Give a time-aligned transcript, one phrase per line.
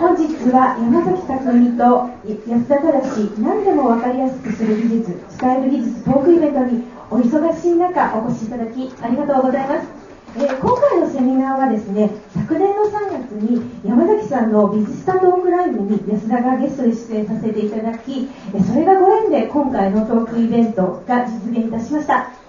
[0.00, 2.08] 本日は山崎匠と
[2.48, 9.88] 安田正何でも分かりやすくする技術伝える技術トークイベントにお忙しい中お越しいただきありがとうございます、
[10.38, 18.26] えー、今回のセミナーはですね昨年の3月に山崎さんのビジスタトークライブに安田がゲストで出演させていただき
[18.66, 22.39] それがご縁で今回のトークイベントが実現いたしました。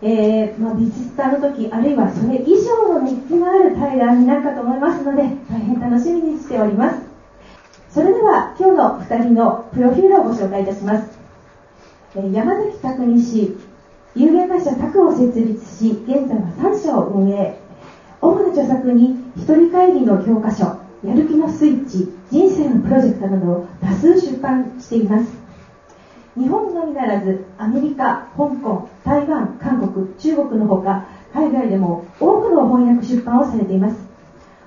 [0.00, 7.00] えー、まあ、ビジスタの時あるいはそれ以上の日記のある対談になるかと思いますので大変楽しみにしております。
[7.90, 11.18] それでは今日の2人のプロフィールをご紹介いたします、
[12.14, 13.56] えー、山崎拓二氏
[14.14, 17.58] 有限会社タクを設立し現在は3社を運営。
[18.20, 20.64] 主な著作に一人会議の教科書
[21.04, 25.47] やる気のスイッチ人生のプロジェクトなどを多数出版しています。
[26.38, 34.06] 日本のみならずアメリカ、香港、台湾、韓国、中国のほか海外でも多くの翻訳出版をされています。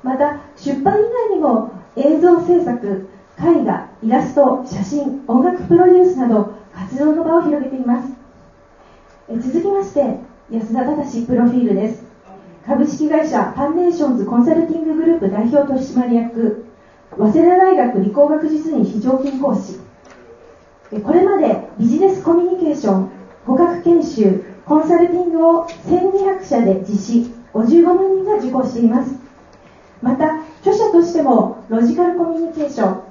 [0.04, 3.08] また出版以外にも映像制作
[3.40, 8.14] 絵画イラスト写真音楽プロデュースなど活動の場を広げています。
[9.30, 10.18] え続きまして
[10.50, 12.04] 安田正プロフィールです。
[12.66, 16.66] 株式会社ファンデーションズコンサルティンググループ代表取締役
[17.18, 19.91] 早稲田大学理工学実に非常勤講師。
[21.00, 23.10] これまでビジネスコミュニケーション、
[23.48, 29.16] 語学研修、コンサルティングを1200社で実施、55万人が受講しています。
[30.02, 33.02] また、著者としても、ロジカルコミュニケーション、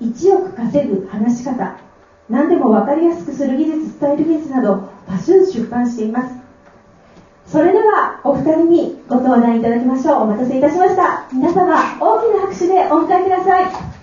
[0.00, 1.76] 1億稼ぐ話し方、
[2.28, 6.34] 何でも分かりやすくする技術、伝える技術など、多数出版しています。
[7.46, 10.22] それでは、お二人にご登壇いただきましょう。
[10.22, 11.26] お待たせいたしました。
[11.32, 13.93] 皆様、大きな拍手でお迎えください。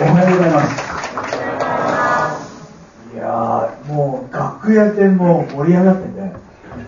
[0.00, 0.80] おはようございます。
[3.12, 6.32] いやもう楽屋でもう盛り上がってて、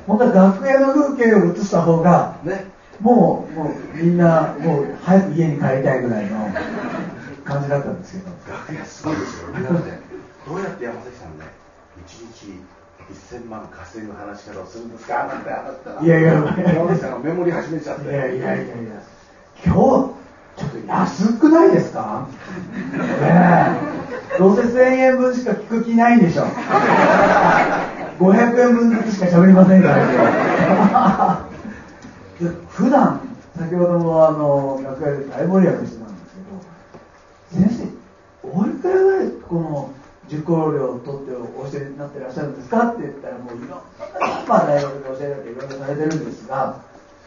[0.06, 2.64] 本当は楽屋の風景を映した方が、ね、
[3.00, 6.48] もうもうみんなもう早く家に帰りたいぐらいの
[7.44, 8.30] 感じだったんですけど。
[8.50, 9.48] 楽屋すごいですよ。
[9.48, 9.76] みんなで
[10.48, 11.44] どうやって山崎さんね、
[12.06, 12.60] 一日
[13.36, 18.08] 1000万稼ぐ話し方をするんですかなんてあったら、いやいや、山崎さんがメモリ始めちゃって。
[18.08, 18.74] いやいやいやいや、
[19.66, 19.74] 今
[20.08, 20.22] 日
[20.56, 22.28] ちょっと安くないですか？
[23.20, 23.78] ね
[24.36, 24.38] え。
[24.38, 26.44] どうせ1000円分しか聞く気ないんでしょ。
[28.18, 31.46] 500円分ずつしか喋りませんから
[32.70, 33.20] 普段、
[33.58, 36.34] 先ほどもあの、楽屋で大盛り上がりしてたんです
[37.52, 37.88] けど、先
[38.42, 39.90] 生、おいくらぐらいこの
[40.28, 43.76] 受講料を取ってお教えになってらっしゃるんですかって言ったら、もういろんな、
[44.48, 46.80] まあ大学で教えられていろいろされてるんですが、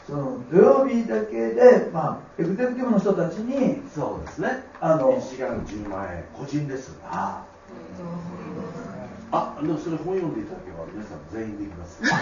[0.06, 6.96] その土曜日だけで、まあ、エグゼクティブの人たちに、そうですね、あの1時間10万円、個人です。
[7.10, 7.44] あ
[9.32, 12.00] あ、でもそれ本読んでいただければ、皆さん全員できます。
[12.04, 12.22] あ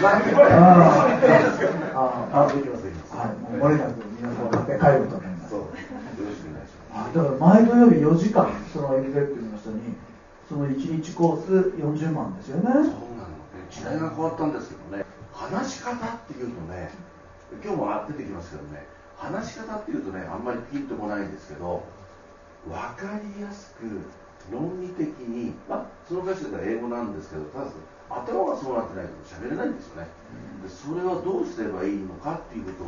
[2.32, 3.16] あ、できます、できます。
[3.16, 5.50] はい、もう漏れなく皆さん買って帰ると思います。
[5.50, 7.14] そう、よろしくお願いします。
[7.14, 9.92] だから毎土曜日4時間、そのエグゼクティブの人に、
[10.48, 12.64] その1日コース40万ですよね。
[12.64, 12.96] そうなのね、
[13.70, 15.96] 時代が変わったんですけどね、話し方っ
[16.26, 16.90] ていうとね、
[17.62, 21.84] 今日も出てきますけどね話し方っていうとねあんまりピンとこないんですけど
[22.66, 23.84] 分かりやすく
[24.50, 27.66] 論理的に、まあ、その歌詞だから英語なんですけどただ
[28.10, 30.08] 頭がそうなってないと喋れないんですよね、
[30.62, 32.84] でそれはどうすればいいのかっていうこ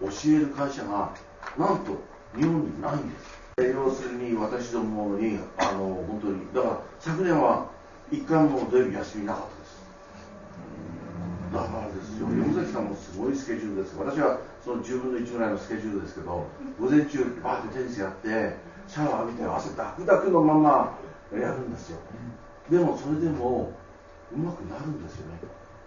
[0.00, 1.12] とを教える会社が
[1.58, 1.96] なんと
[2.36, 3.40] 日本にないんです。
[3.58, 7.66] 要するに私どもにあの本当にだから昨年は
[8.10, 9.59] 一回も土曜日休みなかった。
[11.52, 13.96] だからですよ、山崎さんもすごいスケジュールです。
[13.98, 16.46] 私はその10分の1ぐらいのスケジュールですけど、
[16.78, 18.56] 午前中、バーってテニスやって、
[18.86, 20.98] シャワー浴びて、汗ダクダクのまま
[21.32, 21.98] やるんですよ。
[22.70, 23.72] でもそれでも、
[24.32, 25.40] うまくなるんですよね。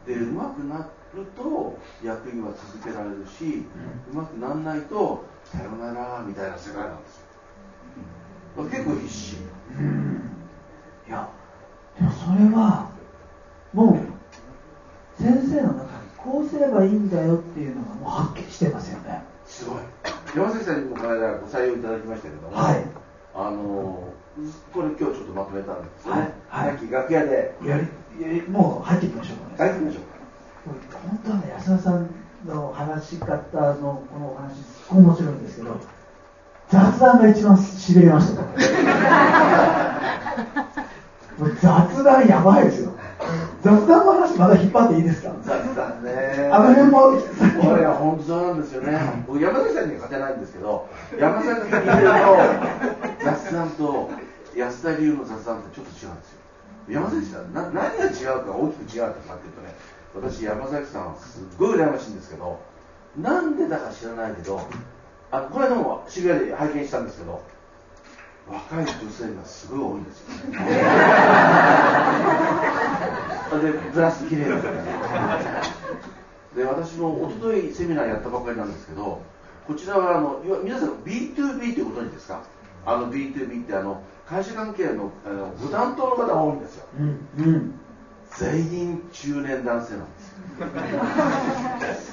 [0.05, 0.79] で、うまくな
[1.15, 3.65] ると、役員は続けられるし、
[4.11, 8.63] うまくならないと、さよならみたいな世界なんですよ。
[8.65, 9.33] 結構必死。
[9.33, 9.37] い
[11.09, 11.29] や、
[11.97, 12.89] でもそれは、
[13.73, 14.22] もう、
[15.23, 19.23] 先生の中にこうすればいいんだよっていうのがもうはっきりしてますよね。
[19.45, 19.77] すごい。
[20.35, 22.85] 山崎さんにもこの間ご採用いただきましたけども、はい、
[23.33, 24.09] あの
[24.73, 27.55] これ今日ちょっとまとめたんですよね、はい、さっき楽屋で。
[27.63, 27.77] や
[28.27, 29.67] りもう入っていきましょうかね。
[29.69, 30.13] 入っていきましょうか。
[31.07, 32.09] 本当はね安田さん
[32.45, 33.35] の話し方
[33.75, 35.79] のこのお話すごい面白いんですけど
[36.69, 38.43] 雑談が一番しびれました
[41.61, 42.91] 雑談やばいですよ
[43.61, 45.31] 雑談の話まだ引っ張っていいですか？
[45.43, 46.49] 雑談ね。
[46.51, 46.99] あの辺も。
[47.61, 50.87] これは本当そうなんですよね、僕山崎さんには勝てないんですけど
[51.19, 51.87] 山崎さんと
[53.23, 54.09] 雑談と
[54.55, 56.39] 安田流の雑談ってちょっと違うんですよ。
[56.89, 59.73] 山崎さんな何が違うか大きく違うかっていうとね
[60.13, 62.59] 私山崎さんすっごい羨ましいんですけど
[63.17, 64.59] なんでだか知らないけど
[65.31, 67.41] あこの間も渋谷で拝見したんですけど
[68.51, 70.57] 若い女性がすごい多いんですよ、ね、
[73.73, 74.73] でブラス綺麗だから
[76.55, 79.21] で私も一昨日セミナーやったばっかりなんですけど
[79.67, 82.43] こちらはあの皆さん B2B ってご存知ですか？
[82.85, 87.73] あの B2B ってあの会社関係のあのご担当の方が多いんですよ、うんうん。
[88.37, 90.33] 全員中年男性なんです。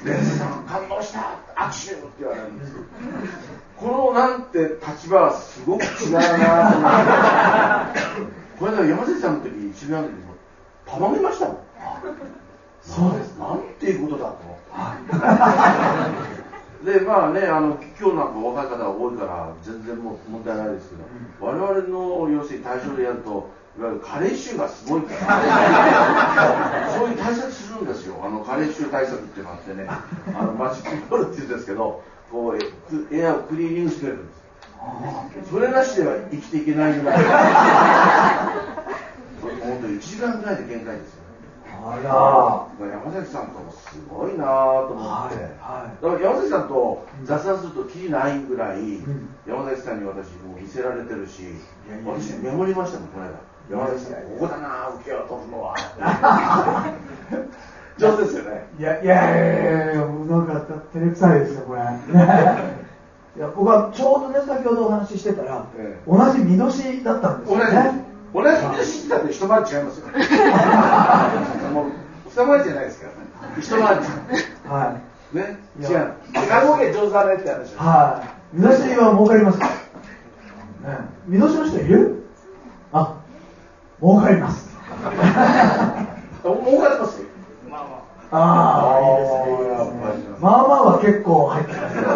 [0.07, 2.71] よレンさん感動した握手って言われるんです。
[2.71, 2.77] よ
[3.77, 6.21] このなんて立場はすごく違うな
[6.71, 6.87] と思
[8.23, 8.41] って。
[8.61, 10.30] これで山崎さんの時渋谷の時もた？
[10.99, 11.59] まげましたもん。
[12.83, 14.39] そうですなんていうことだと。
[16.85, 21.03] でまあねあの今日なんか若い方が多いから全然もう問題ないですけど、
[21.41, 26.91] 我々の要するに対象でやるといわゆる加齢臭がすごいから。
[26.99, 28.17] そういう対策するんですよ。
[28.25, 29.87] あの加齢臭対策っていうのがあってね。
[30.35, 32.03] あのマジックボールって言うんですけど
[32.33, 34.37] こうエアをクリーニングしてくれるんです。
[34.39, 34.43] よ
[35.51, 37.19] それなしでは生きていけないぐらい
[39.41, 41.21] 本当1時間ぐらいで限界ですよ
[41.83, 41.97] あ
[42.79, 42.87] ら。
[42.89, 46.23] 山崎さんともすごいなと思って、はいはい。
[46.23, 49.29] 山崎さんと雑談するときりないぐらい、ん。
[49.47, 51.45] 山崎さんに私もう見せられてるしい
[51.91, 53.33] やいや私メモりましたもんこの間。
[53.71, 55.75] 山崎さんここだな受けようと思うのは
[57.99, 58.67] 上手ですよね。
[58.79, 60.61] いやいやいやいやなんか
[60.93, 61.81] 照れくさいですよこれ。
[63.37, 66.11] いや僕はちょうどね先ほどお話ししてたら、ええ。
[66.11, 70.07] 同じ見年だったんですよね同じ見知ったって一回り違いますよ。
[71.73, 71.85] もう
[72.29, 73.01] 二回りじゃないです。
[73.01, 73.19] からね
[73.59, 73.85] 一回り
[74.69, 74.95] は
[75.33, 75.37] い。
[75.37, 75.59] ね？
[75.81, 76.13] 違う。
[76.93, 78.23] 上手だねって話は
[78.53, 78.57] い。
[78.57, 79.59] 見出しは儲かります？
[81.27, 82.25] 見出しの人いる？
[82.93, 83.15] あ、
[84.01, 84.69] 儲かります。
[86.43, 87.21] 儲かます？
[88.33, 89.51] ああ、いいですね。
[89.51, 90.37] いいですね。
[90.41, 91.97] まあまあは結構入ってます。
[91.97, 92.03] よ。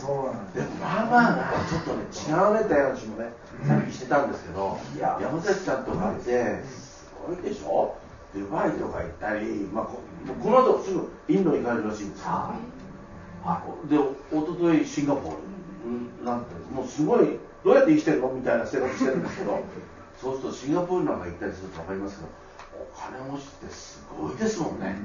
[0.00, 1.36] そうなんでもまあまあな
[1.68, 3.32] ちょっとね違うねって話もね
[3.66, 5.18] さっきしてたんですけどいや。
[5.20, 7.96] 山崎さんとかってすごいでしょ？
[8.34, 10.00] ドバイとか行ったり、まあ、こ
[10.42, 12.26] この後すぐインドに行かれるらしいんですよ。
[13.44, 15.36] はでおとといシンガポール
[15.86, 18.28] うんなんてもうすごいどうやって生きてるの？
[18.32, 19.62] みたいな生活してるんですけど
[20.20, 22.28] そうするとシンガポールなんか行ったりすると分かりますけど
[22.74, 24.96] お金持ちってすごいですもんね。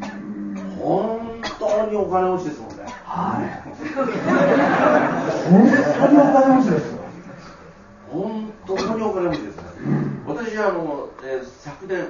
[0.79, 2.83] 本当にお金持ちですもんね。
[3.03, 3.69] はい。
[5.49, 5.67] 本
[5.99, 6.98] 当にお金持ちですよ。
[8.11, 9.63] 本当にお金持ちですね。
[10.25, 12.07] 私はあの、えー昨年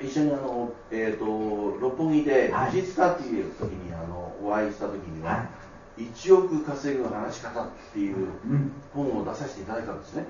[0.00, 5.46] 一緒にあの、えー、と六本木ではい美術家っていう時にあのお会いした時には、は
[5.96, 10.24] 1億稼ぐ話し方っていううん本を出させていただいたんですね。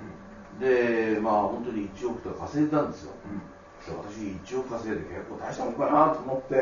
[0.61, 3.13] で、まあ本当に1億とか稼いでたんですよ。
[3.87, 6.55] で私1億稼いで結構大したもんかなと思って、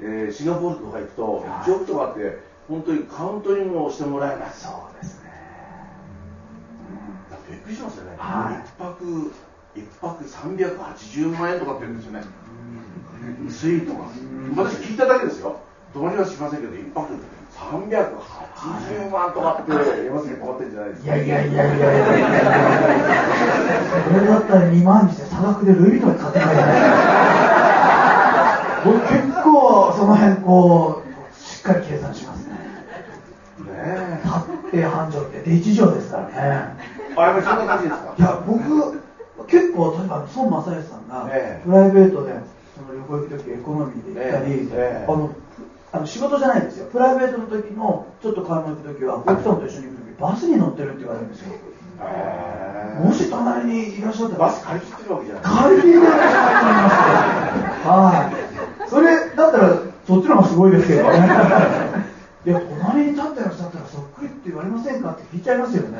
[0.00, 2.38] えーシンガポールとか行くと1億とかって
[2.68, 4.50] 本当にカウントにもしてもらえない。
[4.50, 5.30] そうですね。
[7.30, 8.66] だってびっくりしますよね、はい。
[8.66, 9.32] 一泊
[9.76, 12.24] 一泊380万円とかって言うんですよね、
[13.50, 14.06] スイートが、
[14.64, 15.60] 私聞いただけですよ、
[15.92, 17.12] 泊まりはしませんけど、一泊
[17.56, 19.72] 380万とかって
[20.04, 21.16] 山崎変わってるんじゃないですか。
[21.16, 22.04] いやいやいやいやいやいや。
[24.12, 26.76] それだったら2万にして差額でルイ・ヴィトン買ってないじゃない。
[28.84, 32.52] 僕結構その辺こうしっかり計算しますね。
[32.52, 32.60] ね
[33.66, 34.20] え。
[34.24, 38.14] 立って繁盛ってで一条ですからねあ、やっぱりそんな感じですか？
[38.18, 38.56] いや僕
[39.46, 41.64] 結構例えば孫正義さんがええ。
[41.64, 42.32] プライベートで
[42.76, 44.68] その旅行行く時エコノミーで行ったり、
[45.06, 45.30] あの
[45.92, 46.86] あの仕事じゃないんですよ。
[46.90, 51.54] プライベートの時のちょっと買い物行く時は奥さんと一緒に行く時バスに乗ってるって言われるんですよ。
[52.00, 54.38] へもし隣にいらっしゃったら。
[54.46, 55.42] バス借り切ってるわけじゃない。
[55.44, 56.22] 借り切っしゃると思い
[56.72, 56.90] ま
[57.82, 58.30] すは
[58.86, 58.90] い。
[58.90, 61.18] それだったらそっちの方がすごいですけどね。
[62.46, 65.98] いや隣に立ってらっしゃったらそっくりって言われませんかって聞いちゃいますよね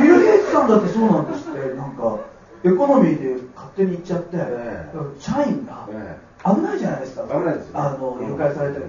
[0.00, 1.74] ビル・ゲイツさんだってそうなんですって。
[1.74, 2.18] なんか
[2.64, 5.20] エコノミーで勝手に行っちゃって、ええ。
[5.20, 7.22] 社員がえ危ないじゃないですか。
[7.24, 8.88] 危ないですよあの誘拐されたり、う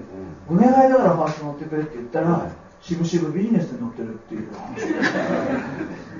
[0.49, 2.51] お願いだからファースト乗ってくれって言ったら、はい。
[2.85, 4.47] しぶしぶビジネスに乗ってるっていう。
[4.55, 4.81] 話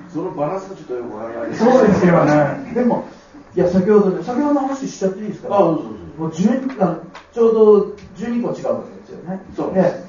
[0.13, 1.55] そのバランスがちょっとよくわからない。
[1.55, 2.71] そうですよね。
[2.75, 3.05] でも、
[3.55, 5.55] いや、先ほど、先ほどの話しちゃっていいですか？
[5.55, 5.97] あどうぞどうぞ。
[6.17, 6.97] もう10あ
[7.33, 7.75] ちょうど
[8.17, 9.41] 12個違うわけですよね。
[9.55, 9.73] そう。
[9.73, 10.06] で、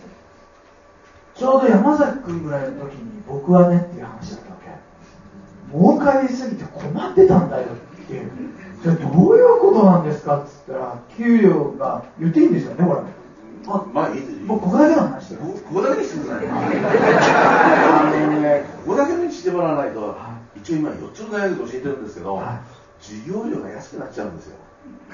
[1.39, 5.79] ちょうど山崎君ぐらいの時に僕はねっていう話だったわけ。
[5.79, 7.67] 儲かりすぎて困ってたんだよ
[8.03, 8.31] っていう。
[8.83, 13.01] じゃあどういうことなんですかって言ったら、給料が、言っていいんですよね、これ。
[13.71, 15.43] あまあいいですもうここだけの話だよ。
[15.43, 16.51] こここだけにしてくださいあ
[18.33, 20.17] のねここだけにしてもらわないと
[20.57, 22.63] 一応今4つの大学で教えてるんですけど、は
[23.01, 24.57] 授業料が安くなっちゃうんですよ。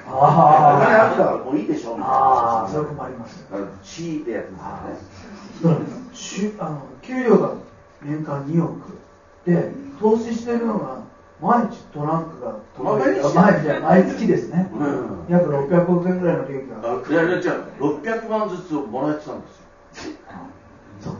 [0.07, 4.51] お金ああるからもういいでしょみたいなああそれ困りますあの C でやって
[5.63, 7.53] あますよねーしゅあの給料が
[8.01, 8.97] 年間2億
[9.45, 11.03] で投資してるのが
[11.41, 15.25] 毎日トランクがまあ毎日毎日毎月ですね、うん。
[15.29, 16.77] 約600億円ぐらいの利益が。
[16.81, 17.43] あいやいや違う
[17.79, 19.47] 600万ずつもらえてたんで
[19.93, 20.15] すよ。
[21.01, 21.15] そう。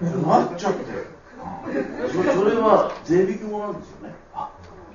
[0.00, 0.84] 困っちゃって
[2.12, 4.50] そそれは税引きもなんですよねあ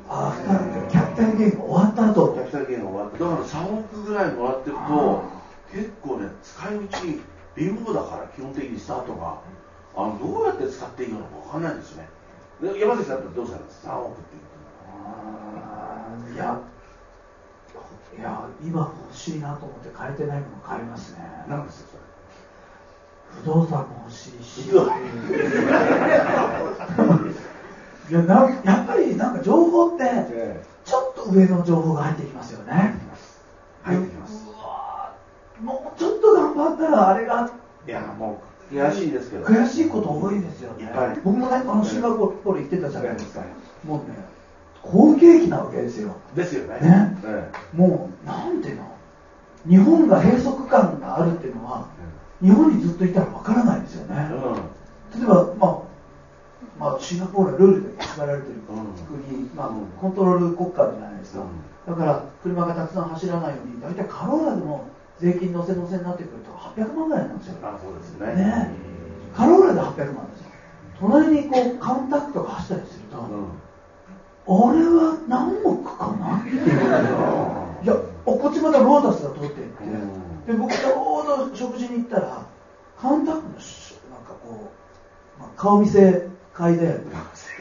[0.10, 2.34] あーキャピタルゲインが終わった後。
[2.34, 5.24] キャピタルゲインが終わってだから3億ぐらいもらってると
[5.74, 6.82] 結構ね使い道
[7.58, 9.42] 貧乏だから基本的にスタートが
[9.96, 12.10] あのどうやって使っていいのか分かんないんですよね。
[12.62, 14.40] で山崎さんってどうされます？3億ってい
[16.32, 16.62] ういや。
[18.18, 21.20] いや今欲しいなと思って買えてないもの買いますね。
[21.46, 22.04] となんですよそれ。
[23.42, 24.70] 不動産も欲しいし。
[28.10, 32.96] いやなやっぱりなんか情報ってえちょっと上の情報が入ってきますよね。
[33.84, 34.48] 入ってきます
[35.62, 37.50] もうちょっと頑張ったらあれが
[37.88, 39.46] いやもう悔しいですけど。
[39.46, 40.84] 悔しいこと多いですよね。
[40.84, 43.44] いっぱい僕もねあのシンガポール行ってたじゃないですか。
[43.86, 44.16] もうね
[44.82, 46.16] 好景気なわけですよ。
[46.36, 46.80] ですよね。
[46.82, 47.18] ね。
[47.26, 48.84] えもうなんていうの？
[49.68, 51.88] 日本が閉塞感があるっていうのは
[52.42, 54.30] 日本にずっといたらわからないですよね。
[54.32, 55.20] えうん。
[55.20, 55.78] 例えば、まあ
[56.80, 58.54] まあ、シンガポールはルールで決められてる。
[58.70, 58.86] うん。
[59.24, 61.96] 国、まあうん、コントロール国家じゃないですか、うん。
[61.96, 64.88] だから車がたくさん走らないように大体カローラでも
[65.20, 67.56] 税金乗せ乗せになってくると800万ぐらいなんですよ。
[67.64, 68.36] あそうですね。
[68.36, 68.72] ね。
[69.36, 70.48] カローラで800万ですよ。
[71.00, 73.48] 隣にこうカウンタックとか走ったりすると、うん。
[74.46, 76.50] 俺は何億かなって
[77.84, 77.96] いや
[78.26, 80.46] おこっちまたロータスが通っていって、うん。
[80.46, 82.48] で僕ちょうど食事に行ったら
[83.00, 84.72] カウンタックのしなんかこ
[85.38, 87.00] う、まあ、顔見せ会で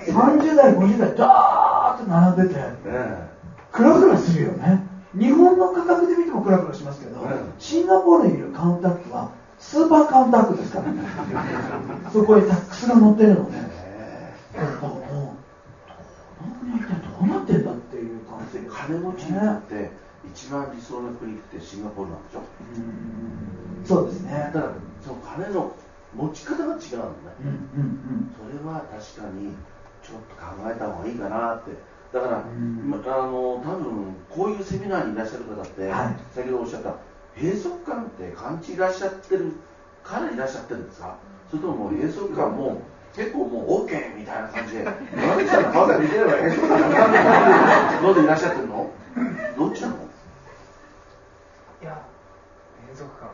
[0.06, 3.28] 30代50代ダーッと並んでてえ。
[3.72, 7.28] クラクラするよね日本の価格で見てもクラクラしますけど、うん。
[7.58, 11.02] シンガポールにいるカウンタックはスーパーカウンタックですからね。
[12.12, 15.46] そこにタックスが乗ってるので、えだからもう
[17.20, 19.90] どうなってんだっていう感じで金持ちにとって
[20.32, 22.40] 一番理想の国ってシンガポールなんでしょ
[22.76, 25.72] うんそうですねだからその金の
[26.14, 26.80] 持ち方が違うのね、
[27.40, 29.52] うんうんそれは確かに
[30.02, 31.72] ちょっと考えた方がいいかなって
[32.16, 32.40] だから、あ
[33.26, 36.16] の多分こういうセミナーにいらっしゃる方って、はい。
[36.34, 36.94] 先ほどおっしゃった
[37.36, 39.52] 閉塞感って感じらっしゃってる
[40.02, 41.16] からいらっしゃってるんですか？
[41.50, 42.80] それとももう閉塞感も
[43.14, 44.84] 結構もう OK みたいな感じで
[45.16, 48.90] 山口さんの顔が見てれば閉塞感なくなってどうでいらっしゃってるの？
[49.58, 49.94] どっちなの？
[49.96, 52.02] いや、
[52.88, 53.28] 連続感。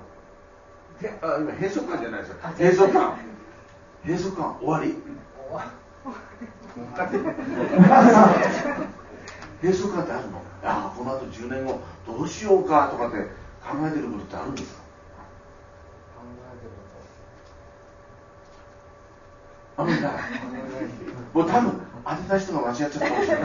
[1.02, 2.36] へあ今閉塞感じゃないですよ。
[2.58, 3.18] 閉塞感。
[4.04, 4.96] 閉塞感終わり
[9.62, 13.18] 閉塞感ってあるのああこの後10年後どうしようかとかって
[13.62, 14.80] 考えてることってあるんですか？
[16.16, 16.70] 考えてる
[19.76, 20.12] あんまりない。
[21.32, 23.42] もう多分当てた人が間違っちゃったかもしれない。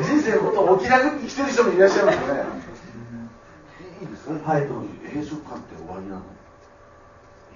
[0.04, 2.44] 人生もっとお気楽に生きてる人もいらっしゃいますよね。
[4.00, 4.50] いいですか？
[4.52, 4.62] はい。
[4.66, 4.78] 閉
[5.24, 6.22] 塞感って終わりなの？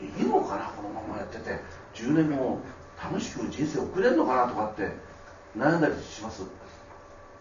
[0.00, 1.60] いいのかなこのままやってて
[1.94, 2.58] 10年後
[3.02, 4.92] 楽しく人生送れるのかなとかって
[5.56, 6.42] 悩んだりします？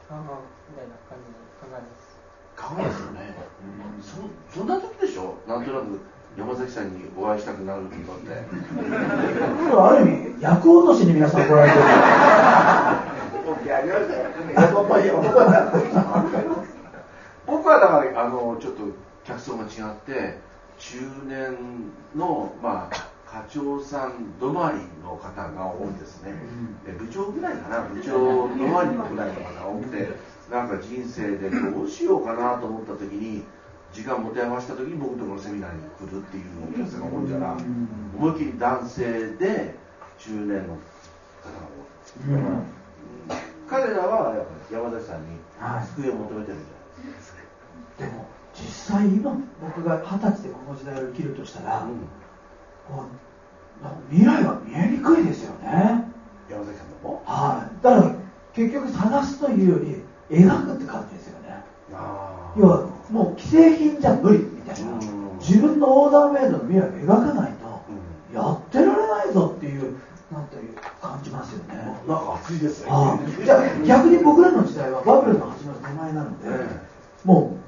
[0.09, 2.13] ああ、みたいな感じで考えます。
[2.55, 3.35] 考えますよね、
[4.01, 5.35] そそんな時でしょ？
[5.47, 5.99] なんとなく
[6.37, 7.97] 山崎さんにお会いしたくなるのって。
[9.77, 11.83] ある意味役落としに皆さん来られてる。
[17.45, 18.81] 僕はだからあのちょっと
[19.23, 19.69] 客層が違っ
[20.05, 20.37] て
[20.79, 21.57] 中年
[22.15, 26.33] のまあ課長さん止まりの方が多いですね、
[26.85, 27.81] で部長ぐらいかな。
[27.81, 30.09] 部長止まりのぐらいの方が多くて
[30.51, 33.43] なんか人生でどうしようかなと思った時に
[33.91, 37.57] 時間持て余した時に僕のところのセミナーに来るっていうお客さんが多いから
[38.17, 39.03] 思いっきり男性
[39.37, 39.75] で
[40.19, 40.77] 中年の方が
[42.25, 42.65] 多い、うん。
[43.69, 45.87] 彼らはやっぱり山崎さんにはい。
[45.95, 47.39] 救いを求めてるんじゃないですか、
[47.99, 51.91] でも実際今僕が二十歳でこの時代を生きるとしたら、うん
[54.09, 56.05] 未来は見えにくいですよね。
[56.49, 57.21] 山崎さんのも？
[57.25, 57.83] はい。
[57.83, 58.15] だから
[58.53, 61.63] 結局探すというより描くって感じですよね。
[61.91, 64.91] あ要はもう既製品じゃ無理みたいな。
[64.91, 65.37] うん。
[65.39, 67.81] 自分のオーダーメイドの未来を描かないと
[68.31, 68.35] うん。
[68.35, 69.97] やってられないぞっていう
[70.31, 71.75] なんていう感じますよね。
[71.75, 72.91] なんか熱いですね。
[72.91, 76.67] はいじゃあ逆に僕らの時代はバブルの始まる手前なので、え。
[77.25, 77.62] もう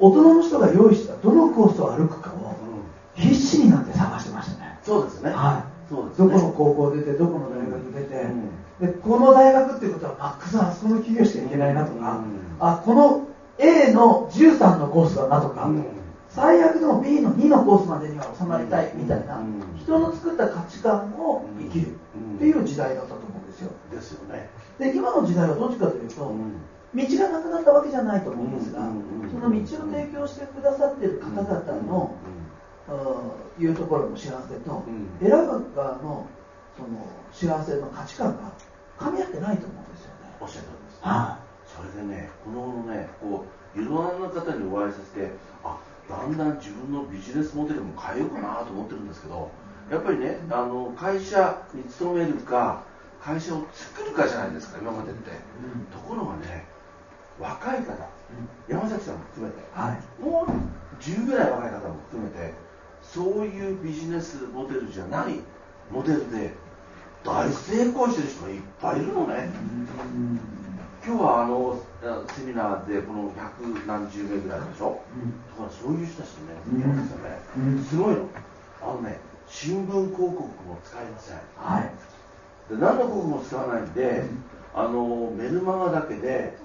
[0.00, 2.56] 大人の人が用意したどのコースを歩くかを
[3.14, 4.78] 必死になって探してましたね。
[4.82, 5.30] そうですね。
[5.30, 5.90] はい。
[5.90, 12.24] そうですね、どこの高校出て、どこの大学出て、うん、でこの大学っていうことは、マックスあそこの企業しかいけないなとか、うん、
[12.60, 13.26] あこの
[13.58, 15.84] A の13のコースだなとか、うん、
[16.28, 19.42] 最悪でも B の2のコースまでには収まりたいみたいな、
[19.82, 23.70] 人の作った価値観を生きるっていう時代だったと思うんですよ。
[23.90, 24.48] ですよね。
[24.78, 26.32] で、今の時代はどっちかというと、
[26.94, 28.80] 道がなくなったわけじゃないと思うんですが、
[29.30, 32.40] その道を提供してくださっている方々の、うん
[33.60, 36.26] いうところの幸せと、うん選ぶ側の
[36.76, 38.52] その幸せの価値観が
[38.98, 40.36] 噛み合ってないと思うんですよね。
[40.40, 41.00] おっしゃる通りです。
[41.02, 43.44] はそれでね、この頃ね、こ
[43.76, 45.30] ういろんな方にお会いさせて、
[45.62, 45.78] あ
[46.08, 49.50] だんだん自分のビジネスモデルも変えようかなと思ってるんですけど、
[49.90, 52.82] やっぱりね、あの会社に勤めるか、
[53.22, 55.30] 会社を作るかじゃないですか、今までって。
[57.60, 58.08] 若い方、
[58.68, 60.22] 山崎さんも含めて、はい。
[60.22, 62.54] もう10ぐらい若い方も含めて、
[63.02, 65.40] そういうビジネスモデルじゃない
[65.90, 66.54] モデルで、
[67.22, 69.50] 大成功してる人がいっぱいいるのね。
[71.06, 71.82] 今日はあの
[72.28, 75.00] セミナーでこの百何十名ぐらいでしょ、
[75.56, 76.80] だからそういう人たちとね、うん。
[76.80, 77.84] いますよね、うん。
[77.84, 78.28] すごいの、
[78.82, 81.92] あのね、新聞広告も使いません、はい。
[82.70, 84.24] で何の広告も使わないんで、
[84.74, 86.56] あのメルマガだけで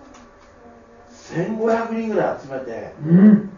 [1.33, 3.49] 1500人ぐらい集めて、うん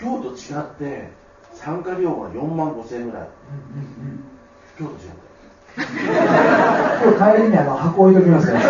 [0.00, 1.10] 今日と違って、
[1.54, 3.28] 参加料が4万5千円ぐらい、
[4.78, 5.18] 今日と違って。
[5.76, 5.84] 今
[7.26, 8.54] 日帰りにあの箱置いときますよ。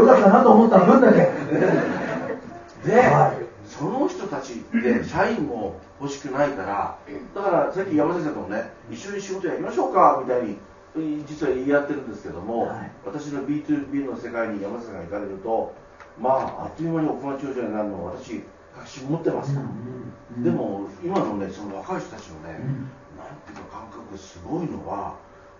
[0.00, 1.18] よかったなと思った分だけ。
[2.88, 6.96] で、はいその人たちって 社員も欲しくないから、
[7.34, 10.58] だからさっき山崎さんともね、一緒に仕事やりましょうかみたいに、
[10.96, 12.90] 実は言い合ってるんですけども、はい。
[13.04, 15.74] 私の B2B の世界に山崎さんが行かれると、
[16.18, 18.42] まあ、あっという間に億万長者になるのを私、
[18.74, 19.54] 確信持ってます。
[19.54, 19.68] から、う
[20.40, 22.88] んでも、今のね、その若い人たちのね、うん。
[23.16, 25.16] なんていうか感覚すごいのは、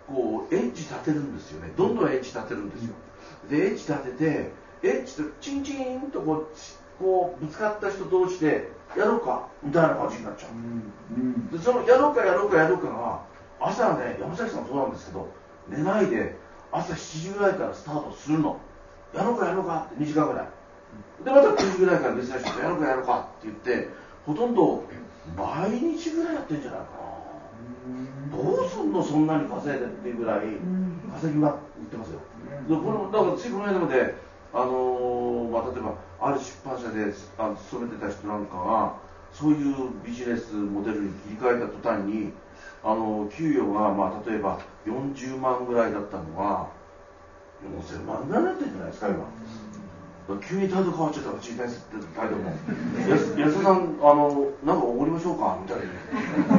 [0.06, 1.72] こう、エッジ立てるんですよね。
[1.76, 2.94] どんどんエッジ立てるんですよ。
[3.50, 4.52] で、エッジ立てて、
[4.82, 6.46] エッジとチンチンとこう、
[6.98, 11.56] こうぶつかった人同士で、やろうか、みたいな感じになっちゃう。
[11.56, 13.22] で、その、やろうか、やろうか、やろうかが、
[13.60, 15.28] 朝ね、山崎さんもそうなんですけど、
[15.68, 16.36] 寝ないで、
[16.70, 18.58] 朝7時ぐらいからスタートするの。
[19.14, 20.48] やろうか、やろうかって2時間ぐらい。
[21.24, 23.88] で、また9時ぐらいから別な人とやろうか、やろうかって言って、
[24.26, 24.84] ほとんど
[25.36, 28.36] 毎日ぐらいやってんじゃないかな。
[28.36, 30.40] どうすんの、そんなに稼いでっていうぐらい、
[31.14, 32.20] 稼ぎま言ってますよ。
[32.68, 34.14] でこのだからついこの間まで、
[34.52, 38.94] あのーまあ、例えばある出版社であの勤めてた人なんかが
[39.32, 42.32] そういうビジネスモデルに切り替えた途端に
[42.84, 46.68] あの給与が、まあ、例えば40万ぐらいだったのが
[47.64, 49.24] 4000万ぐらいになっんじゃないですか今。
[50.46, 52.52] 急に態度変わっちゃったら、チーフですって態度も、
[53.08, 55.78] 安安田さん、あの、なんかおごりましょうかみたい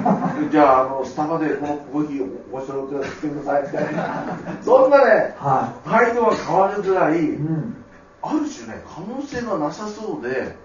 [0.03, 0.49] な。
[0.49, 3.03] じゃあ、あの、スタバでこのコーヒーをご一緒くだ
[3.43, 4.25] さい、みたいな。
[4.63, 7.35] そんなね、は態度が変わるぐらい、い。
[7.35, 7.75] うん。
[8.23, 10.55] ある種ね、可能性がなさそうで、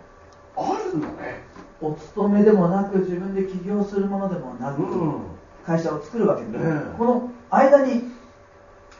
[0.56, 1.44] あるんだね。
[1.82, 5.14] お勤めでもなく、自分で起業するものでもなく、うん。
[5.66, 8.02] 会社を作るわけで、ねえこの間に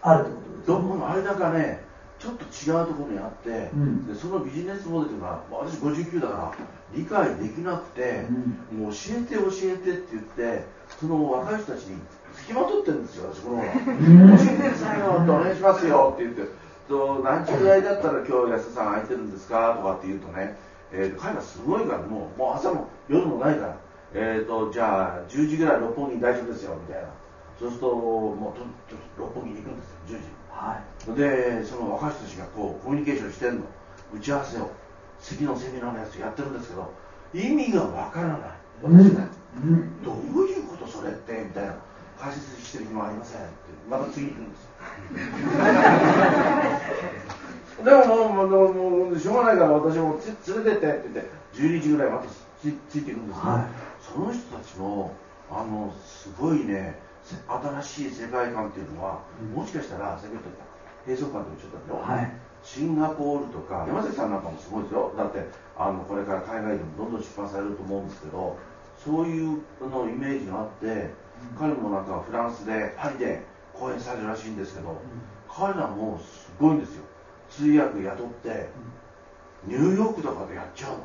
[0.03, 1.85] あるってことですどこの間がね、
[2.19, 4.07] ちょっと違うところにあって、うん。
[4.07, 6.55] でそのビジネスモデルが、まあ私59だから、
[6.95, 8.27] 理解できなくて、
[8.73, 10.65] もう教えて教えてって言って、
[11.01, 11.99] その若い人たちに
[12.35, 16.43] 付きまとってるんですよ、私、この教えてくださいよって、お願いしますよって言って、
[16.89, 20.57] と何時ぐらいだったら今日安田さん空いてるんですかとかって言うとね、
[20.93, 23.77] えーと彼らすごいから、もうもう朝も夜もないから、
[24.15, 27.09] えーと、じゃあ10時ぐらい六本木大丈夫ですよみたいな。
[27.59, 30.29] そうすると、もうとと六本木に行くんですよ、10時。
[30.51, 31.19] はい。
[31.19, 33.63] で、その若い人たちがこうコミュニケーションしてんの、
[34.15, 34.71] 打ち合わせを、
[35.21, 36.93] 次のセミナーのやつやってるんですけど、
[37.35, 38.39] 意味がわからない、
[38.83, 40.03] 私ね、うん。
[40.05, 41.75] どういうことそれってみたいな、
[42.17, 43.51] 解説してる暇ありませんって、
[43.91, 44.71] また次に行くんですよ。
[47.85, 48.73] でももうもう
[49.09, 52.29] もうしょうがないから私もつ連れてってって言って12時ぐらいまた
[52.73, 53.65] つついていくんですけど、はい。
[54.01, 55.13] その人たちの
[55.51, 57.37] あのすごいねせ
[57.83, 59.21] 新しい世界観っていうのは、
[59.55, 60.51] もしかしたら先ほど
[61.07, 62.33] 閉塞感と言っちゃったけど、はい。
[62.63, 65.13] シンガポールとか山崎さんなんかもすごいですよ。
[65.17, 65.45] だって
[65.77, 68.57] あのこれから海外でもどんどん出版されると思うんですけど
[69.05, 71.11] そういうのイメージがあって、
[71.59, 73.43] 彼もなんかフランスでパリで
[73.75, 74.97] 講演されるらしいんですけど、
[75.51, 77.05] 彼らもすごいんですよ。
[77.51, 78.71] 通訳雇って、
[79.67, 80.99] ニューヨークとかでやっちゃうの。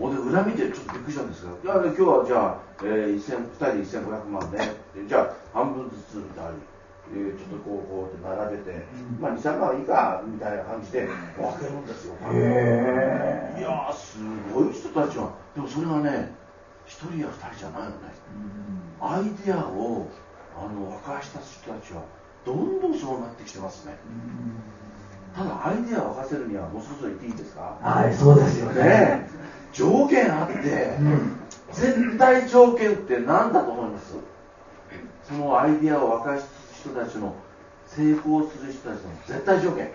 [0.00, 4.58] ほんで裏見てちょっとびっくりしたんですけど、いや今日はじゃあ、えー、1000 2人で1500万ね、
[4.96, 6.58] でじゃあ半分ずつみたいに、
[7.12, 8.86] えーちょっとこうこうって並べて、
[9.20, 12.14] まあ2、3万いいかみたいな感じで分けるんですよ。
[12.32, 14.18] へいやー、す
[14.54, 16.32] ごい人たちは、でもそれがね、
[16.86, 17.94] 1人や2人じゃないよね。
[19.00, 20.08] アイデアを
[20.56, 22.02] あのした人たちは
[22.44, 23.96] どんどんそうなってきてますね。
[25.34, 27.78] ただアイデアを沸かせるにはもうそろそろ言っていいですか？
[27.80, 28.82] はいそうですよね。
[28.82, 29.28] ね
[29.72, 30.98] 条件あって、
[31.72, 34.14] 絶対条件って何だと思います？
[35.24, 36.48] そのアイデアを沸かす
[36.80, 37.34] 人たちの
[37.86, 39.90] 成功する人たちの絶対条件。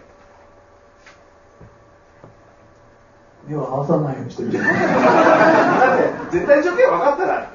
[3.48, 4.54] 目を合わさないようにしてる。
[4.54, 7.52] だって絶対条件分かったら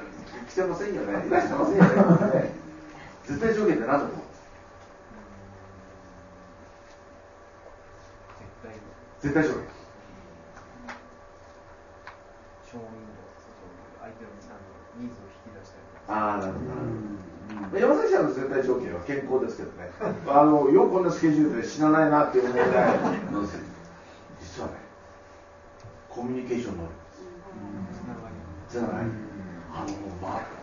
[0.49, 1.27] 来てませんよね。
[1.27, 2.53] いらしてませんよね
[3.25, 4.15] 絶対条件って何だと思う？
[9.21, 9.59] 絶対条件
[12.71, 12.87] 承認度
[13.99, 14.31] 相手の
[14.97, 16.59] ニーズを引き出したりああなるほ
[17.75, 17.79] ど。
[17.79, 19.91] 山崎さんの絶対条件は健康ですけどね。
[20.27, 22.69] あのよくこんなスケジュールで死なないなって思うぐらい
[24.39, 24.73] 実はね
[26.09, 26.91] コミュニケーション能力。
[28.69, 29.09] つながり
[29.73, 29.87] あの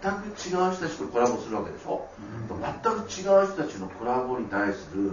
[0.02, 2.08] 全く違う人たちとコラボするわけでしょ、
[2.48, 5.12] 全く違う人たちのコラボに対する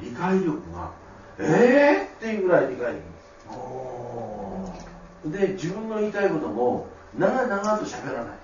[0.00, 0.92] 理解力が
[1.38, 3.08] えーっていうぐらい理解できる
[5.26, 6.86] で自分の言いたいことも
[7.18, 8.36] 長々と喋らない、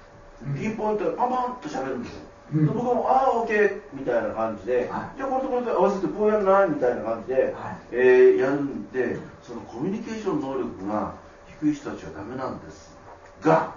[0.61, 2.21] ピンポイントでパンパンと喋るんですよ、
[2.55, 7.55] で僕もああ OK みたいな感じで、じゃあこれとこれと合わせてこうやるなみたいな感じで、
[7.93, 11.14] えーやるんでそのコミュニケーション能力が
[11.61, 12.97] 低い人たちはダメなんです
[13.43, 13.75] が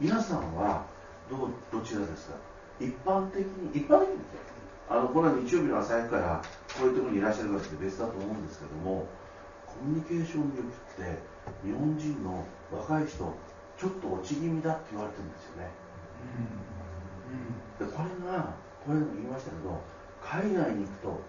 [0.00, 0.84] 皆さんは
[1.30, 2.36] どうどちらですか？
[2.80, 4.14] 一般的に一般的に
[4.88, 6.42] あのこの日曜日の朝早くから
[6.78, 9.06] こういうところにいらっしゃる方って別だと思うんですけども
[9.66, 11.18] コミュニケーション力って
[11.64, 13.16] 日本人の若い人
[13.76, 15.70] ちょっと落ち気味だって言われてるんですよね、
[17.78, 19.80] でこれがこれでも言いましたけど
[20.20, 21.20] 海外に行くと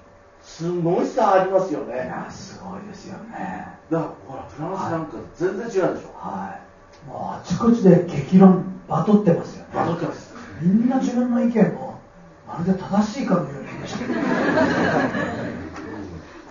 [0.42, 3.68] すごい差ありますよいねやすごいですよね。
[3.92, 6.14] だからほらフランスなんか全然違うでしょ。
[6.16, 6.58] は
[7.06, 7.08] い。
[7.08, 9.70] もうあちこちで激論バトってますよね。
[9.74, 10.34] バトってます。
[10.62, 12.00] みんな自分の意見を
[12.48, 14.00] まるで正しいかのように言いました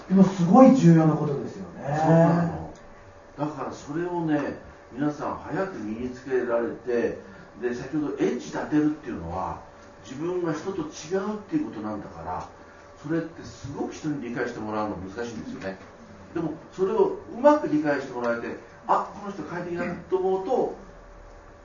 [0.09, 1.99] でもすごい重要なことですよね。
[1.99, 2.58] そうなの
[3.39, 4.59] だからそれをね
[4.93, 7.19] 皆さん早く身につけられて
[7.63, 9.61] で先ほどエッジ立てるっていうのは
[10.05, 10.83] 自分が人と違
[11.17, 12.49] うっていうことなんだから
[13.03, 15.79] それってすごく人に理解してもらうの難しいんですよね。
[16.35, 20.75] でもそれをうまく理解してもらえてあこの人快適だと思うと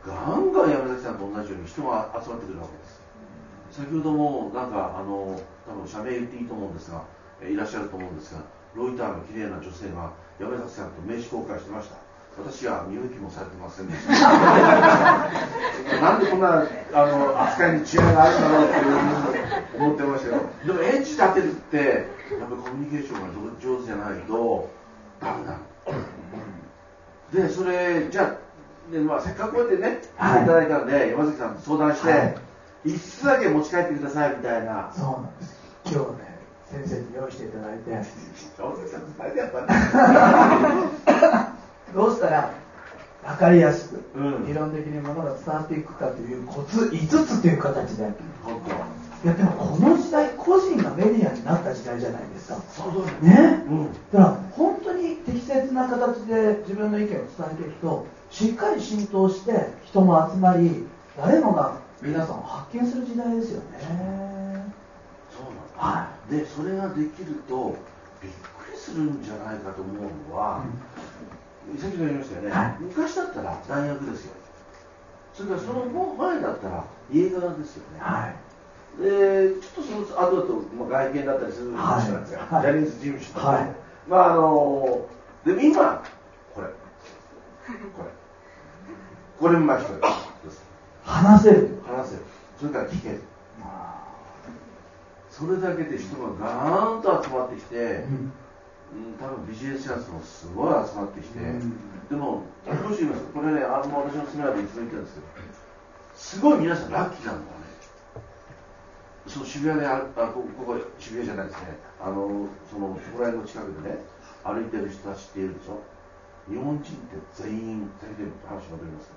[0.06, 3.02] ガンガン山崎さんと同じように人が集まってくるわけです。
[3.72, 7.04] 先ほどもなんかあの多分社名言っていいと思うんですが
[7.42, 8.42] いらっしゃると思うんですが
[8.76, 10.12] ロイターの綺麗な女性が
[10.44, 11.96] 山崎さんと名刺交換してました。
[12.36, 14.12] 私は見向きもされてませんでした。
[16.02, 18.80] なんでこんなあの扱いに違いがあるんだろうって
[19.78, 20.42] 思ってましたよ。
[20.66, 23.28] でもエッジ立てるってやっぱりコミュニケーションが
[23.62, 24.70] 上手じゃないと
[25.22, 25.60] ダメなの
[27.32, 32.36] でそれじゃあ、ねまあ、せっかくこうやってね来ていただいたんで、山崎さんと相談して、はい。
[32.86, 34.92] 一室だけ持ち帰ってくださいみたいな。
[34.94, 35.56] そうなんです。
[35.86, 36.33] 今日ね
[36.74, 37.92] 先生に用意していただいて。
[38.58, 41.54] 山崎さんと2人でやったんだ
[41.94, 42.52] どうしたら
[43.24, 44.48] 分かりやすく、うん。
[44.48, 48.12] 理論的にものが伝わっていくかというコツ5つという形で。
[48.44, 48.62] 本
[49.24, 52.58] いやでもこの時代個人がメディアになった時代じゃないですか。
[52.76, 53.06] 当そう。
[53.26, 53.64] ね？
[53.70, 53.94] うん。
[54.12, 64.74] だから本当に適切な形で自分の意見を伝えていくとしっかり浸透して人も集まり誰もが皆さんを発見する時代ですよね
[65.78, 67.76] はでそれができると
[68.22, 70.64] びっくりするんじゃないかと思うのは、
[71.78, 72.76] 先ほど言いましたよね、はい。
[72.82, 74.34] 昔だったら大学ですよ。
[75.34, 75.86] それからその
[76.18, 76.84] 前だったら
[77.14, 79.02] 映画ですよね、はい。
[79.02, 82.62] でちょっとその後だと、まあ、外見だったりする事務所なんですよ、はい。
[82.62, 83.40] ジャニーズ事務所と。
[83.40, 83.76] か、はい。
[84.08, 85.06] まああの
[85.46, 86.04] でも今
[86.54, 86.68] これ。
[86.68, 88.10] これ。
[89.40, 90.64] これもまあ一つです。
[91.04, 91.82] 話せる。
[91.86, 92.22] 話せる。
[92.60, 93.22] それから聞ける
[95.34, 98.32] それだけで人がガーンと集まってきて、うん。
[98.94, 101.74] うん、多分ビジネスチャンスもすごい集まってきて、うん。
[102.08, 105.16] でも、どうしますこれね、あの私のセミナーでいつも言ってるんです。
[105.16, 105.28] けど、
[106.14, 107.50] すごい皆さんラッキーなのがね、
[109.26, 113.98] その渋谷であこここ渋谷じゃないですね、あのそのそこら辺の近くでね、
[114.44, 115.82] 歩いてる人たちっているでしょ、
[116.48, 116.94] 日本人って
[117.34, 119.10] 全員、先ほど話戻ります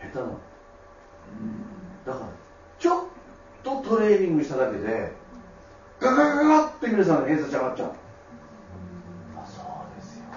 [0.00, 0.38] 下手なの。
[2.04, 2.26] だから、
[2.80, 3.04] ちょっ
[3.62, 5.21] とトレーニングしただけで、
[6.02, 7.88] ガガガガガって皆さんの偏差値上がっちゃう。
[9.36, 9.64] まあそう
[9.96, 10.36] ですよね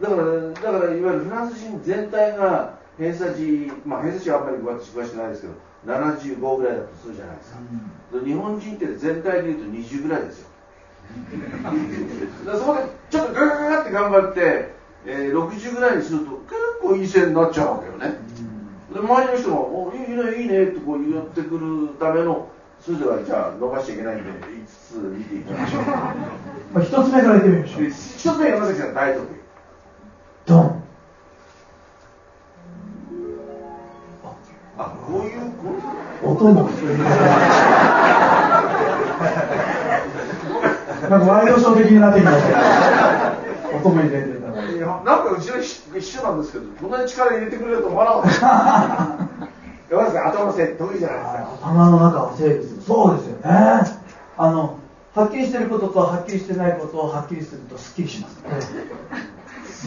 [0.00, 5.54] だから、だからいわゆるフランス人全体が偏差値、まあ偏差値はあんまり私詳しくないですけど、
[5.86, 7.58] 75ぐらいだとするじゃないですか。
[8.14, 10.48] で日本人って全体でいうと20ぐらいですよ。
[12.46, 14.74] だそこでちょっとガガガガって頑張って、
[15.06, 18.18] えー60ぐらいにすると結構いい線になっちゃうわけよね。
[18.92, 22.48] で周りの人が「おいいねいいね」ってこう言ってくるための
[22.82, 25.84] それではじゃあ伸ばしちゃいけないんで5つ見ていきましょう
[26.72, 27.88] まあ、一つ目から言ってみましょうで。
[27.88, 29.26] 一つ目山崎さん大得意
[30.46, 30.82] ドン。
[34.78, 35.74] あこういうこ
[36.22, 36.70] う音も
[41.10, 44.64] なんかワイドショー的になってきましたけど、音も入れてるから。
[44.70, 45.58] いやなんかうちの
[45.98, 49.48] 一緒なんですけどこんなに力入れてくれると思わなかった
[49.90, 52.82] 山崎さん頭の得意じゃないですか頭の中は整理する。
[52.82, 53.42] そうですよね。
[54.36, 54.78] あの、
[55.14, 58.42] はっきりしてることとはっきりしてないことをはっきりするとすっきりします。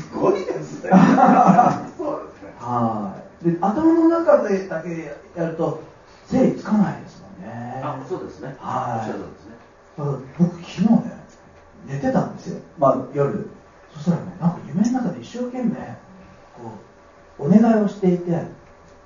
[0.01, 0.89] すごいですね
[1.97, 3.51] そうですねはい。
[3.51, 5.79] で、頭の中でだけやると
[6.25, 7.81] 整理つかないですもんね。
[7.83, 9.55] あそうですねはいおっしゃるとりですね
[9.97, 11.23] だから僕昨日ね
[11.85, 13.49] 寝てたんですよまあ夜
[13.93, 15.75] そしたらねなんか夢の中で一生懸命
[16.57, 16.71] こ
[17.39, 18.31] うお願いをしていて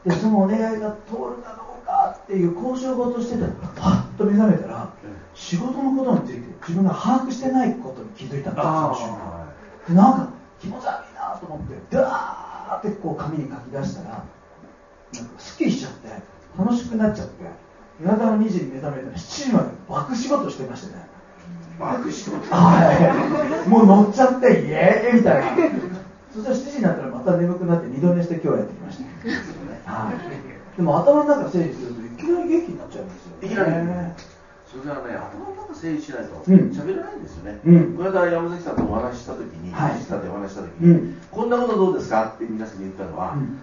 [0.08, 4.94] でそのお願いが通るかどうかっていう交渉事をしてたらパッと目覚めたら
[5.34, 9.54] 仕事のことについて自分が把握してないことに気づいたんですその瞬間。
[9.90, 10.30] でなんか
[10.62, 16.10] 気持ち悪いなと思ってダーってこう紙に書き出したらなんかすっきりしちゃって
[16.58, 17.34] 楽しくなっちゃって
[18.02, 21.06] 夜中の2時に目覚めたら7時まで爆仕事してましてね。
[21.80, 22.38] 爆仕事？
[22.50, 23.70] はい。
[23.70, 25.52] もう乗っちゃってイエーイみたいな。
[26.34, 28.74] そしたら7時になったらまた眠くなって二度寝して今日はやって
[30.76, 33.72] でも頭の中整理するといきなり元気になっちゃうんですよ、ね、いきなり
[34.68, 36.56] それはね頭の中整理しないとうん。
[36.70, 37.96] 喋れないんですよね、うん。
[37.96, 39.96] この間山崎さんとお話しした時に、はい。
[39.96, 41.22] 実際でお話しした時に、うん。
[41.32, 43.62] こんなことどうですかって皆さんに言ったのは、うん。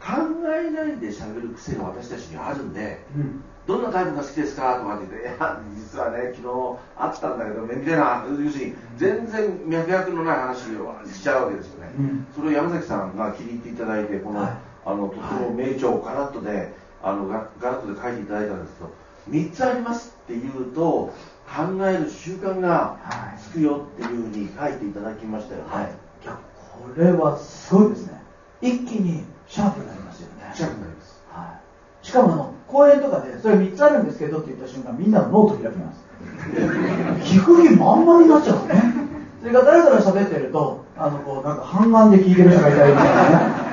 [0.00, 0.12] 考
[0.48, 3.42] えないで喋る癖が私たちにはあるんでうん。
[3.66, 11.90] どんなタイプが好きですかとかって言って、いや、実はね、昨日あったんだけどね、みたいな、要するに、全然脈絡のない話をしちゃうわけですよね。
[11.98, 12.26] うん。
[12.34, 16.72] それを山崎さんが気に入っていただいて、この、はいあの、とても名著をガラッとで、
[17.02, 18.90] あの、ガガラッとで書いていただいたんですけど、
[19.28, 21.12] 3つありますって言うと、
[21.46, 23.40] 考える習慣がはい。
[23.40, 25.68] つくよっていうふうに書いていただきましたよね。
[25.68, 25.84] はい。
[26.24, 28.20] いやこれはすごいですね。
[28.60, 30.52] 一気にシャープになりますよね。
[30.54, 31.22] 近くなります。
[31.30, 31.60] は
[32.02, 36.04] い、しかもあの講演とかでそれ3つあるんですけどって言った瞬間みんなのノート開きます。
[37.22, 38.94] 聞く気満々になっちゃうね。
[39.40, 43.65] それが誰から喋ってるとあのこうなんか半眼で聞いてる人がいたりみたいなね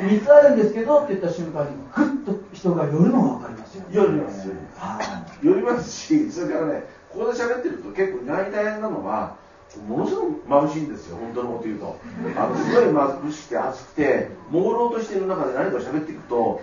[0.00, 9.36] 3つあるんですけどって言った瞬間にグッと人が寄るのが分かりますよね寄ります寄りますはい寄りますし、それからね、ここで喋ってると結構意外に大変なのは、
[9.88, 11.98] ものすごく眩しいんですよ、本当のこと言うと。
[12.36, 16.60] あのすごい眩しくて暑くて、朦朧としている中で何か喋っていくと、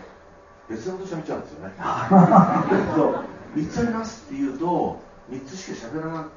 [0.69, 1.73] 別のこと喋っちゃうんですよね。
[1.77, 3.23] だけど、
[3.55, 4.99] 3つありますって言うと、
[5.31, 6.27] 3つしか喋ら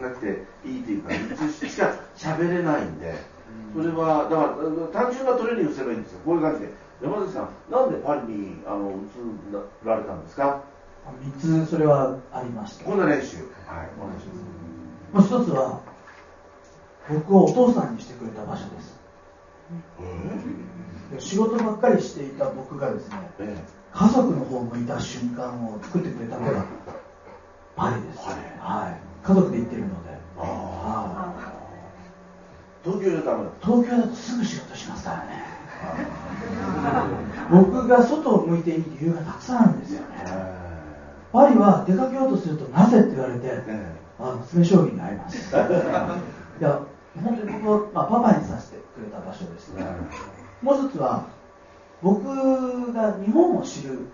[0.00, 3.14] なくていいっていうか、3つしか喋れないんで、
[3.74, 4.56] それは、だか
[4.96, 6.72] ら、単純なトレーニングすればいいんですよ、こういう感じで。
[7.02, 10.62] 山崎さん、なんでパリにあの移られたんですか
[11.40, 12.84] ？3つそれはありました。
[12.84, 13.38] こんな練習。
[13.66, 14.26] はい、お願いし
[15.12, 15.30] ます。
[15.32, 15.80] もう一つは
[17.08, 19.00] 僕をお父さんにしてくれた場所です。
[21.12, 23.56] で仕事ばっかりしていた僕がですねえ
[23.92, 26.64] 家族の方向いた瞬間を作ってくれたのが
[27.76, 28.18] パリです、
[28.60, 30.18] はい、家族で行ってるので。
[30.38, 31.59] あはい
[32.84, 33.50] 東京じゃダメだ。
[33.62, 35.44] 東京だとすぐ仕事しますからね。
[37.50, 40.06] 僕が外を向いていい理由がたくさんあるんですよね。
[41.32, 45.54] パリは出かけようとするとなぜって言われてえあの詰将棋に会います。
[45.54, 46.80] いや
[47.22, 49.84] 本当に僕を、まあ、パパにさせてくれた場所ですね。
[50.62, 51.24] もう一つは
[52.02, 54.08] 僕が日本を知る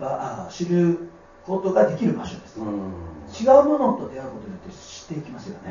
[0.00, 1.10] あ知る
[1.44, 2.60] ことができる場所です。
[2.60, 3.10] うん。
[3.30, 5.70] 違うものと出会うことによって知っていきますよね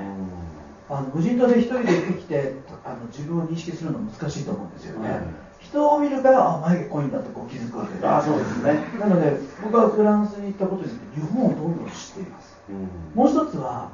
[0.89, 8.73] あの無人島で一人で生きてあの自分を認識するの難しいと思うんですよね、うん人を見るからあ眉毛濃いんだとこう気づくわけであそうですね。
[8.97, 12.57] なので僕はフランスに行ったことによって日本をどんどん知っています。
[12.69, 12.89] うん。
[13.13, 13.91] もう一つは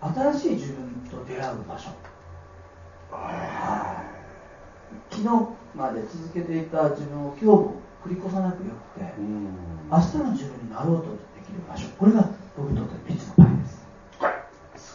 [0.00, 1.90] 新しい自分と出会う場所。
[5.10, 5.28] 昨日
[5.74, 9.54] まで続けていた自分を今日も繰り越さなくよくてうん。
[9.90, 11.86] 明日の自分になろうとできる場所。
[11.98, 13.59] これが僕にとって3つのパリですこれ、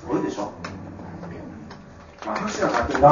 [0.06, 0.52] すごいでしょ。
[2.28, 3.00] まあ、拍手がかってる。
[3.00, 3.10] さ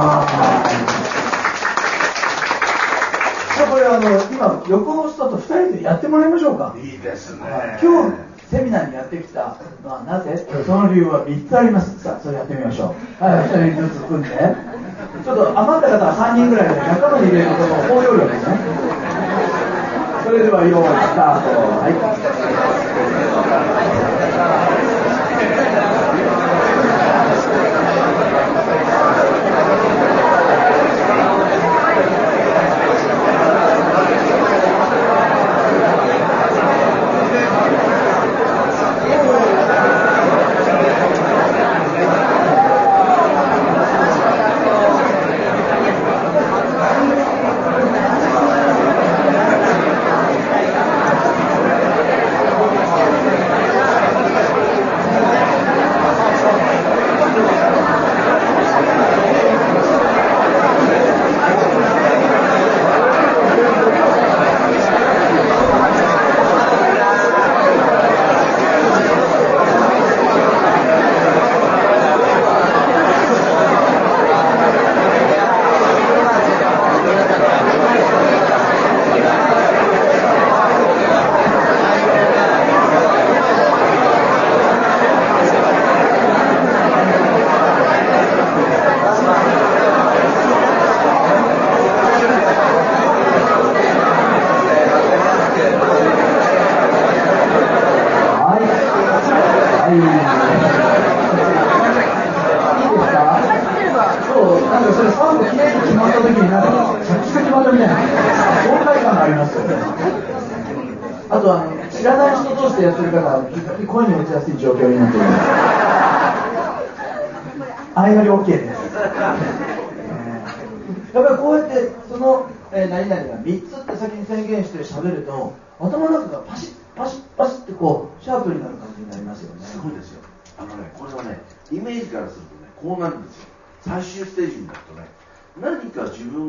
[3.66, 6.76] あこれあの今横の人と2人でやってもらいましょうか。
[6.78, 7.80] いいですね。
[7.82, 10.48] 今日セミナーにやってきたのはなぜ？
[10.66, 12.00] その理由は3つあります。
[12.00, 13.24] さあそれやってみましょう。
[13.24, 14.30] はい1人ずつ組んで。
[14.30, 18.54] ちょっと余った方は3人ぐらいで仲間に入れることも包容力ですね。
[20.24, 21.58] それでは用意スタート。
[21.58, 22.73] はい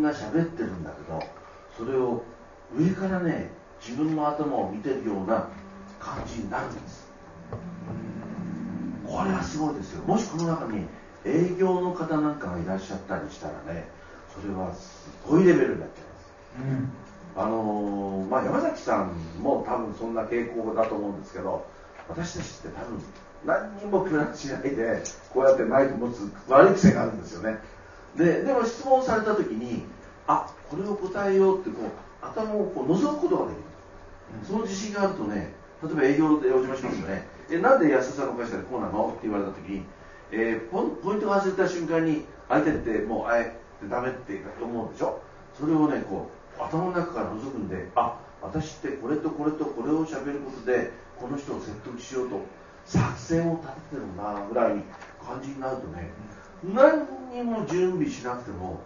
[0.04, 1.22] が喋ってるんだけど、
[1.76, 2.22] それを
[2.76, 5.48] 上からね、自分の頭を見てるような
[5.98, 7.08] 感じになるんです。
[9.06, 10.04] これはすごいですよ。
[10.04, 10.86] もしこの中に
[11.24, 13.88] 営業の方なんかがいらっしゃったりしたらね、
[14.34, 16.70] それはすごいレベルになっちゃいます。
[16.70, 17.04] うん
[17.36, 21.66] あのーまあ、山崎さんも多分そんな傾向だと思うんですけど
[22.08, 23.02] 私たちって多分
[23.44, 27.58] 何にもプランしないでこうやってマイク持つ悪い癖があるんですよね
[28.16, 29.84] ででも質問された時に
[30.26, 33.62] あこれを答えようってこう頭をこう覗くことができる。
[34.46, 37.26] その自信があるとね例えば営業でお邪魔しますよね。
[37.50, 39.10] えなんで安田さんの会社でこうなの？
[39.10, 39.82] って言われた時に、
[40.32, 45.20] えーポイントが外れた瞬間に相手ってもうあえてダメって思うでしょ？
[45.58, 52.40] それをねこう頭の中から覗くんであ私ってこれとこれとこれを喋ることでこの人を説得しようと
[52.86, 54.82] 作戦を立ててるなぐらい
[55.24, 56.10] 感じになるとね
[56.64, 58.80] 何にも準備しなくても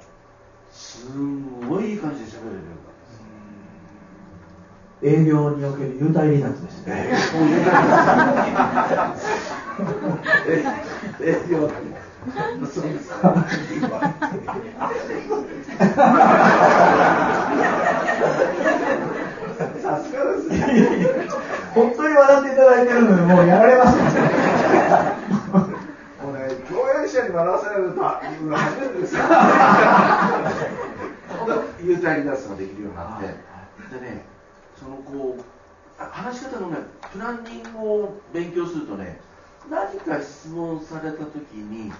[0.71, 2.75] すんごいいい感じで喋れるようになる
[5.13, 7.09] んです営業における優待離脱ですね。
[7.11, 7.35] です
[11.21, 11.69] え 営業
[12.73, 13.35] そうですか。
[19.81, 21.07] さすがですね。
[21.75, 24.03] 本当に笑っていただいてるので、もうやられました。
[25.28, 25.28] も
[26.69, 29.23] 共演者に笑わせられると、うん初めてですよ。
[31.83, 34.25] 優待離脱ができるようになって、でね、
[34.77, 35.43] そのこう、
[35.99, 36.79] あ話し方のね、
[37.13, 39.21] プランニングを勉強するとね、
[39.71, 41.93] 何か質問されたときに、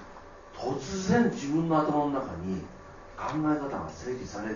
[0.57, 2.63] 突然自分の頭の中に
[3.17, 4.55] 考え方が整理され、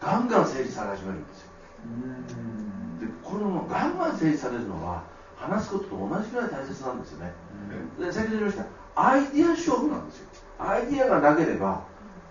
[0.00, 1.48] ガンガン整理され始めるんですよ。
[3.00, 5.04] でこのガンガン整理されるのは
[5.36, 7.47] 話すことと同じぐらい大切なんですよね、で
[8.12, 8.64] 先ほど言いました。
[8.96, 10.28] アイディア勝負なんですよ。
[10.58, 11.84] アイディアがなければ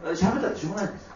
[0.03, 1.07] え喋ったってしょうがないんです。
[1.07, 1.13] よ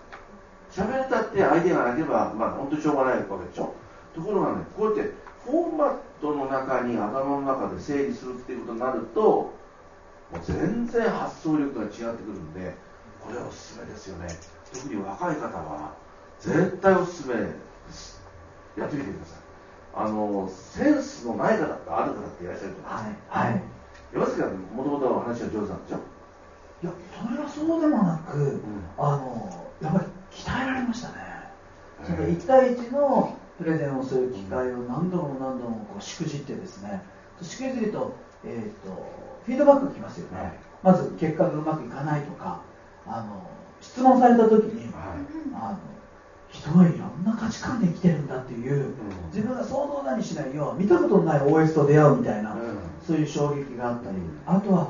[0.71, 3.73] 喋れたってアイディアがなければまあ本当にしょうがないわけでしょ。
[4.15, 9.53] ところがねこうやってフォーマットの中に頭の中で整理するっていうことになるとも
[10.33, 12.75] う全然発想力が違ってくるんで
[13.19, 14.27] これはおすすめですよね。
[14.73, 15.93] 特に若い方は
[16.39, 17.51] 絶対おすすめで
[17.91, 18.21] す。
[18.77, 19.39] やってみてください。
[19.93, 23.49] あのセンスのない方ってある方っていらっしゃると思います、はい。
[23.49, 23.63] はい。
[24.13, 25.97] 山崎さんもともと話が上手なんでしょ？
[26.83, 28.61] いや、それはそうでもなく、ん。
[28.97, 31.15] あの、やっぱり鍛えられましたね。
[32.03, 37.03] そのへえ1対1のプレゼンをする機会を何度も何度もこうしくじってですね、
[37.41, 39.05] しくじると、えっ、と、
[39.45, 40.37] フィードバックが来ますよね。
[40.39, 40.53] はい。
[40.81, 42.61] まず結果がうまくいかないとか、
[43.05, 43.47] あの、
[43.79, 44.93] 質問された時に、はい。
[45.53, 45.77] あの、
[46.49, 48.93] 人はいろんな価値観で生きてるんだっていう、ん。
[49.31, 54.87] 自分が想像だにしないよう見たことのない OS と出会うみたいな、うんそういう衝撃があったり、うんあとは、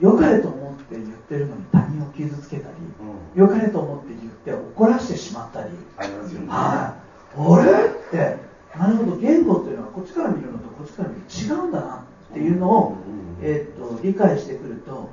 [0.00, 2.74] えっと良かれと思って言ってるのに他人を傷つけたり、
[3.34, 3.40] うん。
[3.40, 6.46] 良かれと思って言って怒らせてしまったり、ありますよね。
[6.48, 6.96] は
[7.36, 7.86] い、あれ？
[7.88, 8.38] って、
[8.78, 12.96] なるほど、言語っていうのはこっちから見るのとこっちから見ると違うんだなっていうのを、うん
[13.44, 15.10] えっと理解してくると、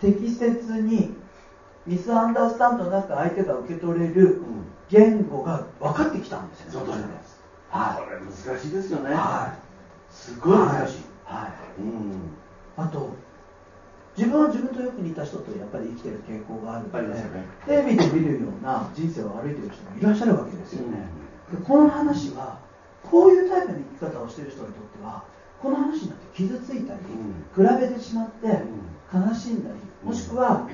[0.00, 1.14] 適切に
[1.86, 4.66] ミスアンダースタンドなく相手が受け取れるうん。
[4.88, 6.80] 言語が分かってきたんですよ。
[6.82, 6.86] ね。
[6.86, 9.02] そうなんですはこれ難しいですよい。
[9.02, 9.14] ね。
[9.14, 10.14] はい。
[10.14, 10.88] すごい難しい、はい。
[11.78, 12.36] うん。
[12.76, 13.14] あと、
[14.16, 17.22] 自分は自分とよく似た人とやっぱり生きてる傾向があるので、
[17.66, 21.08] テレビで見るような人生を歩いてる人もいらっしゃるわけですよね。
[21.52, 22.60] でこの話は、
[23.10, 25.24] こういうタイプの生き方をしている人にとっては、
[25.60, 27.00] この話になって傷ついたり、
[27.54, 28.62] 比べてしまって
[29.12, 30.68] 悲しんだり、もしくは、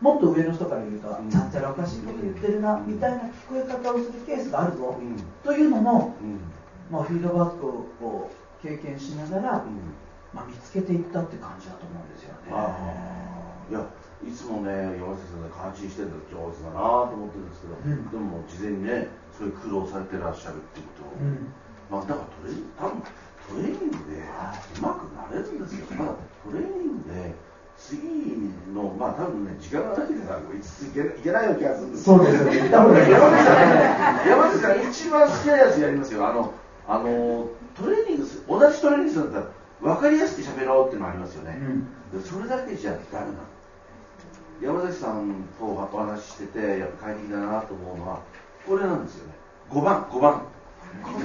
[0.00, 1.30] もっと上の人から言うと、うん。
[1.30, 5.16] ちゃんちゃらおかしいこと言ってるな、みたいな聞こえ方をするケースがあるぞ、うん。
[5.42, 6.40] というのも、うん。
[6.90, 7.66] まあ、フィードバック
[8.04, 8.30] を
[8.64, 9.92] 経験しながら、うん。
[10.32, 12.50] まあ、見つけていったって感じだと思うんですよね。
[13.70, 13.86] いや
[14.26, 18.10] いつもね山崎さんが感心してるの上手だなと思ってるんですけど、うん。
[18.10, 21.12] でも事前にねそういう苦労されてらっしゃるっていうこと。
[21.12, 21.52] を、うん。
[21.86, 25.86] まあだからトレー多分トレーニングでうまくなれるんですよ。
[25.86, 27.30] ただトレーニングで
[27.78, 28.02] 次
[28.74, 32.70] のまあ多分ね時間がないからいついけいけないような気がするんですそうですよね。
[32.70, 36.26] 多分ね山崎さんね山崎さん一番好きなやつやりますよ。
[36.26, 36.52] あの
[36.88, 39.40] あのトレーニングす同じトレーニングするんだ。
[39.40, 42.20] ったら分かりやすく喋ろうっていうのありますよね、うん。
[42.20, 43.34] でそれだけじゃダメなの。
[44.62, 48.20] 山崎さんとお話ししててやっぱ快適だなと思うのは
[48.66, 49.34] これなんですよね。
[49.70, 50.42] 5番5番。
[51.02, 51.24] ごめ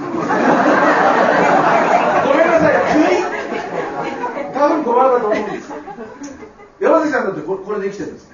[2.48, 2.74] なさい。
[2.92, 2.98] 急
[4.50, 5.72] に多分5番だと思うんです。
[6.80, 8.32] 山崎さんだってこれこれで生きてるんです。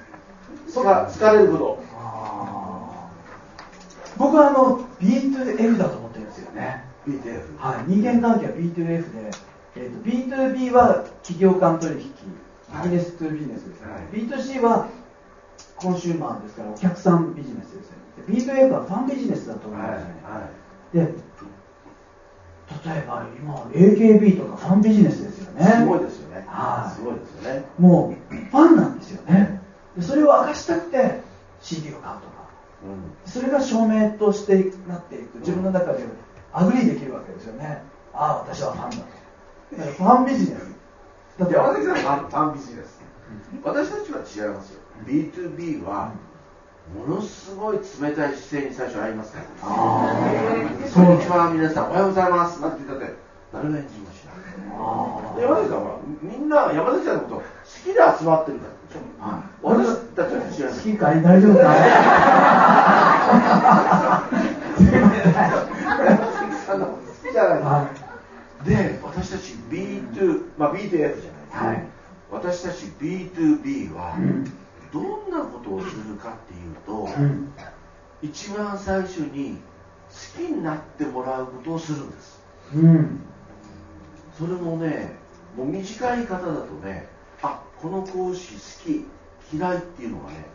[0.67, 1.87] つか疲れること。
[4.17, 9.31] 僕はあの B2F だと思ってるんですよね BTF はい、人間関係は B2F で、
[9.75, 11.99] えー、と B2B は企業間取引、
[12.83, 14.03] ビジネスとビジネスですね、はい。
[14.11, 14.89] B2C は
[15.77, 17.97] コンシューマーですから、お客さんビジネスですね、
[18.27, 20.15] で B2F はファンビジネスだと思うんはいですよね。
[20.23, 20.49] は
[20.93, 21.27] で
[22.85, 25.65] 例えば今、AKB とかファンビジネスですよね。
[25.65, 26.45] いすごいですよね。
[26.47, 26.95] はい。
[26.95, 27.65] すごいですよね。
[27.79, 29.61] もうファンなんですよね。
[29.95, 31.21] でそれを明かしたくて
[31.61, 32.49] CD を買うとか。
[32.83, 33.31] うん。
[33.31, 35.39] それが証明としてなっていく。
[35.39, 36.03] 自分の中で
[36.57, 37.83] agree できるわけですよね。
[38.13, 39.03] ああ私はファンだと。
[39.93, 40.75] ファンビジネス。
[41.37, 42.99] だって山崎さんはファンファンビジネス。
[43.63, 43.95] 私た
[44.25, 44.79] ちは違いますよ。
[45.05, 46.13] B2B は
[46.95, 47.83] ものすごい冷
[48.15, 49.45] たい姿勢に最初ありますから。
[49.61, 50.15] あ
[50.95, 51.91] こんにちは皆さん。
[51.91, 52.59] おはようございます。
[52.59, 53.13] なんて言ったって
[53.53, 54.35] 誰が返事もしない
[54.73, 55.35] あ。
[55.37, 57.43] で山崎さんはみんな山崎さんのこと好
[57.85, 59.05] きで集まってるからでしょ
[59.61, 61.21] 私たちは違います好きかい？
[61.21, 61.61] 大丈夫か
[65.53, 66.17] い？
[66.67, 66.99] すいませんあの
[67.31, 67.89] じゃないは
[68.65, 71.15] で私たち B2 まあ B と F じゃない。
[71.15, 71.87] ですか、はい。
[72.31, 74.43] 私たち B2B はうん。
[74.91, 77.53] どんなことをするかっていうと、うん。
[78.21, 79.59] 一番最初に
[80.09, 82.41] 好きになってもらうことをするんです。
[82.75, 83.21] うん。
[84.37, 85.15] それもね
[85.55, 87.07] もう短い方だとね
[87.41, 88.59] あこの講師好
[88.91, 89.05] き
[89.55, 90.45] 嫌いっていうのがね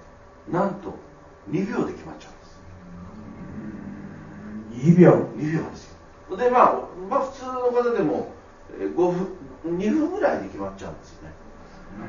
[0.50, 0.94] なんと
[1.50, 2.32] 2秒で決まっちゃう
[4.74, 4.90] んです。
[4.90, 5.10] 2秒。
[5.36, 5.91] 2秒ですよ
[6.36, 8.32] でまあ、まあ、普通の方でも
[8.78, 11.42] えー5分2分ぐらいで決まっちゃうんですよね。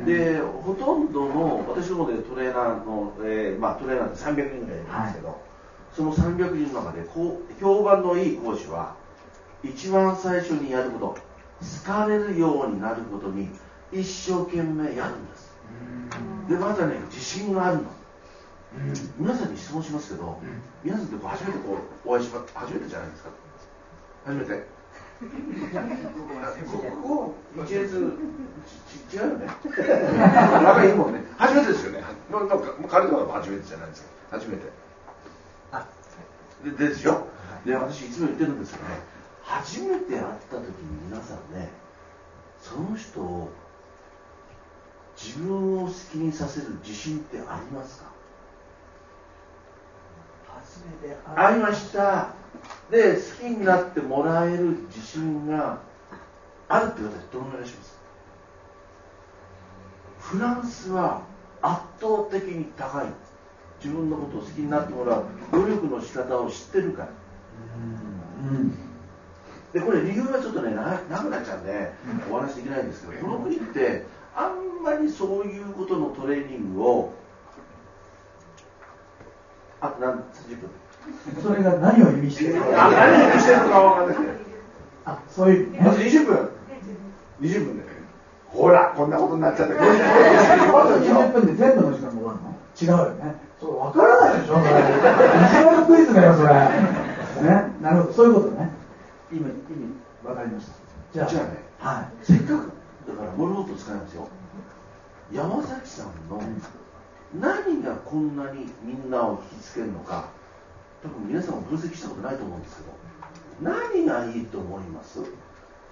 [0.06, 5.42] でほとんどの私の方でトレーナーの、えーまあ、トレーナーって300人ぐらいいるんですけど、
[5.94, 8.96] その300人の中でこう評判のいい講師は
[9.64, 11.18] 一番最初にやること
[11.86, 13.50] 好かれるようになることに
[13.92, 15.54] 一生懸命やるんです。
[16.50, 17.84] でまたね自信があるの。
[19.20, 20.40] 皆さんに質問しますけど、
[20.84, 23.30] 皆さんってこう初めてこうお会いしま初めてじゃないですか
[24.26, 24.66] 初めて
[26.72, 27.90] ここ一列。
[29.10, 29.48] ち違うよね。
[30.64, 31.24] 仲いいもんね。
[31.38, 32.04] 初めてですよね。
[32.32, 32.58] なんか
[32.90, 34.10] 彼と初めてじゃないですか。
[34.32, 34.64] 初めて。
[35.72, 35.86] あ
[36.64, 37.28] ででですよ。
[37.66, 38.96] で私いつも言ってるんですけどね。
[39.44, 40.72] 初めて会った時に
[41.10, 41.70] 皆さんね
[42.62, 43.52] その人を
[45.18, 48.06] 自分を好きにさせる自信ってありますか？
[50.48, 52.34] 初めてありました
[52.92, 55.80] で好きになってもらえる自信が
[56.68, 58.00] あるって私どのぐらいします？
[60.20, 61.24] フランスは
[61.62, 63.08] 圧倒的に高い。
[63.84, 67.10] 自分のことを好きになってもらう努力の仕方を知ってるから。
[68.44, 68.72] うん。
[69.74, 71.92] でこれ理由はちょっとねな長くなっちゃうんで
[72.32, 77.14] お話できないんですけどこの国ってあんまりそういうことのトレーニングを
[79.82, 80.70] あと何30分
[81.42, 82.92] それが何を意味しているあか。
[82.92, 84.18] 何をしてるのかわかんない。
[85.06, 85.72] あそういう。
[85.72, 86.50] ねまず20分。
[87.42, 87.84] 20分で
[88.48, 92.54] ほらこんなことになっちゃった20分で全部の時間が終わるの？
[92.82, 93.36] 違うよね。
[93.60, 94.54] そう分からないでしょ。
[94.56, 96.50] それ一番のクイズだよそれ。
[96.54, 96.54] ね？
[97.82, 98.14] なるほど。
[98.14, 98.70] そういうことね。
[99.32, 99.54] 意味意味
[100.24, 100.74] 分かりました。
[101.14, 101.50] じゃあじゃあね。
[101.80, 102.72] はせっかく
[103.08, 104.28] だからモルモット使いますよ。
[105.32, 106.42] 山崎さんの
[107.40, 110.30] 何がこんなにみんなを引きつけるのか
[111.04, 112.94] 多分皆さんも分析したことないと思うんですけど
[113.62, 115.20] 何がいいと思います？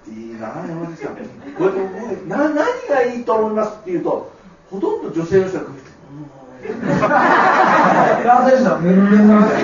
[0.08, 1.22] いいな山崎さんこ
[1.60, 2.56] うやってな何
[2.90, 4.32] がいいと思いますって言うと
[4.72, 5.82] ほとんど女性の人が首
[8.24, 9.64] 男性者メルメルみたい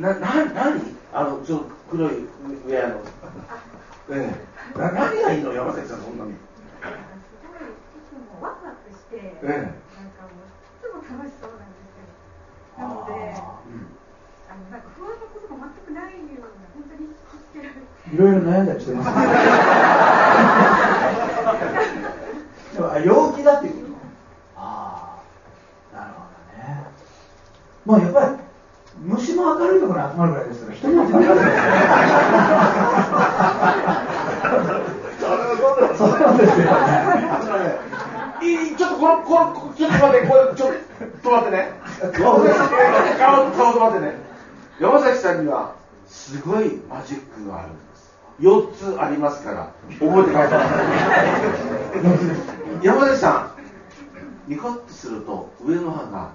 [0.00, 0.82] なな、な、なに
[1.12, 3.00] あの、ちょっと黒いウェアの。
[4.10, 4.30] え
[4.76, 4.78] え。
[4.78, 5.52] な、何がいいの？
[5.52, 6.32] 山崎さん、そんなに。
[6.32, 6.36] す
[7.48, 7.72] ごいい
[8.08, 11.69] つもワクワクして、ええなんかもういつも楽しそうな。
[12.78, 13.14] なので、あ
[14.54, 17.16] のなんか不安なことが全くないような本当に引き
[17.50, 17.80] つけられて。
[18.12, 19.10] いろいろ悩んだりしてます。
[19.10, 19.14] ね
[22.74, 23.96] でもあ陽気だっていうこと
[24.56, 25.16] あ
[25.92, 26.86] あなるほどね。
[27.84, 28.42] まあやっぱり
[29.02, 31.26] 虫も明るいところに集まるぐらいですから人も集まる
[35.96, 36.70] そうなんですよね。
[38.76, 40.72] ちょっとこの、この、ちょっと待って、これ、ちょっ
[41.22, 41.72] と待ってね。
[42.00, 44.14] 顔、顔、顔と待ってね。
[44.80, 45.74] 山崎さんには、
[46.06, 48.10] すごいマジックがあるんです。
[48.40, 50.66] 4つありますから覚えて帰ってくださ
[52.82, 52.86] い。
[52.86, 53.52] 山崎さ
[54.48, 56.30] んニコッとすると上の歯が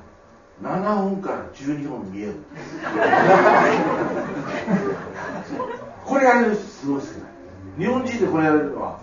[0.61, 2.65] 7本から12本見えるんです。
[6.05, 7.19] これやれる人すごい少ない
[7.79, 8.99] 日本人でこれやれるのは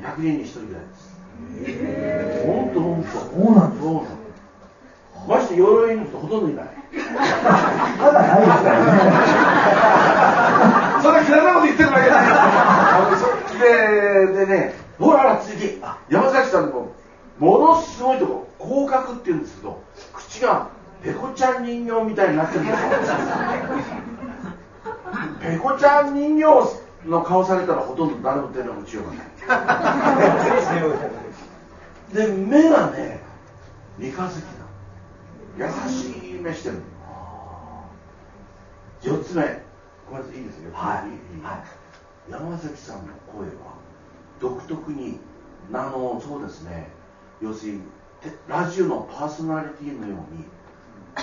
[0.00, 2.46] 100人に1人ぐらいです。
[2.46, 3.18] 本当本当。
[3.18, 4.06] そうなんですそうなの
[5.26, 6.66] まして鎧の人ほとんどいない。
[7.98, 8.90] 歯がないですからね
[11.02, 12.24] それ嫌いなこと言ってるわけじゃない。
[12.30, 13.26] あのそ
[13.58, 13.66] で
[14.46, 15.80] でねほらほら続き。
[16.08, 16.92] 山崎さんの
[17.38, 18.48] ものすごいとこ。
[18.64, 19.82] 広角って言うんですけど
[20.14, 20.70] 口が
[21.02, 22.88] ペコちゃん人形みたいになってるんですよ。
[25.42, 26.44] ペコちゃん人形
[27.06, 29.24] の顔されたらほとんど誰も手の打ちようがない。
[32.14, 33.20] で目がね
[33.98, 34.63] 三日月なの
[35.56, 36.82] 優しい目してる
[39.02, 39.42] 4つ目。
[40.10, 41.08] これいいですよはい。
[41.08, 41.42] いい。
[42.30, 43.74] 山崎さんの声は
[44.40, 45.20] 独特に
[45.72, 46.90] あのそうですね。
[47.40, 47.80] 要するに
[48.22, 50.44] てラジオのパーソナリティのように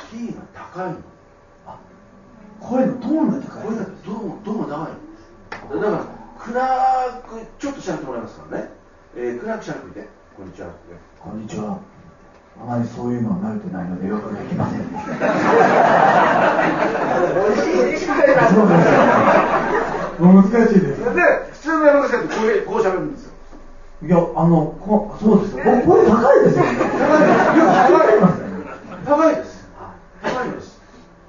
[0.10, 0.98] キーが高いの。
[2.60, 3.64] 声のトーンが高い。
[3.68, 5.82] 声がどうもどうも高いの。
[5.82, 6.06] だから
[6.38, 8.70] 暗くちょっとしゃべってもらいますからね、
[9.16, 10.10] えー、暗くしゃべって。
[10.38, 10.74] こんにちは。
[11.20, 11.91] こんにちは
[12.60, 14.82] あまりそういうのは慣れてないのでよくできません。
[18.52, 18.92] そうです
[20.22, 21.22] もう難しいですで
[21.52, 23.32] 普通の山崎さんってこうこうしゃべるんですよ。
[24.04, 25.64] いやあのこそうですよ。
[25.64, 26.68] 高いですよね。
[29.06, 29.70] 高いです高いです。
[30.22, 30.82] 高いんです。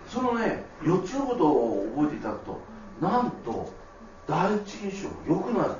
[0.08, 2.60] そのね4つのことを覚えていただくと
[3.00, 3.72] なんと
[4.28, 5.70] 第一印象が良くなる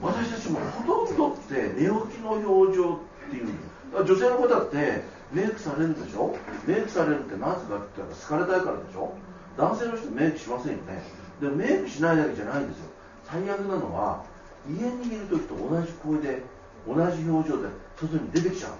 [0.00, 3.46] 私たちもほとんどって寝起きの表情っていう
[3.92, 6.34] だから女性の方ってメイクされるでしょ？
[6.66, 9.12] メイクされるってなぜかって言ったら好かれたいからでしょ？
[9.58, 11.02] 男性の人メイクしませんよね。
[11.42, 12.88] でメイクしないだけじゃないんですよ。
[13.24, 14.24] 最悪なのは
[14.66, 16.42] 家にいる時と同じ声で
[16.88, 17.68] 同じ表情で
[18.00, 18.72] 外に出てきちゃう。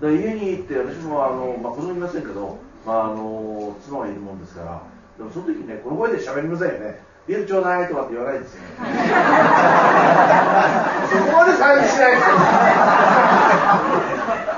[0.00, 2.56] だから家に行って私もあの、まあ、子供いませんけど、
[2.86, 4.82] まあ、あの妻がいるもんですから
[5.18, 7.04] でもその時ねこの声で喋りませんよね。
[7.28, 8.74] ビールちょうだいとかって言わないですよそ
[11.24, 12.34] こまでサインしないですよ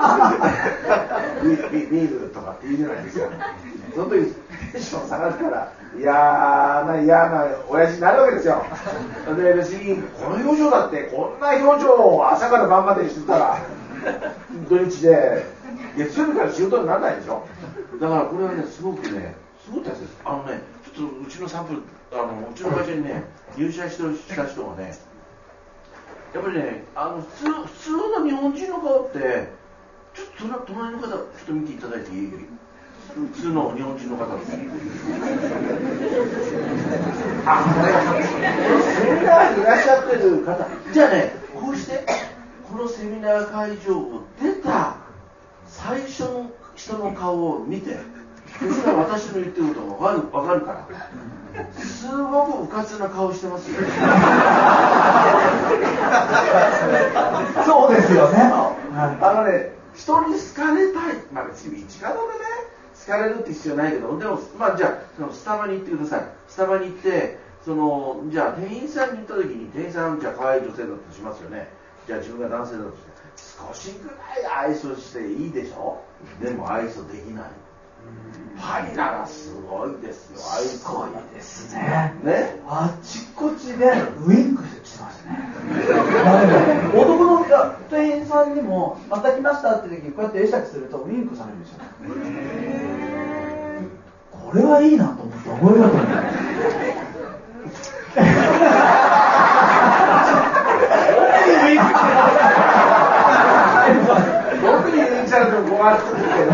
[1.43, 1.49] ビ
[1.79, 3.27] ビビールとかって言うじゃないですか。
[3.93, 4.33] その時
[4.71, 8.63] テンション下がるから嫌な嫌な親父になるわけですよ。
[9.35, 13.57] で別にこの表情だってこんな表情を朝から晩までにしてたら
[14.69, 15.45] 土日で
[15.97, 17.45] 月曜日から仕事にならないでしょ。
[18.01, 20.17] だからこれはねすごくねすごく大切です。
[20.25, 20.61] あのね
[20.95, 21.81] とうちのサンプル
[22.13, 23.23] あのうちの会社にね
[23.57, 24.97] 入社した人がね
[26.33, 29.49] やっぱりねあの普通普通の日本人の顔って
[30.13, 32.31] ちょっと隣の方ちょっと見ていただいていい？
[33.15, 34.51] 普通の日本人の方です
[37.45, 37.63] あ
[38.99, 40.67] セミナーにいらっしゃってる方。
[40.93, 42.05] じゃあねこうして
[42.69, 44.97] このセミナー会場を出た
[45.67, 47.97] 最初の人の顔を見て
[48.59, 50.87] 私の言ってることが分かる分かるから。
[51.73, 53.79] すごくうかつな顔してますよ。
[57.65, 58.37] そうですよね。
[58.41, 61.15] あのね人に好かれたい。
[61.31, 62.19] まあ別に一かでね。
[63.05, 66.25] 好かれるって必要ないけどでもまあじゃあそのスタバに行ってください。
[66.47, 71.69] スタバに行ってそのじゃあ店員さんに行った時に店員さんじゃあ可愛い女性だとしますよね。
[72.07, 74.15] じゃあ自分が男性だとして少しぐら
[74.63, 76.01] い愛想していいでしょ。
[76.41, 77.45] でも愛想できない
[78.59, 82.13] パリならすごいですよ愛すご想いですね。
[82.23, 82.61] ね？
[82.67, 83.85] あちこちで
[84.25, 85.31] ウインクしてますね。
[86.95, 87.45] 男の
[87.89, 91.79] 店員さんにも「また来ました」って時にこうやって会釈するとウインクされるんですよ
[94.31, 96.11] これはいいなと思って覚えようと思って
[104.61, 106.51] 僕に言っちゃうと困るんですけど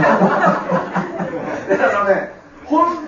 [1.88, 2.34] あのね
[2.66, 3.02] 本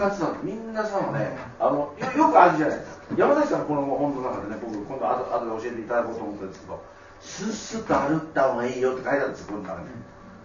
[0.00, 3.04] 当にうかつなのみんなさんねあのよよくあるじゃないですか。
[3.16, 6.82] 山崎さんこの本の中でね僕今度後後で教えていただこうと思ってるんですけど
[7.20, 9.88] スッスッと歩った方がいいよって書いてあるんですよこの中に。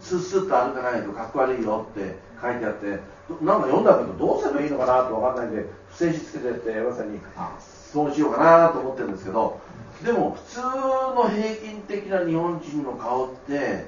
[0.01, 2.99] スッスッと歩かないとかっこ悪いよって書いてあって
[3.41, 7.19] なんか読んだけどどうすればいいのかなと分かんないんで付箋紙つけてって山崎さんに
[7.59, 9.59] そうしようかなと思ってるんですけど
[10.03, 13.85] でも普通の平均的な日本人の顔って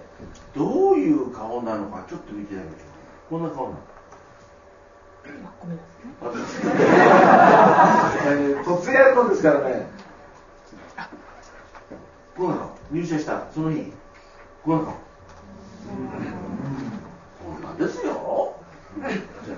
[0.56, 2.78] どういう顔なのかちょっと見てみましょう。
[3.30, 3.78] こんな顔なの。
[5.28, 9.88] えー突然やるもんですからね。
[12.92, 13.92] 入社したその日。
[14.64, 15.00] こんな顔こ
[17.60, 18.56] んなんですよ。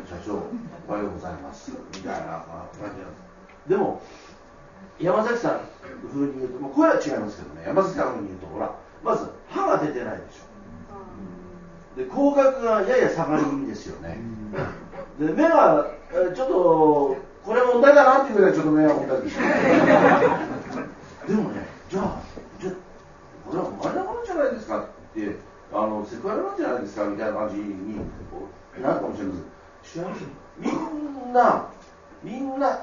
[0.10, 0.44] 社長
[0.88, 1.72] おはようございます。
[1.72, 3.02] みたいな感じなんで
[3.66, 3.70] す。
[3.70, 4.02] でも
[5.00, 5.62] 山崎さん
[6.12, 7.64] 風に言うと、もう声は違いますけどね。
[7.68, 10.50] 山崎さん風に言うとほらまず歯が出てないでしょ。
[11.98, 14.18] で口角がやや下がり気味ですよね
[15.20, 19.36] で目がえちょっとこれ問題だなっていうぐらいちょっと目が問題です。
[19.36, 19.42] よ
[21.28, 22.22] でもねじゃあ
[22.60, 22.74] じゃあ
[23.46, 24.82] これは生まれなものじゃないですかっ
[25.14, 25.36] て
[25.74, 28.00] あのセクハラなんじゃないですかみたいな感じに
[28.82, 29.34] なるかもしれま
[29.84, 30.28] せん。
[30.58, 31.66] みんな
[32.24, 32.80] みんな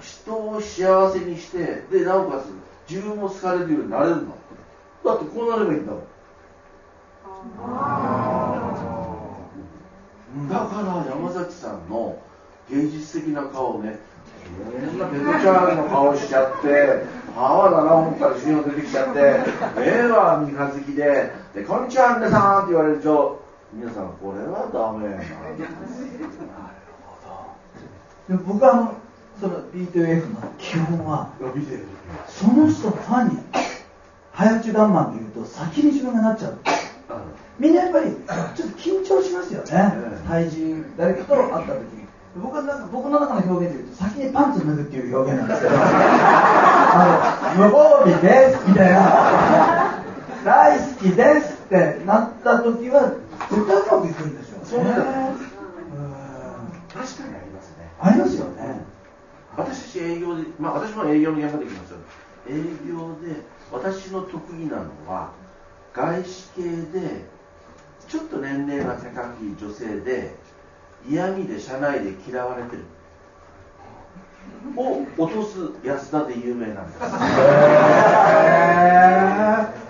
[0.00, 2.52] 人を幸せにしてでなおかつ
[2.88, 4.36] 自分も好かれるようになれるの。
[5.04, 6.02] だってこうなればいいんだもん
[10.48, 12.22] だから山崎さんの
[12.70, 13.98] 芸術的な顔をね。
[14.50, 17.04] こんなペコちゃんの顔しちゃって
[17.34, 19.20] 歯は7本から10本出てきちゃって
[19.78, 26.08] 目は三日月でで「こんにちは皆さん」って言われると皆さんこれはダメなんです
[28.28, 28.92] でも僕は
[29.40, 31.30] その B2F の基本は
[32.26, 33.38] その人のファンに
[34.32, 36.58] 早口ガンマンで言うと先に自分がなっちゃう
[37.58, 38.16] みんなやっぱり
[38.56, 39.68] ちょっと緊張しますよね。
[40.26, 42.00] 対人誰かと会った時に。
[42.36, 50.00] 僕はなんか僕の中の表現で言うと先にパンツ脱ぐっていう表現なんですけどあの無防備ですみたいな。
[50.44, 53.12] 大好きですってなった時は
[53.50, 54.64] 絶対うまくいくんですよね。
[54.64, 55.04] そうな確
[57.18, 57.90] かにありますね。
[58.00, 58.80] ありますよね。
[59.56, 61.98] 私たち営業で、まあ、私も営業の現場で行きますよ。
[62.48, 62.54] 営
[62.88, 65.32] 業で私の得意なのは
[65.94, 67.24] 外資系で
[68.08, 70.34] ちょっと年齢が高い女性で
[71.08, 72.84] 嫌味で社内で嫌われてる。
[74.76, 76.92] を落とす安田で有名なんで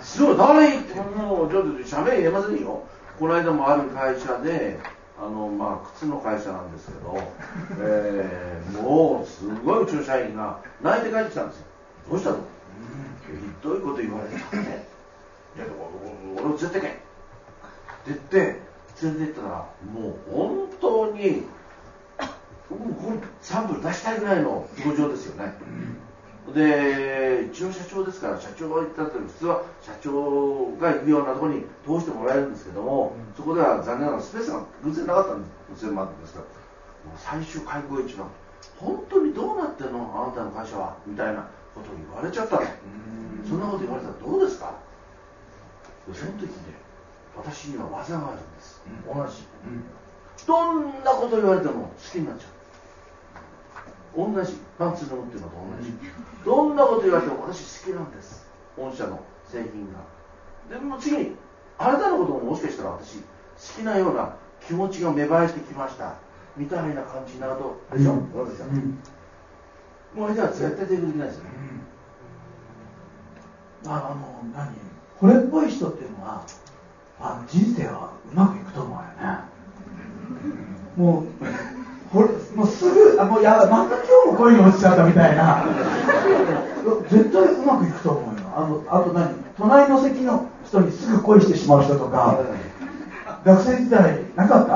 [0.00, 0.14] す。
[0.14, 2.84] すごい誰言ってもうちょっと社名言えませんよ。
[3.18, 4.78] この間もある会社で
[5.18, 7.18] あのまあ靴の会社なんですけど、
[7.80, 11.66] えーもうすごいうちの社員が泣いて帰ってきたんですよ。
[12.10, 12.42] どうしたの、ひ
[13.62, 14.99] どいこと言われたって。
[15.56, 15.66] いや
[16.34, 16.98] 俺俺を連れてけって
[18.06, 18.36] 言って
[19.02, 21.42] 連れて行ったらもう本当に
[22.70, 25.54] もうこれサンプル出したいぐらいの表情ですよね、
[26.54, 36.34] でうちの社長ですから社長が言ったって普通は社長が行くようなところに通してもらえるんですけども、そこでは残念ながらスペースが偶然なかったんです偶然もあったんです。
[36.34, 36.46] から
[37.16, 38.28] 最終開口一番
[38.78, 42.62] 本当にどうなってんのあなたの会社はみたいなことを言われちゃったの。
[43.48, 44.66] そんなこと言われたらどうですか？
[44.70, 44.76] で
[46.14, 46.48] その時ね
[47.36, 49.46] 私には技があるんです、同じ、
[50.46, 52.46] どんなこと言われても好きになっちゃ
[54.16, 54.32] う。
[54.34, 54.54] 同じ。
[54.78, 55.92] パンツ脱ぐっていうのと同じ、
[56.44, 58.48] どんなこと言われても私好きなんです。
[58.76, 60.00] 御社の製品が。
[60.68, 61.36] でも次に
[61.78, 63.24] あなたのことももしかしたら私好
[63.76, 64.36] きなような
[64.66, 66.14] 気持ちが芽生えてきました。
[66.56, 68.32] みたいな感じになるとでしょ、うん。
[68.32, 68.98] どうでしょうん。
[70.14, 71.50] もう相手は絶対出てくれないですよね。
[73.86, 74.74] あの何？
[75.20, 76.42] 惚れっぽい人っていうのは
[77.20, 79.04] あの人生はうまくいくと思うよね。
[80.96, 81.26] もう
[82.12, 85.64] ほれもうすぐあもうやまた今日も恋に落ちちゃったみたいな。
[87.08, 88.46] 絶対うまくいくと思うよ。
[88.56, 92.40] あのあと何隣の席の人にすぐ恋してしまう人とか
[93.44, 94.72] 学生時代なかった？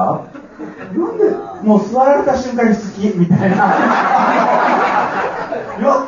[0.95, 1.31] なんで
[1.67, 3.57] もう座られた瞬間に好きみたいな。
[5.79, 6.07] いや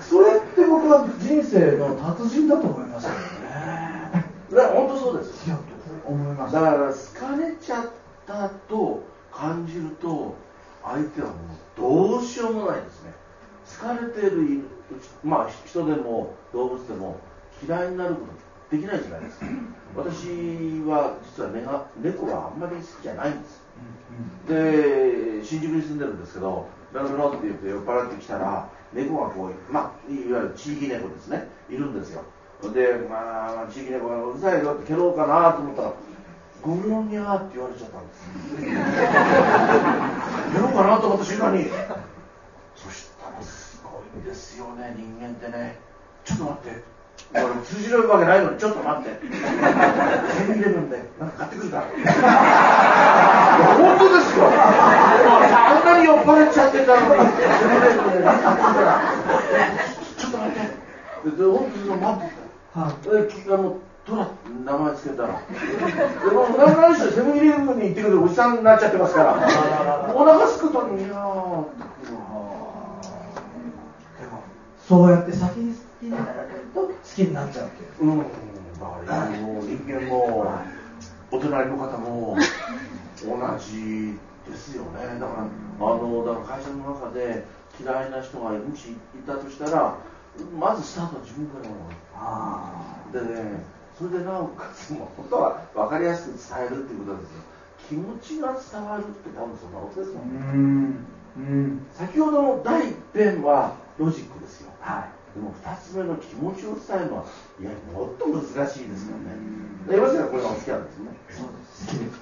[0.00, 3.35] それって僕は人生の達人だと思いますけどねいや
[4.50, 5.46] 本当そうです。
[5.46, 5.58] いや
[6.04, 7.90] 思いますだから好かれちゃっ
[8.26, 10.34] たと感じると
[10.84, 11.36] 相手はもう
[11.76, 13.12] どうしようもないですね。
[13.80, 14.62] 好かれてるい
[15.24, 17.18] まあ人でも動物でも
[17.66, 18.20] 嫌いになるこ
[18.70, 19.46] とできないじゃないですか。
[19.96, 20.28] 私
[20.86, 23.62] は実は猫があんまり好きじゃないんです。
[24.48, 31.48] で新宿に住んでるんですけどベロベロって言って酔っ払ってきたら猫がこうまあいわゆる地域猫ですね。
[31.68, 32.22] いるんですよ
[32.62, 35.92] でまあ地域猫がうるさいよって蹴ろうかなと思ったら
[36.62, 38.26] ゴモニャーって言われちゃったんです。
[40.52, 41.70] 蹴ろうかなと思った瞬間に
[42.74, 45.78] そしたらすごいんですよね人間ってね。
[46.24, 46.96] ちょっと待って。
[47.34, 49.10] 俺通じるわけないのにちょっと待って。
[49.20, 51.82] セブンイレブンでなんか買ってくるから。
[53.76, 57.30] 本当ですよあんなに酔っ払っちゃってたのに。
[57.36, 59.00] セブンイレブンでなんか買ってくるから
[60.16, 60.86] ちょっと待って。
[61.26, 62.45] で本当に待ってた
[62.76, 64.28] であのトラ
[64.64, 70.14] 名前つけたらでも何何しろセブンイレブンに行ってくるおじさんになっちゃってますから。
[70.14, 71.08] お腹すくといや
[74.86, 79.40] そうやって先に好きになられると好きになっちゃうっていううん、だから人
[79.84, 80.46] 間も
[81.32, 82.36] お隣の方も
[83.24, 84.18] 同じ
[84.48, 85.18] ですよね。
[85.18, 85.48] だか
[85.80, 87.44] らあのだから会社の中で
[87.80, 88.96] 嫌いな人がもしい
[89.26, 89.96] たとしたら
[90.56, 91.64] まずスタートは自分から。
[91.64, 92.05] なのあ
[93.12, 93.64] でね
[93.98, 97.40] それでなおかつもう本当は分かりやすく伝えるっていうことですよ。
[97.88, 101.06] 気持ちが伝わるって多分そんなことですもーんうん
[101.36, 101.86] うん。
[101.94, 104.70] 先ほどの第一編はロジックですよ。
[104.80, 105.38] はい。
[105.38, 107.24] でも2つ目の気持ちを伝えるのは
[107.60, 109.32] いやもっと難しいですよね。
[109.88, 111.10] で山下さんこれがお好きなんですね。
[111.30, 111.86] そうです。
[111.86, 112.20] 好きです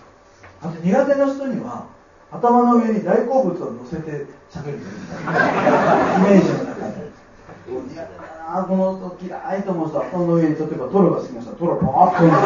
[0.63, 1.87] あと苦手な人には
[2.31, 7.11] 頭の上に大好物を乗せて喋るイメージの中で
[8.45, 12.45] 苦手だなこの人嫌いと思う人は頭の上に例えばトロが好きな人はトロバーッと乗せ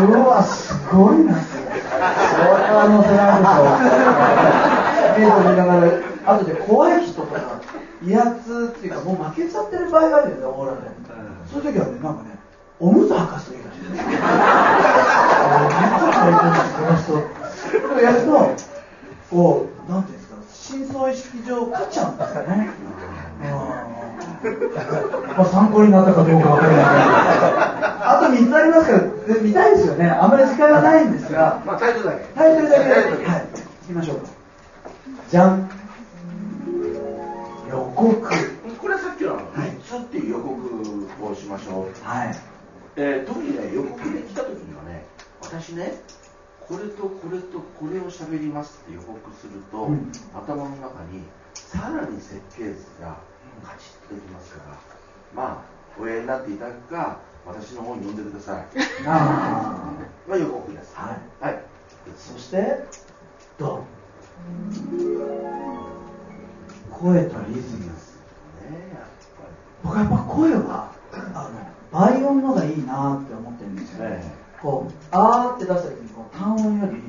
[0.00, 3.68] てうわすごいなそれそれは乗せないでしょ
[5.16, 5.84] イメージを見ながら
[6.34, 7.60] 後で怖い人とか
[8.02, 10.88] 威圧っていうかもう負けちゃってる場合があるよねオーラで
[11.52, 12.38] そういう時はねなんかね
[12.80, 13.92] おむつ履かすといいらしいです。
[16.80, 17.12] この人
[17.94, 18.56] こやると
[19.30, 22.70] こうなんていうんですか深層意識上勝っちゃうんですかね。
[24.42, 30.08] まあ参考になったかどうかわかりませんあと3つありますからで見たいですよね。
[30.08, 31.62] あんまり時間がないんですが。
[31.64, 32.24] まあタイトルだけ。
[32.34, 33.00] タイトルだけはい。
[33.22, 34.20] 行きましょう。
[34.20, 34.28] か
[35.30, 35.70] じゃん
[37.68, 38.20] 予告。
[38.78, 42.36] これはさっきの3つっていう予告をしましょう、はい。
[42.96, 45.04] えー特にね予告で来た時にはね
[45.40, 45.92] 私ね
[46.60, 50.10] これとこれとこれを喋りますって予告すると、うん。
[50.34, 51.22] 頭の中に
[51.54, 53.18] さらに設計図が
[53.60, 54.78] カチッとできますから。
[55.34, 58.66] まあおやりになっていただくか私の方に呼んでください。
[59.06, 59.92] あ
[60.26, 61.44] まあ予告ですはい。
[61.44, 61.54] はい。
[61.54, 61.60] ー
[62.16, 62.84] そして
[63.58, 63.84] ドン。
[66.90, 67.92] 声とリズムね
[68.92, 69.08] やっ
[69.82, 71.50] 僕はやっぱ声はあ
[71.92, 77.02] の倍音のがいいなって思ってるんですよ、ぱりねこうあーって出した時にこう単音より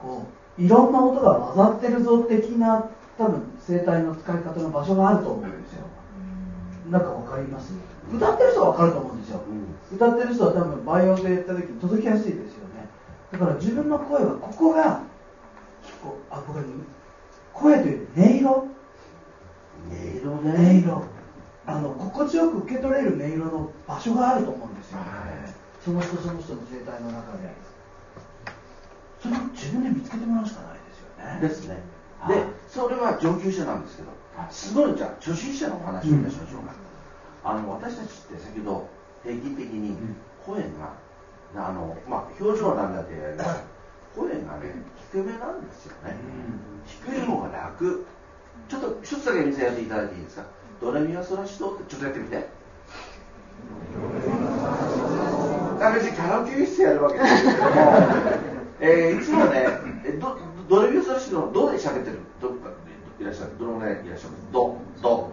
[0.00, 0.26] こ
[0.58, 5.65] ういろんな音が混ざってるぞ的な多分声帯の使い方の場所があると思うんですよ
[6.90, 7.72] なんかわかります？
[8.12, 9.40] 歌ってる人はわかると思うんですよ、
[9.90, 9.96] うん。
[9.96, 12.88] 歌ってる人は多分倍音で言った時に届きやすいですよね。
[13.32, 15.00] だから自分の声はここが
[16.30, 16.64] あ僕は
[17.52, 18.50] 声という音色。
[18.50, 18.68] 音
[20.20, 21.02] 色音ね色。
[21.66, 25.06] あの心地よく受け取れる音色の場所があると思うんですよ、はい。
[25.84, 27.50] その人その人の生態の中で。
[29.20, 30.78] それを自分で見つけてもらうしかない
[31.40, 31.74] ですよね。
[31.74, 31.82] ですね。
[32.20, 32.36] はい。
[32.36, 34.10] でそれは上級者なんですけど
[34.50, 34.94] すごい。
[34.96, 36.72] じゃあ初心者のお話をいたしましょうか、
[37.44, 38.88] あの私たちって先ほど
[39.22, 39.96] 平均的に
[40.44, 40.94] 声が、
[41.54, 43.14] あのまあ、表情はなんだって
[44.14, 44.44] 声がね
[45.12, 46.16] 低めなんですよね、
[46.86, 48.06] 低い方が楽。
[48.68, 50.44] ちょっと一つだけ見せやっていただいていいですか？
[50.80, 52.48] ドレミファソラシドってちょっとやってみて。
[55.80, 57.60] あ別にカラオケ室やるわけですけども、
[58.80, 59.66] えーいつもね
[60.04, 62.18] えどドレミファソラシドのどで喋ってる？
[62.40, 62.70] どっか
[63.20, 63.50] いらっしゃる。
[63.58, 65.30] どのぐらいいらっしゃるドド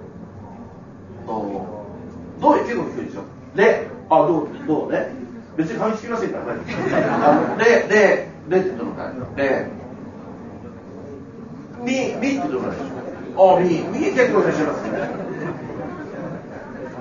[1.28, 1.86] ド
[2.40, 3.24] ド結構低いですよ
[3.56, 5.12] レあドドね
[5.56, 9.68] 別に噛みつきませんから大丈夫あのレレレってどのぐらいレ
[11.80, 13.66] ミミってどのぐらいでしょうあミ
[14.00, 14.84] ミ結構いらっしゃいます。
[14.84, 14.90] ね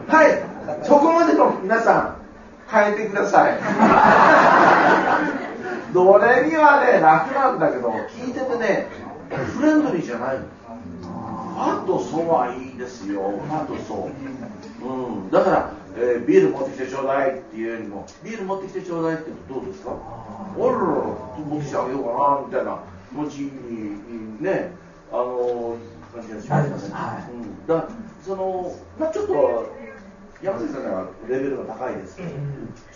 [0.08, 0.84] はい。
[0.84, 2.16] そこまでの皆さん
[2.68, 3.58] 変えてください。
[5.94, 8.88] ドレミはね楽なんだけど聞いててね
[9.56, 10.44] フレンドリーじゃないの。
[11.52, 13.20] ファとソはいいですよ。
[13.20, 14.10] ファとソ
[14.84, 15.26] う。
[15.26, 15.30] ん。
[15.30, 19.90] だから、えービール持ってきてちょうだいっていうよりもビール持ってきてちょうだいってどうですか？
[19.92, 20.76] あららら
[21.38, 22.78] 持ってきてあげようかなみたいな
[23.10, 23.50] 気持ちいい
[24.40, 24.72] ね
[25.12, 25.76] あの
[26.14, 27.32] 感じがしますよね、はい。
[27.32, 27.88] うん、だ
[28.24, 29.70] そのまあちょっと
[30.42, 32.30] 山崎さんがレベルが高いですけど、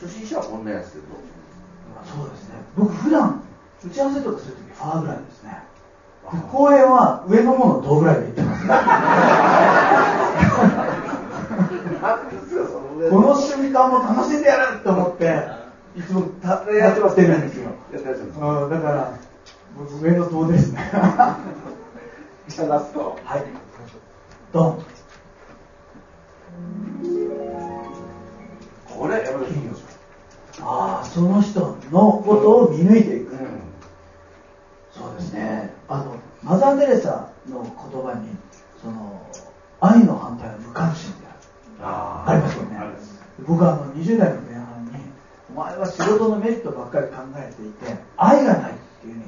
[0.00, 1.08] 初心者はこんなやつでどう？
[2.04, 2.54] そうですね。
[2.76, 3.42] 僕普段
[3.84, 5.50] 打ち合わせとかするときファーぐらいですね。
[5.50, 5.75] で
[6.50, 8.66] 公演は上のもの同ぐらいで言ってます。
[13.10, 15.48] この瞬間も楽しんでやるって思って
[15.96, 17.70] いつもたやってまするんですよ。
[17.92, 17.96] う
[18.66, 19.18] んだから
[19.78, 20.90] 僕上の塔ですね。
[22.48, 23.44] じゃあラストはい。
[24.52, 24.84] ドン。
[28.98, 33.60] これ山崎さんどうでしょああその人のことを見抜いていくううん
[34.90, 36.16] そうですねあの
[36.46, 37.72] マザー・テレサの言
[38.02, 38.28] 葉に
[38.80, 39.20] その
[39.80, 41.36] 愛の反対は無関心である。
[41.82, 42.78] あありますよね。
[43.44, 44.92] 僕はあの20代の前半に
[45.50, 49.24] お前は仕事のメリットばっかり考えていて愛がないっていうふうに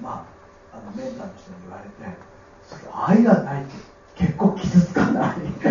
[0.00, 0.26] ま
[0.72, 2.18] ああのメンターの人に言われて
[2.66, 3.74] それ愛がないって
[4.16, 5.36] 結構傷つかない。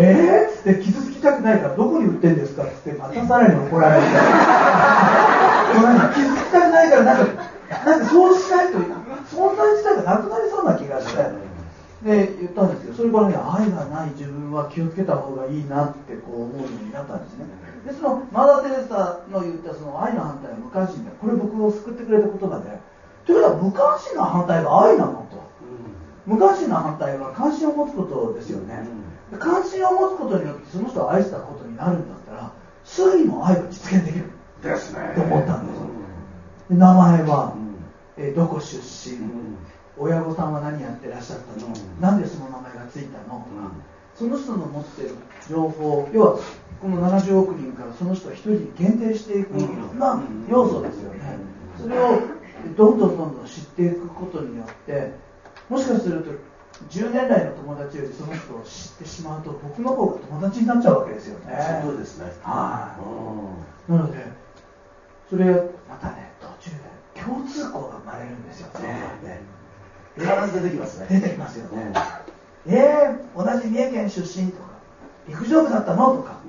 [0.00, 0.50] えー？
[0.50, 4.06] っつって傷つきたくないからどこに売ってんですかっつってまたさらに怒られて。
[6.16, 7.32] 傷つきたくないからなんか
[7.84, 8.78] なんかそうしないと
[9.30, 11.22] 存在自体がなくなりそうな気がして、
[12.02, 17.46] で言ったんですけどそれからね愛がない自分は気をつけた方がいいなってこう思うようになったんですね。
[17.86, 22.78] でそのマダ・テレサの言ったその愛の反対は無関心だこれ僕を救ってくれた言葉で
[23.24, 25.46] ということは無関心な反対が愛なのと。
[26.26, 28.82] 無関心な反対は関心を持つことですよね、
[29.30, 32.52] で関心を持つことによってその人を愛したことになるんだったら
[32.84, 34.30] すぐにも愛が実現できる。
[34.62, 35.12] ですね。
[35.14, 35.80] と思ったんです
[36.70, 37.54] で名前は、
[38.18, 39.18] えーどこ出身、
[39.98, 42.00] 親御さんは何やってらっしゃったの、うん。
[42.00, 43.24] なんでその名前がついたの？
[43.24, 43.72] とか、
[44.14, 45.14] その人の持っている
[45.48, 46.38] 情報要は
[46.80, 49.98] この70億人からその人を一人に限定していくいろん。
[49.98, 51.38] な要素ですよね、
[51.78, 52.20] それを
[52.76, 55.12] どんどんどんどん知っていくことによって
[55.68, 56.30] もしかすると
[56.90, 61.80] 10年来の友達よりその人を知ってしまうと僕の方が友達になっちゃうわけですよね。
[61.82, 62.32] そうですね。
[62.42, 62.96] は
[63.88, 63.96] い、うん。
[63.96, 64.18] なので、
[65.30, 65.46] それ
[65.88, 66.95] またね、途中で
[67.26, 68.88] 共通項が生まれるんですよね。
[69.24, 69.40] ね。
[70.16, 71.06] 必ず出てきますね。
[71.10, 71.92] 出てきますよね。
[72.66, 72.72] うん。
[72.72, 74.68] えー、同じ三重県出身とか、
[75.28, 76.40] 陸上部だったのとか、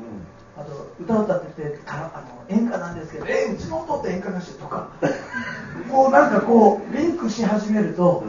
[0.55, 4.89] うあと歌を歌っててあの演歌なんですけど、えー、うちの弟演歌歌手とか、
[5.91, 8.23] こうなんかこう、リンクし始めると、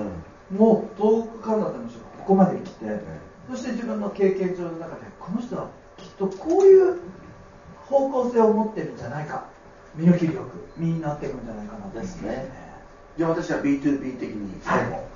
[0.50, 3.00] もう遠くからだったの人がここまで来て、
[3.50, 6.98] そして自分の経験上の中で、この人はきっとこういう
[7.86, 9.46] 方向性を持ってるんじゃないか、
[9.94, 10.44] 見抜き力、
[10.76, 12.50] 身になっていくんじゃないかなとですね。
[13.16, 15.08] じゃあ私は B2B 的に最後、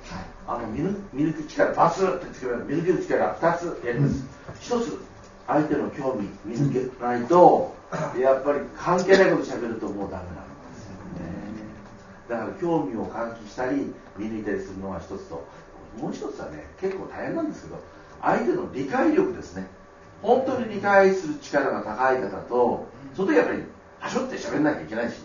[0.45, 4.25] あの見抜く力バスってつける見抜ける力2つやります、
[4.59, 4.99] 一つ
[5.47, 7.73] 相手の興味見抜けないと、
[8.19, 11.33] やっぱり関係ないこと喋るともうダメなんですよね。
[12.27, 15.47] だから興味を喚起したり見抜いたりするのが一つと
[16.01, 17.79] もう一つはね結構大変なんですけど
[18.21, 19.67] 相手の理解力ですね。
[20.21, 23.63] 本当に理解する力が高い方とその時やっぱりは
[24.09, 25.15] しょって喋んなきゃいけないし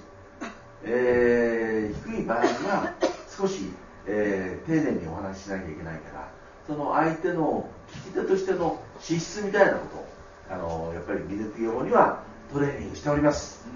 [0.85, 2.93] えー低い場合は
[3.37, 3.70] 少し、
[4.07, 6.29] えー丁寧にお話ししなきゃいけないから
[6.66, 10.09] その相手の聞き手としての資質みたいなことを
[10.51, 12.22] あのやっぱり見抜くようには
[12.53, 13.66] トレーニングしております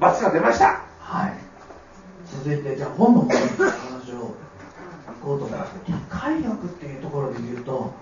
[0.00, 1.34] 罰が出ましたはい。
[2.24, 4.34] 続いて、じゃあ本の方に話を行
[5.22, 5.72] こうと思います。
[5.86, 7.92] 理解力っていうところで言うと、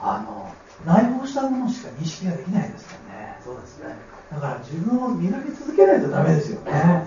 [0.00, 0.52] あの、
[0.84, 3.38] 内包したものしか認識ができないですよね。
[3.42, 3.96] そうですね
[4.32, 7.06] だから自分を磨き続けないとダメですよね。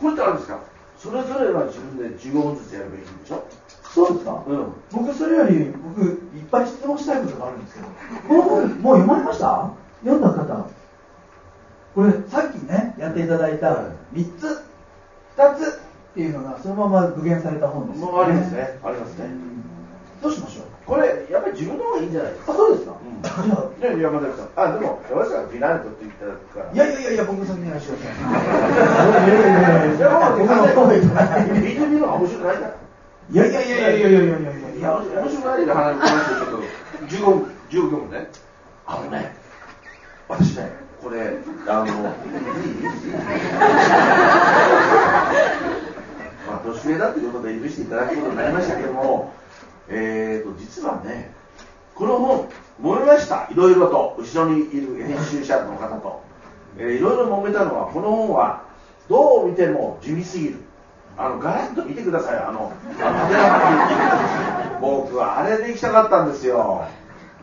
[0.00, 0.58] これってあるんですか？
[0.98, 3.44] それぞれは自分で15分ずつやればいいんでしょ？
[3.82, 4.44] そうですか？
[4.46, 4.72] うん。
[4.92, 7.86] 僕それより、僕、いっぱい質問したいことがあるんですけど、
[8.28, 9.70] この本、もう読まれました？
[10.04, 10.68] 読んだ方。
[11.94, 13.74] これ、さっきね、やっていただいた
[14.12, 14.64] 3つ、
[15.36, 18.78] 2つっていうのが、そのまま具現された本ですよ、もうありますね。
[18.84, 19.30] ありますね
[20.22, 20.64] どうしましょう？
[20.86, 22.52] これやっぱり自分の方がいいんじゃないですか？
[22.52, 28.18] あ、そうですか、うんいや山崎さんあでも山崎さんがビナイトって言ったからいやいやいやいや、僕先にやらせてください。
[28.18, 30.06] いやいやいやいや
[30.38, 31.46] 僕の方がいいじゃない。
[31.50, 32.68] B2B の方が面白くないから
[33.30, 34.34] いやいやいやいやいやいやいや
[34.78, 34.96] いや。
[34.96, 36.62] 面白くないで話話をちょっと、
[37.06, 38.26] 15分、15分ね。
[38.86, 39.36] あのね、
[40.28, 41.38] 私ね、これ、
[41.68, 41.92] あの、いい
[46.48, 49.32] まあ、年上だっていうことで許していただくことになりましたけども、
[49.88, 51.32] えーと、実はね、
[51.94, 52.48] この本、
[52.80, 53.48] 揉めました。
[53.50, 56.22] いろいろと、後ろにいる編集者の方と。
[56.76, 58.62] えーいろいろ揉めたのは、この本は、
[59.08, 60.56] どう見ても地味すぎる。
[61.16, 62.36] あの、ガラッと見てください。
[62.36, 62.72] あの、
[64.80, 66.86] 僕はあれで行きたかったんですよ。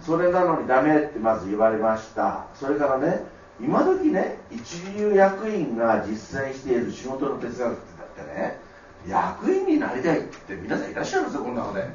[0.01, 2.45] それなのにダメってまず言われました。
[2.53, 3.25] それからね、
[3.59, 8.59] 今時ね、一流役員が実践している仕事の哲学ってね、
[9.07, 11.89] 役員になりたいって皆さんいらっしゃるんですよ、この中で。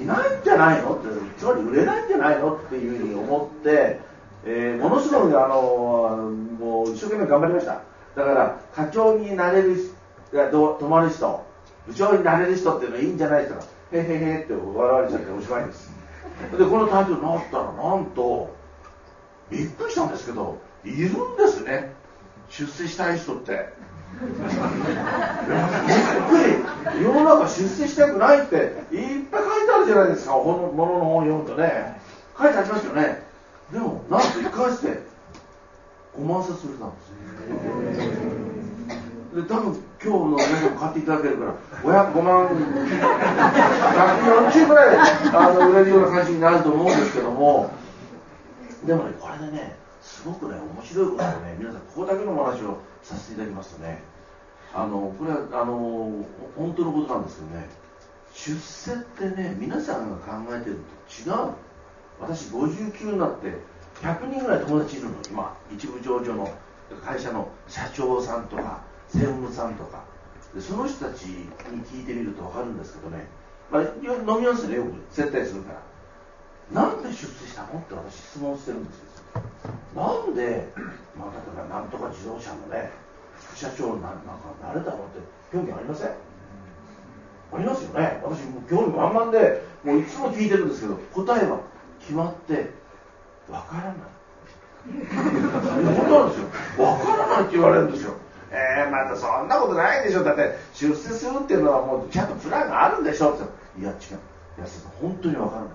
[0.00, 0.94] いないんじゃないの？
[0.94, 2.54] って、つまり売れないんじゃないの？
[2.54, 4.00] っていうふうに思って、
[4.44, 7.82] えーものすごくあのもう一生懸命頑張りました。
[8.14, 9.92] だから、課長になれる人、
[10.78, 11.46] 泊まる人、
[11.86, 13.64] 部長になれる人っていうのはいいんじゃないですか。
[13.92, 15.90] へへへって笑われちゃっておしまいです。
[16.58, 18.54] で、このタイトルになったら、なんと、
[19.50, 21.92] びっくりしたんですけど、いるんですね。
[22.48, 23.72] 出世したい人って。
[25.86, 25.96] びっ
[26.28, 26.52] くり。
[27.02, 32.00] 世の中出世したくないって、いっぱい書いてあるじゃないですか、本のものの本を読むとね。
[32.38, 33.22] 書いてありますよね。
[33.72, 35.00] でも、なんと1ヶ月で
[36.18, 37.08] 5万冊売れたんです
[39.36, 39.42] よ。
[39.42, 41.54] で、多分今日の皆さん買っていただけるから、
[42.12, 44.96] 505万、140ぐらい
[45.32, 47.70] あの売れるような感じになると思うんですけども、
[48.84, 54.02] でもね、これでね、すごくね、面白いことでね、皆さん、ここだけのお話をさせていただきますとね、
[54.74, 56.24] あの、これは、あの、
[56.56, 57.68] 本当のことなんですけどね、
[58.34, 61.52] 出世ってね、皆さんが考えてると違う。
[62.20, 63.58] 私、59になって、
[64.00, 66.50] 100人ぐらい友達いるの、今、一部上場の
[67.04, 70.04] 会社の社長さんとか、専務さんとか、
[70.54, 71.50] でその人たちに
[71.84, 73.26] 聞いてみると分かるんですけどね、
[73.70, 74.92] まあ、飲みますねよく。
[75.10, 76.82] 接待するから。
[76.82, 77.80] なんで出世したの？
[77.80, 79.04] って私質問してるんですよ。
[79.94, 80.68] なんで、
[81.18, 82.90] まあ、例えばなんとか自動車のね
[83.62, 85.20] 社長にななんかなれたのって
[85.52, 86.08] 興味ありません？
[86.08, 88.20] ありますよね。
[88.24, 91.60] 私もう興味満々でもういつも聞いてるんですけど答えは
[92.00, 92.70] 決まって
[93.48, 93.94] わからない。
[95.94, 96.84] 本当なんですよ。
[96.84, 98.14] わからないって言われるんですよ。
[98.50, 100.24] えー、またそんなことないでしょ。
[100.24, 103.44] だって出世するっていうのはもうちゃんとプランがあるんでしょって。
[103.80, 103.96] いや違う。
[104.58, 105.70] 安田さん本当にわからない。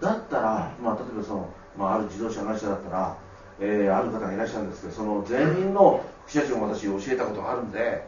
[0.00, 3.16] だったら、まあ、例えばその、まあ、ある自動車会社だったら、
[3.60, 8.06] えー、ある方がいらっしゃるんですけどその全員の副社長も私教えたことがあるんで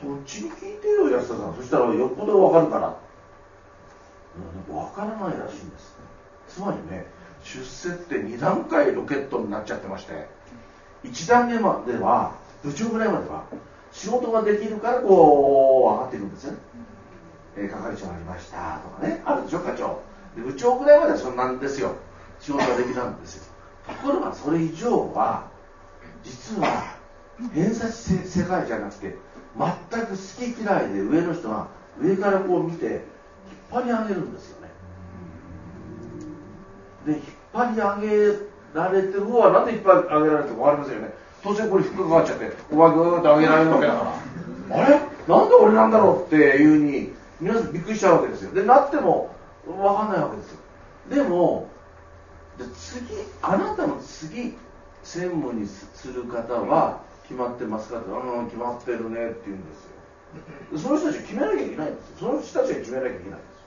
[0.00, 1.54] そっちに聞いてよ安田さん。
[1.54, 2.96] そしたらよっぽどわかるから。
[4.74, 5.94] わからないらしいんです
[6.48, 7.06] つまりね
[7.44, 10.26] 出世って2段階ロケットになっちゃってまして
[11.04, 13.44] 1段目までは部長ぐらいまでは
[13.90, 16.58] 仕事ができるからこう上がっていくんですよね、
[17.58, 20.00] えー、係長になりましたとかねあるでしょ課長。
[20.34, 21.94] で部長ぐらいまではそんなんですよ。
[22.40, 23.51] 仕事ができたんですよ。
[23.86, 25.48] ところがそれ以上は
[26.22, 26.96] 実は
[27.52, 29.16] 偏差値世界じゃなくて
[29.58, 30.16] 全く好
[30.54, 31.66] き嫌いで上の人が
[32.00, 33.00] 上からこう見て引っ
[33.70, 34.68] 張り上げるんですよね。
[37.06, 37.22] で引っ
[37.52, 38.38] 張り上げ
[38.74, 41.14] られてる方はなんで引っ張り上げられてるか分かりませんよね。
[41.42, 44.14] 当然これ引っかかっちゃってお前ぐーっと上げられるわけだか
[44.70, 44.76] ら。
[44.78, 45.00] あれ？
[45.26, 48.52] なんで俺なんだろうっていうふうに皆さんびっくりしちゃうわけですよ。
[48.52, 49.34] でなっても
[49.66, 50.58] 分かんないわけですよ。
[51.10, 51.68] でも
[52.58, 53.06] で次
[53.40, 54.54] あなたの次
[55.02, 60.78] 専務にする方は決まってますかってうん決まってるねって言うんですよ。
[60.78, 62.16] その人たち決めなきゃいけないんですよ。
[62.18, 63.64] その人たちが決めなきゃいけないんですよ。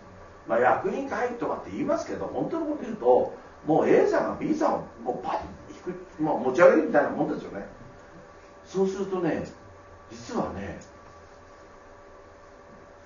[0.48, 3.34] まあ役人会とかって言いますけど本当のこと言うと
[3.66, 5.46] もう A さんが B さんをもうパッと
[5.88, 7.66] 引く、まあ、持ち上げるみたいなもんですよね。
[8.66, 9.46] そうするとね
[10.12, 10.80] 実はね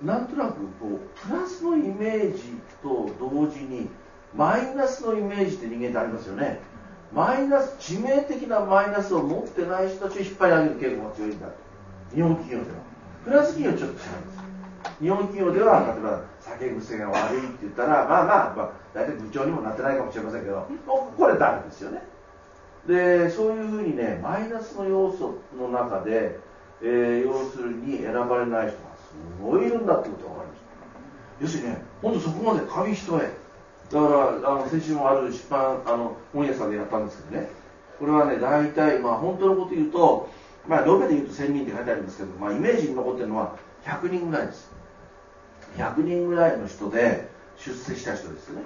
[0.02, 2.42] なんとなくこうプラスのイメージ
[2.82, 3.88] と同時に
[4.34, 6.60] マイナスのイメージって人間ってありますよね。
[7.12, 11.46] マイナス致命的なマイナスを持ってない人たちを引っ張り上げる傾向が強いんだ。
[12.14, 12.76] 日本企業では。
[13.24, 14.50] プランス企業はちょっと違うんです。
[15.00, 20.66] 日本企業では例えば酒癖が悪いって言ったらまあまあ、まあ、大体部長にもなってないかもしれませんけど
[21.16, 22.02] これダメですよね。
[22.86, 26.38] でそういうふうにねマイナスの要素の中で、
[26.82, 31.44] えー、要するに選ばれない人がすごいいるんだってことが分かりました。
[31.44, 33.20] 要するにね本当そこまで紙一重
[33.90, 37.48] だからあの先週もある出版あの本屋さんでやったんですけどね。
[37.98, 40.28] これはね大体まあ本当のこと言うと
[40.66, 44.70] まあ延べで言うと1000人って書いてあるんですけど、まあ、イメージに残ってるのは100人ぐらいです。
[45.76, 48.62] 100人ぐらいの人で出世した人ですね。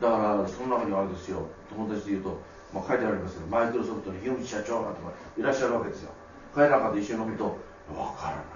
[0.00, 1.46] だからその中にはあれですよ。
[1.70, 2.40] 友達で言うと
[2.72, 5.00] まあ、書いてありますけどマイクロソフトの樋口社長なんて
[5.38, 6.10] いらっしゃるわけですよ。
[6.54, 7.44] 彼らかと一緒に飲むと
[7.92, 8.46] わからない。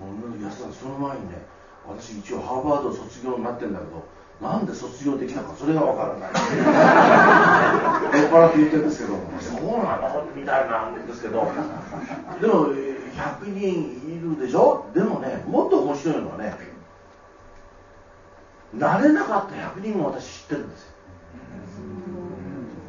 [0.00, 1.40] もう安田その前にね
[1.88, 4.04] 私一応ハーバード卒業になってるんだけど
[4.40, 6.30] なんで卒業できたかそれがわからない。
[8.20, 9.18] 酔っ払って言ってるんですけど。
[9.40, 11.50] そうなのみたいなんですけど。
[12.40, 12.74] でも100
[13.48, 13.58] 人
[14.14, 14.84] いるでしょ？
[14.94, 16.54] でもねもっと面白いのはね
[18.76, 20.88] 慣れなかった100人も私知ってるんですよ。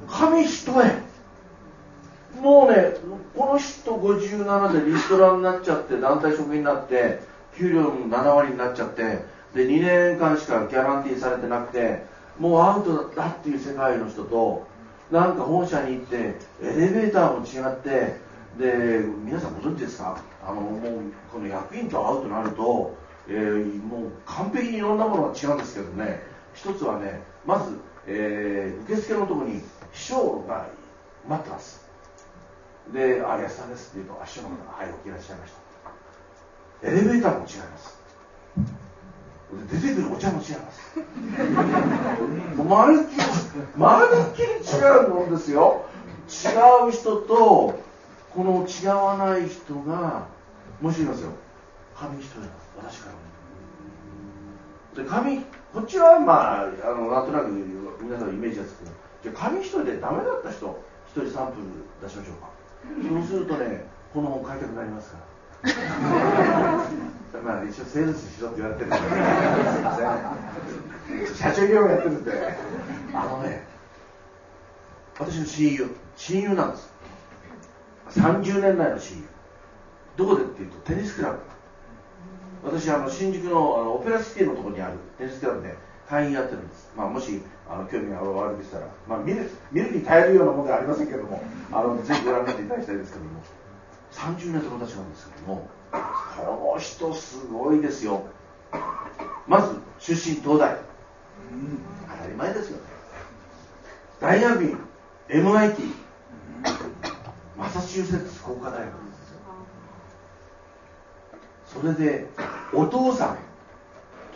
[0.09, 0.83] 紙一重。
[2.41, 2.93] もうね
[3.37, 7.21] この人57でリストラになっちゃって団体職員になって
[7.57, 9.23] 給料も7割になっちゃって
[9.53, 12.03] で2年間しかギャランティーされてなくて
[12.37, 14.67] もうアウトだっていう世界の人と
[15.11, 18.19] なんか本社に行ってエレベーターも違って
[18.57, 20.21] で皆さんご存知ですか？
[20.45, 20.81] あのもう
[21.31, 22.95] この役員と会うとなると、
[23.27, 26.21] えー、もう完璧にいろんなものが違うんですけどね。
[26.53, 27.77] 一つはねまず、
[28.07, 30.67] えー、受付のところに秘書が
[31.27, 31.87] 待ってます。
[32.91, 35.53] で「あ安さんです」って言うと「あ秘書の方がはい起きいらっしゃいまし
[36.81, 37.96] た」エレベーターも違います。
[39.71, 40.99] 出てくるお茶も違います。
[42.67, 43.21] まるっきり
[43.77, 45.85] まるっきり違うもんですよ。
[46.27, 47.79] 違う人と
[48.33, 50.27] この違わない人が
[50.81, 51.31] もし言いますよ。
[51.95, 52.41] 紙一重
[52.77, 53.09] 私か
[54.95, 57.47] らで紙こっちはまああのなんとなく
[58.01, 58.83] 皆さんのイメージがつく。
[59.23, 61.67] じゃ紙一重でダメだった人一人サンプル
[62.03, 62.49] 出しましょうか。
[63.09, 65.26] そうするとねこの本買いたくなりますから。
[67.43, 69.05] まあ一応セールスしろって言われてるんですい
[69.83, 72.31] ません社長業務やってるんで。
[73.13, 73.65] あのね
[75.19, 76.93] 私の親友親友なんです。
[78.09, 79.23] 30年来の親友
[80.15, 81.39] どこでっていうとテニスクラブ。
[82.63, 85.75] 私あの新宿のあのオペラシティのところにあるテニスクラブで
[86.09, 91.41] 会員やってるんです、まあ、もしあの興味がおありでしたら、まあ、見る見るに耐えるようなものではありませんけども。
[91.71, 93.41] あのぜひご覧になっていただきたいですけども。
[94.11, 98.23] 30年友達なんですけどもこの人すごいですよ。
[99.47, 100.77] まず出身東大。
[102.09, 102.83] 当たり前ですよね。
[104.19, 104.77] 大学院
[105.29, 105.93] MIT
[107.57, 108.89] マサチューセッツ工科大学です
[109.31, 109.39] よ。
[111.65, 112.27] それで
[112.73, 113.37] お父さん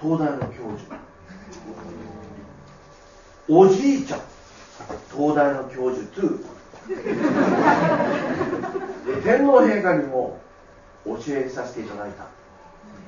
[0.02, 0.96] 東大の教授。
[3.50, 4.22] おじいちゃん
[5.14, 6.10] 東大の教授。
[6.88, 8.91] 2
[9.24, 10.40] 天皇陛下にも
[11.06, 12.28] 教えさせていただいた。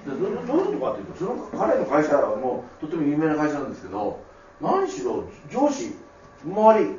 [0.09, 4.19] でどどういうことかというとその彼の会社はもうとても有名な会社なんですけど
[4.61, 5.95] 何しろ上司
[6.45, 6.97] 周り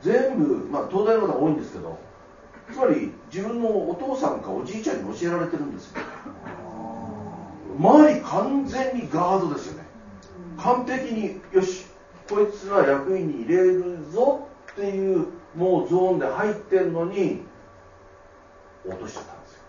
[0.00, 1.98] 全部、まあ、東大の方が多いんですけど
[2.72, 6.00] つまり自分のお父さんかおじいちゃんに教えられてるんですよ。
[7.78, 9.84] 周り完全にガードですよね。
[10.56, 11.86] 完璧によし
[12.28, 17.42] こいつは役員に入れるぞっていうもうゾーンで入ってるのに
[18.88, 19.62] 落としちゃったんですよ。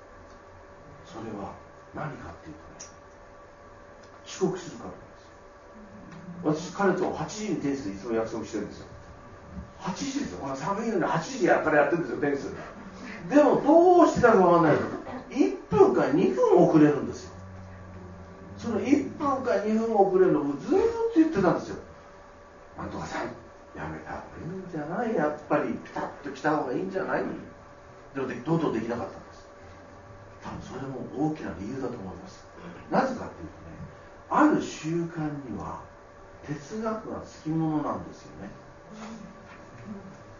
[1.05, 1.53] それは
[1.95, 2.91] 何かっていうとね
[4.25, 4.99] 遅刻するからなん
[6.53, 6.63] です。
[6.63, 8.87] よ私彼と8時にテニスでいつも約束してるんですよ。
[9.79, 10.39] 8時ですよ。
[10.39, 12.53] この寒いのに8時やからやってるんですよテニス
[13.29, 14.89] でもどうしてだかわかんないけど
[15.29, 17.31] 1分か2分遅れるんですよ。
[18.57, 20.77] その1分か2分遅れるのをずっと
[21.15, 21.75] 言ってたんですよ
[22.75, 23.25] なんとかさん
[23.77, 25.13] やめた方がいいんじゃない？
[25.15, 27.23] やっぱりピタッと来た方がいいんじゃない？
[28.17, 29.47] でもでとうとできなかったんです。
[30.41, 32.43] 多分それも大きな理由だと思います。
[32.89, 33.77] なぜかっていうとね
[34.29, 35.81] ある習慣には
[36.47, 38.49] 哲学がつきものなんですよね。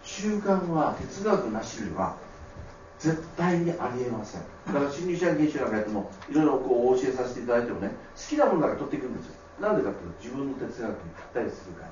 [0.02, 2.18] 習慣は哲学なしには
[2.98, 4.42] 絶対にありえません。
[4.66, 9.36] だから新入社員研修なんかやってもいろいろこうお教えさせていただいてもね好きなものだけ取っていくんですよ。
[9.62, 11.92] なんでかっていうと自分の哲学にぴったりするから。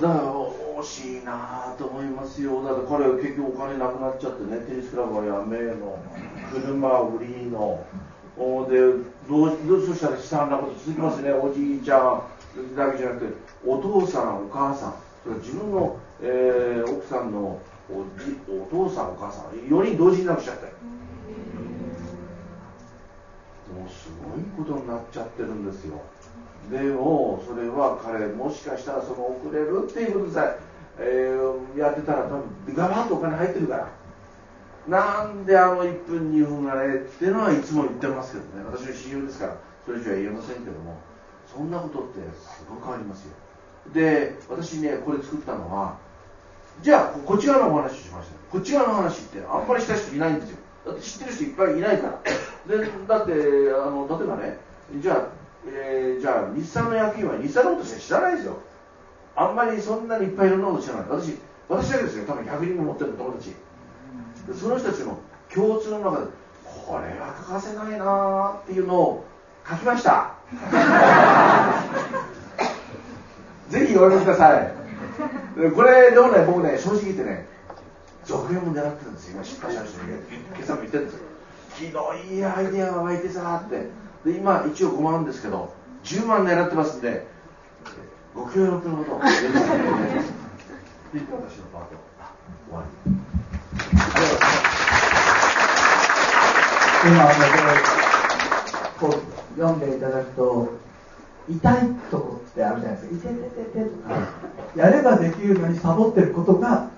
[0.00, 0.22] だから
[0.80, 2.62] 惜しいなと思いますよ。
[2.64, 5.98] だって彼は結局お金なくなっちゃってねテニスクラブはやめの。
[6.52, 7.86] 車は売りの。
[8.36, 8.76] おで
[9.28, 11.32] どうどうそしたら悲惨なこと続きますね。
[11.32, 12.22] おじいちゃん
[12.76, 13.32] だけじゃなくて
[13.64, 14.94] お父さんお母さん。
[15.22, 20.64] それ自分の、えー奥さんのおじお父さんお母さん4人同時に亡くしちゃって
[23.72, 26.00] もうすごいことになっちゃってるんですよ
[26.70, 30.56] でもそれは彼もしかしたらその遅れるっていうことさ
[30.98, 32.28] ええーやってたら多
[32.64, 33.88] 分ガバッとお金入ってるから。
[34.86, 38.64] なんであの1分2分がねっていうのはいつも言ってますけどね。
[38.70, 39.56] 私の親友ですから。
[39.86, 40.98] それ以上は言えませんけども。
[41.54, 43.34] そんなことってすごくありますよ。
[43.92, 45.98] で私ねこれ作ったのは
[46.82, 48.34] じゃあこっち側のお話をしました。
[48.50, 50.58] こっち側の話ってあんまりした人いないんですよ。
[50.86, 52.08] だって知ってる人いっぱいいないか
[52.66, 52.76] ら。
[52.78, 54.58] でだってあの例えばね
[55.00, 55.28] じゃあ、
[55.66, 58.58] えーじゃあ日産の役員は日産のことしか知らないですよ。
[59.36, 61.04] あんまりそんなにいっぱいいろんなこと知らない。
[61.08, 61.38] 私
[61.68, 62.24] 私だけですよ。
[62.26, 63.50] 多分100人も持ってる友達。
[64.46, 65.18] でその人たちの
[65.52, 66.26] 共通の中で
[66.86, 69.24] これは欠かせないなーっていうのを
[69.68, 70.34] 書きました。
[73.70, 74.74] ぜひお読みください。
[75.58, 77.46] でこれでもね僕ね正直言ってね
[78.24, 79.34] 続編も狙ってるんですよ。
[79.36, 80.12] 今出版社の人に
[80.54, 81.20] 今朝も言ってるんですよ。
[81.74, 83.88] ひどいアイデアが湧いてさーって
[84.24, 85.72] で今一応5万ですけど
[86.04, 87.26] 10万狙ってますんで
[88.34, 89.10] ご協力のほど。
[89.12, 89.60] よろしくお願
[90.08, 90.64] いします
[91.12, 91.96] で私のパート
[92.68, 92.88] 終わり
[97.06, 97.34] 今あの
[99.04, 99.18] これこ
[99.56, 100.72] う読んでいただくと
[101.48, 103.30] 痛いとこってあるじゃないですか。
[103.30, 104.28] 痛てててとか
[104.74, 106.88] やればできるのにサボってることが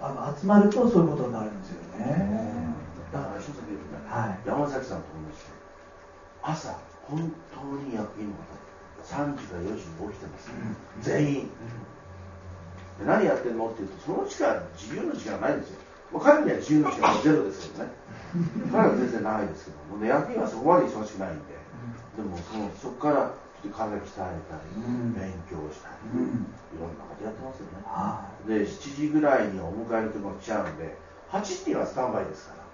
[0.00, 2.74] あの集まるとそういうことになるんですよね。
[3.12, 4.48] だから一つ言うとね、はい。
[4.48, 5.38] 山崎さんと同じ。
[5.38, 5.55] で
[6.46, 6.70] 朝
[7.02, 7.18] 本
[7.50, 8.54] 当に役員の方
[9.02, 10.50] 3時から4時に起きてます、
[11.02, 11.50] 全員、
[12.98, 15.80] で何やってんのって言うとその時間自由の時間ないんですよ。
[16.12, 17.90] もう彼には自由の時間はゼロですけどね。
[18.70, 21.56] 彼は全然ないですけども役員はそこまで忙しくないんで。
[22.16, 23.30] でもそのそこから
[23.62, 25.14] ちょっと体鍛えたり、うん。
[25.14, 26.46] 勉強したり、うん。
[26.72, 27.84] いろんなことやってますよね。
[27.84, 30.96] はで7時ぐらいにお迎えの車が来ちゃうんで
[31.30, 32.66] 8時にはスタンバイですから。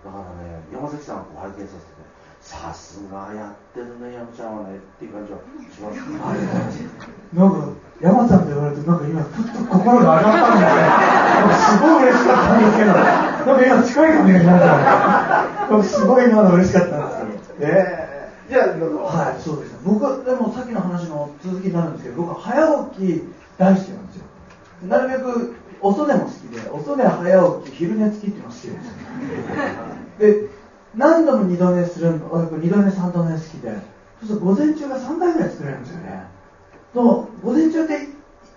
[0.00, 1.99] だからね、山崎さんを拝見させてね、
[2.40, 6.20] さすがやってるね、山ちゃんはねっていう感じはしますね。
[6.24, 6.40] あれ
[7.38, 7.68] なんか
[8.00, 18.10] 山さんと言われてなんか今ふっと心が上がったんでなんかすごい嬉しかったんですけどなんか今近い感じがしましたなんかすごい今の嬉しかったんですけどえ
[18.50, 18.98] じゃあ、どうぞ。
[19.04, 19.78] はい、そうですね。
[19.84, 23.22] 僕はでもさっきの話の続きになるんですけど、僕は早起き
[23.56, 24.24] 大好きなんですよ。
[24.88, 28.70] なるべく遅寝も好きで、遅寝早起き、昼寝付きっていうのが好きで
[30.34, 30.42] す。
[30.42, 30.50] で、
[30.96, 33.72] 何度も二度寝する、二度寝三度寝好きで、
[34.20, 36.22] そうすると午前中が3回ぐらい作れるんですよね。
[36.92, 38.08] と、午前中って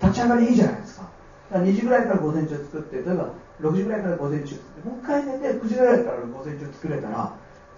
[0.02, 1.10] 立ち上がりいいじゃないですか。
[1.52, 3.30] だから2時ぐらいから午前中作って、例えば
[3.62, 7.34] 6時ぐらいから午前中作ってもう一回寝て9時ぐらいから午前中作れたら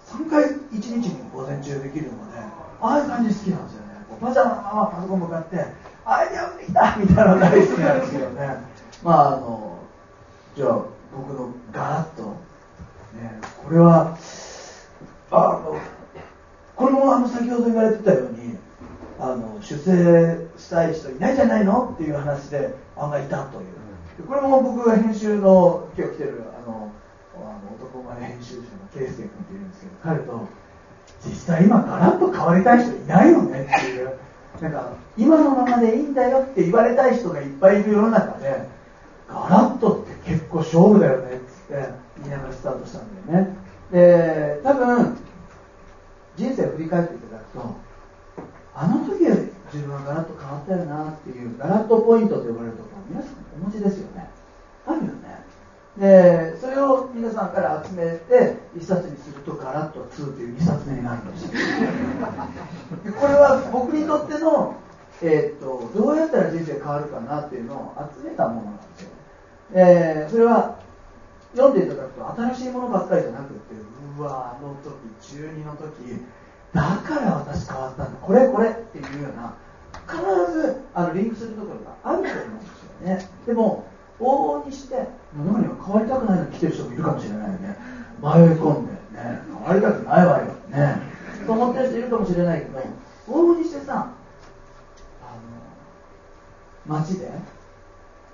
[0.06, 3.86] 3回1日に午前中できるのでああいう感じ好きなんですよね
[4.20, 5.64] パジャマのままパソコン向かって
[6.04, 8.48] アイデアできたみたいなの大好きなんですけどね
[9.02, 9.78] まああの
[10.56, 10.84] じゃあ
[11.14, 14.16] 僕のガラッとねこれは
[15.30, 15.76] あの
[16.76, 18.56] これもあの先ほど言われてたように
[19.18, 21.90] あの出世したい人いないじゃないの？
[21.94, 23.66] っていう話で案外いたという。
[24.26, 26.90] これも僕が編集の今日来てるあの
[27.34, 30.48] あの男前編集者の圭介君っていうんですけど彼と
[31.24, 34.18] 実際今ガラッと変わりたい人いないよねっていう。
[34.60, 38.66] なんか今のままでいいんだよって言われたい人がいっぱいいる世の中で
[39.28, 41.44] ガラッとって結構勝負だよねって
[42.20, 43.56] 言いながらスタートしたんだよね
[43.90, 45.16] で多分
[46.36, 47.74] 人生を振り返っていただくと
[48.74, 54.28] あの時より自分はガラッと変わったよなっていうガラッとポイントと呼ばれるところ皆さんお持ちですよね。
[54.86, 55.36] あるよね。
[55.98, 61.50] でそれを皆さんから集めて1冊にするとガラッと2という2冊目になるんですよ。
[63.18, 64.74] これは僕にとっての、
[65.22, 69.08] えー、っとどうやったら人生変わるかなっていうのを集めたものなんですよ。
[69.72, 70.76] でそれは
[71.56, 73.74] 読んでいただくと新しいものばっかりじゃなくて
[74.18, 76.20] うわあの時中2の時
[76.74, 79.56] だから私変わったんだこれこれっていうような
[80.06, 82.66] 必ずあのリンクするところがあると思うんで
[83.18, 83.30] すよね。
[83.46, 83.86] でも
[84.20, 87.76] 往々にして世の中には変わりたくないのに来てる人もいるかもしれないよね。
[88.20, 88.98] 迷い込んでね。
[89.48, 91.16] 変わりたくないわよね。
[91.46, 92.78] と思ってる人いるかもしれないけど
[93.28, 94.10] 往々にしてさ
[95.22, 95.34] あ
[96.88, 97.30] の街で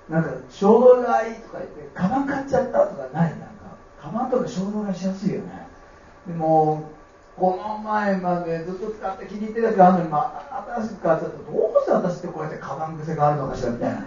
[0.09, 3.31] なんか衝動買いとか言ってカバン買っちゃったとかない？
[3.31, 3.47] なんか
[4.01, 5.67] カバンとか衝動買いしやすいよね。
[6.27, 6.91] でも
[7.37, 14.05] この前までずっと使って気に入ってるやつあるのに、まあ、新しく買っちゃったどうして私ってこうやってカバン癖があるのかしらみたいな。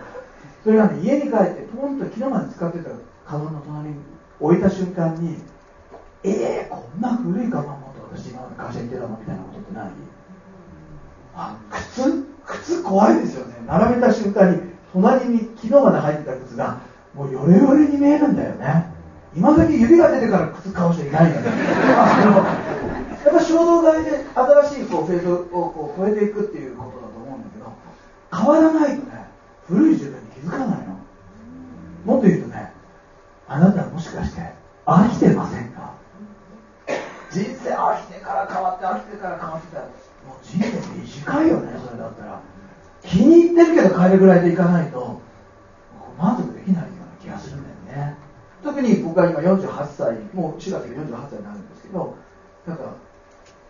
[0.63, 2.91] それがね家に帰ってポンと昨日まで使ってた
[3.27, 3.97] カバンの隣に
[4.41, 5.39] 置いた瞬間に
[6.25, 9.91] えー、こんな古いカバン持って私今まで会社行ってたのみたいなことってない？
[11.35, 12.25] あ靴？
[12.45, 13.55] 靴怖いですよね。
[13.67, 16.81] 並べた瞬間に隣に昨日まで履いてた靴が
[17.15, 18.95] もうヨレヨレに見えるんだよね。
[19.35, 21.53] 今時指が出てから靴買う人いないんだよや
[23.31, 27.71] っぱ衝動買いで新しいこうフェーズをこう超えていくっていうことだと思うんだけど
[28.33, 29.27] 変わらないとね
[29.67, 30.97] 古い自分に気づかないの。
[32.07, 32.73] もっと言うとね
[33.47, 34.41] あなたもしかして
[34.87, 35.93] 飽きてませんか？
[37.31, 42.41] 人生飽きてから変わって飽きてから変わってたらもう人生短いよねそれだったら。
[43.07, 45.21] 気に入ってるけど変えるぐらいでいかないと
[46.19, 48.17] 満足できないような気がするんだよね。
[48.63, 52.17] 特に僕は今48歳もう4月で48歳になるんですけど
[52.67, 52.97] なんか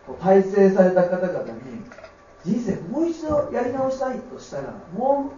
[0.07, 1.51] こう大成された方々に
[2.43, 5.31] 人生もう一度やり直したいとしたらも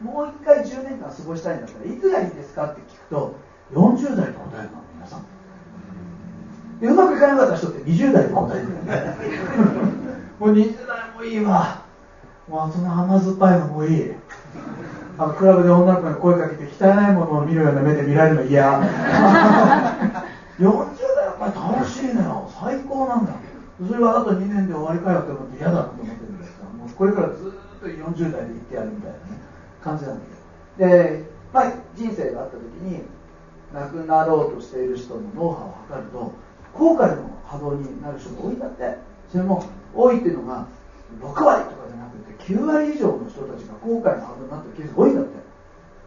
[0.00, 3.34] うもう一回10年間過ごしたいんだったらいつがいいですかって聞くと
[3.72, 5.24] 40代と答えるの皆さん。
[6.80, 9.16] でうまくいかなかった人って20代で答えだよね。
[10.38, 11.87] もう20代もいいわ。
[12.48, 14.12] もうその甘酸っぱいのもいい。
[15.18, 18.80] あのクラブで女の子に声かけて汚いものを見るような目で見られるの嫌。
[20.58, 20.66] 40
[21.16, 22.48] 代やっぱり楽しいのよ。
[22.60, 23.32] 最高なんだ。
[23.86, 29.20] それはあと2年で終わりかよって思って嫌だと思ってるんですからもうこれからずっと40代で行ってやるみたいなね
[29.82, 30.20] 感じなんだ
[30.78, 30.90] けど。
[30.90, 33.02] で、まあ、人生があった時に
[33.74, 36.32] 亡くなろうとしている人のノウハウを測ると
[36.74, 39.08] 後悔の波動になる人が多いんだって。
[39.30, 39.62] それも
[39.94, 40.66] 多いっていうのが
[41.16, 45.48] 6割とかじゃなくて9割以上の人たちが後悔の波動になってるケースが多いんだって。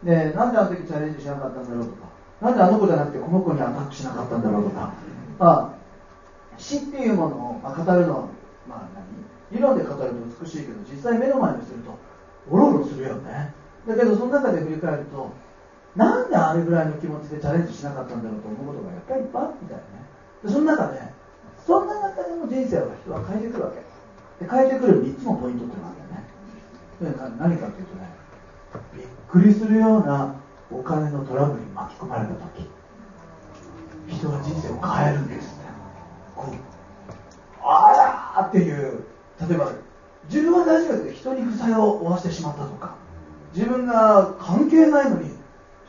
[0.04, 2.12] でなんであの時チャレンジしなかったんだろうとか。
[2.42, 4.92] なんであの子じゃなくてこの子にアタックしなかったんだろうとか、
[5.38, 8.28] まあ、死っていうものを、まあ、語るのは、
[8.66, 9.06] まあ何、
[9.54, 11.96] 理論で語ると美しいけど実際目の前にすると
[12.50, 13.54] おろおろするよね。
[13.86, 15.30] だけどその中で振り返ると
[15.94, 19.84] なんであれぐらいの気持ちでチャレンジしなかったんだろうと思うことがやっぱりいっぱいあるみたいね。
[20.42, 21.00] でその中で
[21.64, 23.91] そんな中でも人生は人は変えてくるわけ。
[24.40, 27.36] で変えてくる3つのポイントっていうのがあるんだよね。
[27.38, 28.08] 何かっていうとね
[28.94, 30.36] びっくりするような
[30.70, 32.68] お金のトラブルに巻き込まれた時
[34.08, 35.64] 人は人生を変えるんですね
[36.34, 36.54] こう
[37.62, 39.04] あらっていう
[39.48, 39.72] 例えば
[40.28, 42.96] 自分は大丈夫だけど人に負債を負わせてしまったとか
[43.54, 45.30] 自分が関係ないのに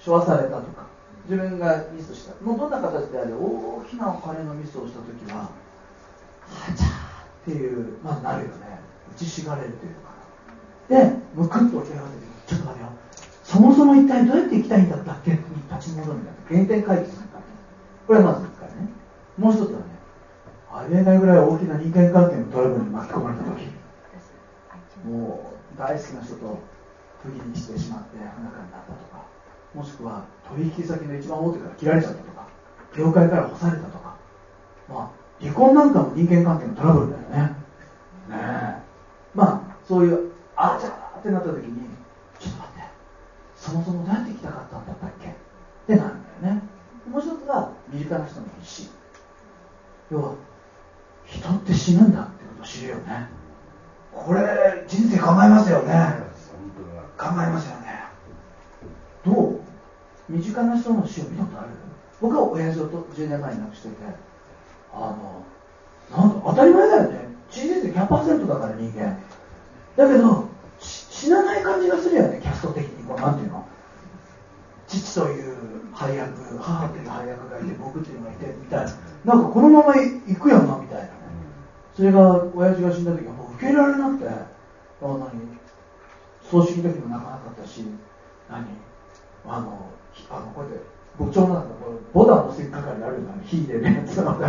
[0.03, 0.87] 処罰されたとか
[1.29, 2.33] 自分がミスした。
[2.43, 5.49] もうどんな形であれ大きなお金のミスをした時はは
[6.75, 7.02] ちゃー
[7.43, 8.79] っていうまずなるよね。
[9.11, 10.13] 打ちしがれるというか。
[10.89, 12.17] でむくっと起き上がって
[12.47, 12.89] ちょっと待てよ。
[13.43, 15.31] そもそも一体どうやって生きたいんだったっけ？
[15.31, 15.37] に
[15.69, 17.39] 立ち戻るんだ原点回帰するか
[18.07, 18.89] これはまず1回ね。
[19.37, 19.85] もう一つはね
[20.71, 23.67] ありえないぐらい大きな人間関係のトラブルに巻き込まれた時。
[25.03, 26.59] もう大好きな人と
[27.21, 29.25] 不義にしてしまって不仲になったとか。
[29.75, 32.47] もしくは取引先の一番大手から切られちゃったとか。
[32.95, 34.15] 業界から干されたとか、
[34.87, 37.55] まあ、離婚なんかも人間関係のトラブルだよね。
[38.29, 38.81] ねえ。
[39.35, 41.89] まあそういうあちゃーってなった時に
[42.39, 42.83] ちょっと待って。
[43.57, 45.27] そもそもどうやって行きたかったんだったっけ？
[45.27, 45.31] っ
[45.87, 46.61] てなるんだよね。
[47.09, 48.89] もう一つが身近な人の死
[50.09, 50.35] 要は
[51.25, 53.27] 人って死ぬんだってことを知るよね。
[54.13, 55.93] これ人生考えますよね。
[57.17, 58.03] 考えますよね。
[59.25, 59.59] どう？
[60.29, 61.69] 身近な人の死を見たことある？
[62.21, 63.97] 僕は親父を10年前に亡くしていて。
[64.93, 65.15] あ
[66.15, 67.27] のなん当たり前だよね。
[67.49, 69.17] 人生って100%だから人間。
[69.95, 70.47] だけど
[70.79, 73.03] 死なない感じがするよねキャスト的に。
[73.05, 73.65] こうなんていうの？
[74.87, 75.55] 父という
[75.93, 78.91] 配役母という配役がいて僕っていうのがいてみたいな。
[79.25, 81.03] なんかこのまま行くやんなみたいな。
[81.05, 81.09] ね
[81.95, 84.47] それが親父が死んだ時はもう受け入れられなくてあ
[85.01, 85.19] 何
[86.49, 87.85] 葬式の時も泣かなかったし
[88.49, 88.65] 何
[89.45, 89.89] あの
[90.29, 90.79] あのこうやって
[91.19, 94.39] 部長なんだこれボタン押す係あるよね火入れるやつの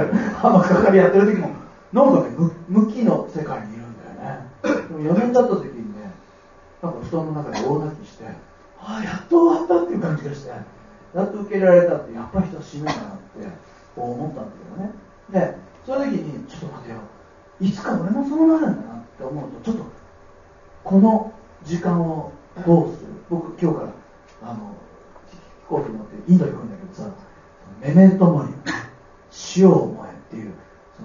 [1.01, 1.51] あの係やってる時も
[1.93, 2.37] なんかね
[2.69, 4.47] 無期の世界にいるんだよね。
[4.63, 6.13] でも4年経った時にね
[6.83, 8.25] なんか布団の中で大泣きして
[8.81, 13.49] ああやっと終わったっていう感じがしてやっと受け入れられたってやっぱり人は死ぬんだなって
[13.97, 14.93] 思ったんだけどね。
[15.31, 15.57] で
[15.87, 16.97] その時にちょっと待てよ。
[17.61, 19.85] いつか俺もそうなるんだなって思うとちょっと
[20.83, 22.33] この時間を
[22.67, 23.09] どうする？
[23.31, 23.89] 僕今日から
[24.51, 24.59] あの
[25.31, 25.37] 飛
[25.69, 27.11] 行機乗ってインド行くんだけどさ
[27.81, 28.51] メメントモリ
[29.31, 30.14] 死を思え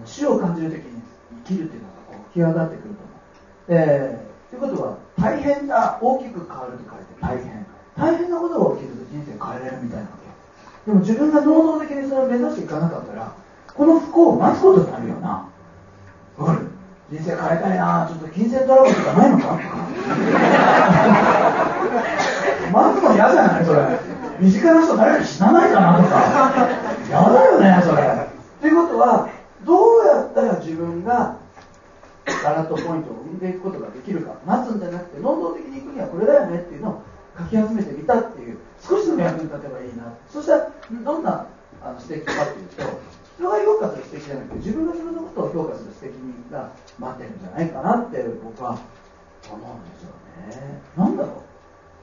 [0.09, 1.01] 死を感じる時に
[1.45, 3.21] 生きるっていうのがこう際立ってくると思う。
[3.69, 7.65] えー、ということは大変だ大きく変わると書いて大変。
[7.97, 10.89] 大変なことが起きると人生変えれるみたいなわけ。
[10.91, 13.35] でも自分が能動的にそれを目指していかなかったら
[13.75, 15.45] この不幸を待つことになるよな。
[16.37, 16.67] わかる？
[17.11, 19.59] 人生変えたいなちょっと金銭トラブルとかないのか？
[22.71, 23.79] 待つの嫌じゃないそれ。
[24.39, 26.15] 身近な人誰か死なないかなとか。
[27.07, 28.01] 嫌だよねそれ。
[28.01, 28.05] っ
[28.61, 29.29] ていうことは
[29.65, 31.37] どうやったら自分が
[32.25, 37.01] ガラットポイントを生んでいくことができるか待つんじゃなくて能動的に行くにはこれだよねっていうのを
[37.37, 40.13] 書き集めてみたっていう少しでも役に立てばいいな。
[40.29, 40.69] そしたら
[41.03, 41.47] どんな
[41.81, 42.83] あの素敵かっていうと
[43.39, 46.13] 人が評価する素敵じゃなくて自分が自分のことを評価する素敵
[46.51, 46.69] が
[46.99, 48.79] 待ってるんじゃないかなって僕は
[49.51, 50.11] 思うんですよ
[50.59, 50.81] ね。
[50.97, 51.43] なんだろ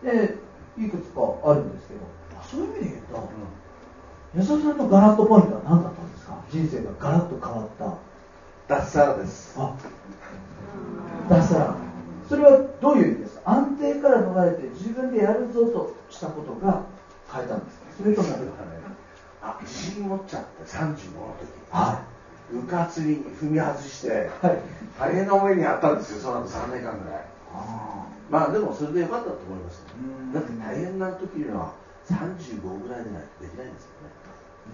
[0.03, 0.07] う。
[0.07, 0.35] で
[0.79, 2.01] いくつかあるんですけど
[2.43, 3.29] そういう意味で言うと、
[4.35, 6.16] うん、安田さんのガラットポイントは何だったんですか？
[6.51, 8.75] 人生がガラッと変わった。
[8.75, 9.55] 脱サラです。
[9.59, 9.75] あ
[11.29, 11.77] 脱サラ。
[12.29, 13.51] それはどういう意味ですか？
[13.53, 16.85] 安定から逃れて自分でやるぞとしたことが
[17.33, 17.87] 変えたんですか？
[17.99, 18.29] それとも
[19.43, 22.03] あ自信持っちゃって35の時は
[22.53, 22.55] い。
[22.55, 24.59] 部活に踏み外して、はい、
[24.99, 27.25] 大変な思いにあったんですよその後3年間ぐらい。
[28.31, 29.85] まあでもそれでよかったと思います
[30.35, 31.73] だって大変な時には
[32.11, 33.91] 35ぐらいでないとできないんですよ。
[33.91, 33.96] ね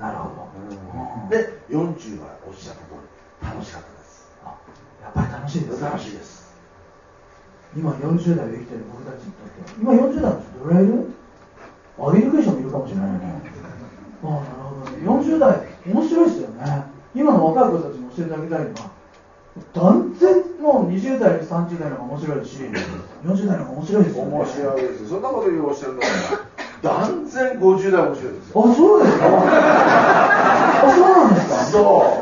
[0.01, 2.95] なるほど、で40はおっしゃった通
[3.43, 4.29] り楽しかったです。
[4.45, 4.59] あ
[5.03, 6.53] やっぱり楽しいです楽しいです。
[7.77, 11.11] 今40代で生きてる僕たちにとって今40代の人どれぐらいいる？
[11.99, 13.43] アディルケーションもいるかもしれないよね
[14.25, 14.97] ああなるほどね。
[15.07, 16.85] 40代面白いですよね。
[17.15, 18.91] 今の若い子たちに教えてあげたいのは。
[19.75, 25.09] 断然もう20代30代の方が面白いし40代の方が面白いですよ、ね、面白いです。
[25.09, 26.07] そんなこと言うおっしゃるのは
[26.83, 28.65] 断然50代面白いですよ。
[28.67, 29.27] あそうですか？
[30.85, 31.55] あそうなんですか？
[31.65, 32.15] そ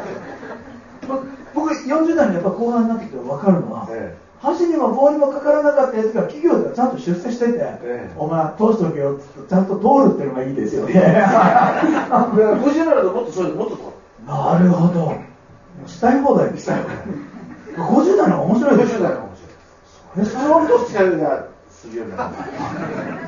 [1.06, 1.08] う。
[1.54, 4.20] 僕40代にやっぱ後半になってきて分かるのは、ええ。
[4.40, 8.10] 箸にも棒にもかからなかったやつが企業ではちゃんと出世してて、ええ。
[8.16, 9.18] お前通しておけよ
[9.48, 10.94] ちゃんと通るっていうのがいいですよね。
[10.94, 13.92] 50代だともっとそういうのもっとと
[14.26, 15.14] なるほど。
[15.86, 16.76] したい放題したい。
[17.76, 19.30] 放題50代の面白いです50代の面
[20.14, 20.26] 白い。
[20.26, 21.44] それそれはどっちかが
[21.80, 22.28] するようにな。
[22.28, 22.34] る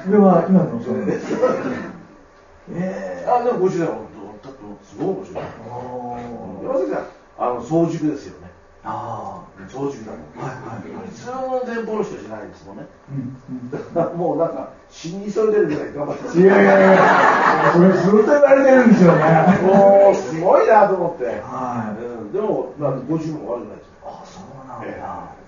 [0.04, 1.26] それは今でもそうです
[2.70, 3.94] ええあでも50代は
[4.44, 5.44] だってすごい面白い。
[5.44, 7.06] ー山崎さん
[7.38, 8.50] あの早熟ですよね。
[8.84, 12.86] あ早熟だはいはい普通の前方の人じゃないですもんね。
[13.08, 16.40] うんもうなんか死に急いでるぐらい頑張ってます。
[16.40, 17.72] いやいやいや。
[17.72, 19.58] それずっと言われてるんですよね。
[19.62, 22.04] もうすごいなと思って、はい。
[22.04, 23.92] うん、でも、まあ、50も悪くないですよ。
[24.04, 25.41] あそうなんだ、え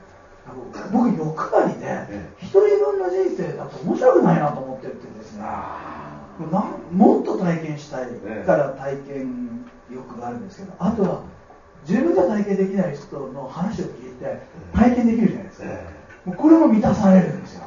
[0.93, 5.45] 僕欲張りでえ一人分の人生だと面白くないなと思ってるってですね。
[6.93, 11.23] もっと体験したいええから体験欲があるんですけどあとは
[11.89, 14.43] 自分じゃ体験できない人の話を聞いて
[14.75, 15.87] 体験できるじゃないですか、え
[16.25, 17.65] もうこれも満たされるんですよ。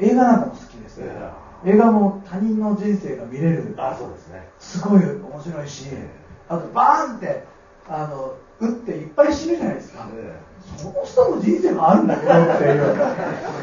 [0.00, 1.30] 映画なんかも好きです、え
[1.64, 3.74] 映画も他人の人生が見れる。
[3.76, 4.48] あそうですね。
[4.58, 5.88] すごい面白いし。
[6.48, 7.44] あとバーンって
[7.88, 10.40] あの打っていっぱい死ぬじゃないですか、え
[10.76, 12.82] その人の人生があるんだけどっていう、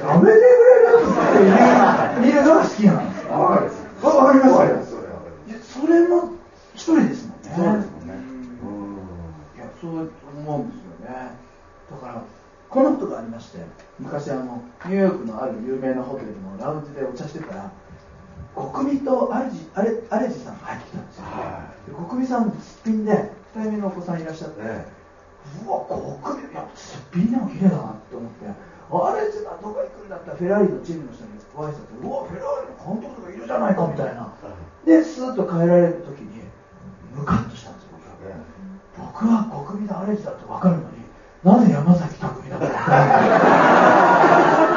[0.08, 3.28] やめてくれるっていう、見るのが好きなんです。
[3.28, 4.52] わかります。
[4.52, 4.96] わかります
[5.80, 6.34] それも
[6.74, 7.54] 一人ですもんね。
[7.56, 8.14] そうですもんね。
[9.56, 11.32] いや、そう思うんですよね。
[11.92, 12.24] だから、
[12.70, 13.60] この人がありまして、
[14.00, 17.72] 昔あの、ニューヨークのある有名なホテルのラウンジでお茶してたら、
[18.56, 21.32] 国民とアレジアレアレジさんが入ってきたんですよ、ね。
[21.32, 24.62] はい、国民さん、すっぴんで、二人目のお子さんいらっしゃって。
[24.62, 24.99] ね
[25.66, 26.02] うわ国
[26.44, 28.46] 民いやすっぴんでも綺麗だなって思って。
[28.90, 30.32] アレジさんどこ行くんだった？
[30.32, 31.86] らフェラーリのチームの人にご挨拶。
[31.94, 34.34] でうわフェラーリの監督がいるじゃないかみたいな。
[34.86, 36.42] でスーッと帰られる時に
[37.14, 37.90] ムカッとしたんですよ。
[38.98, 40.98] 僕は僕は国民のアレジだって分かるのに
[41.44, 42.82] なぜ山崎匠だって分か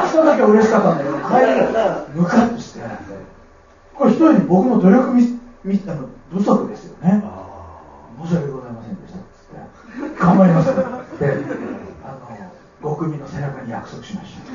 [0.07, 2.79] 人だけ嬉しかったんだけど帰りがムカッとして。
[3.95, 7.23] これ一人に僕の努力みみあの不足ですよね。
[8.21, 8.95] 申し訳ございません
[10.23, 10.69] 頑張ります。
[10.71, 10.79] って
[12.01, 12.15] あ
[12.81, 14.53] の国民の背中に約束しました。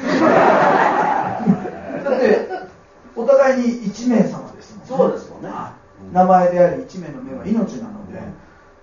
[2.09, 2.49] だって
[3.15, 5.51] お互いに1名様ですもんそうですもんね。
[5.51, 5.75] は
[6.11, 6.15] い。
[6.15, 8.19] 名前であり1名の目は命なので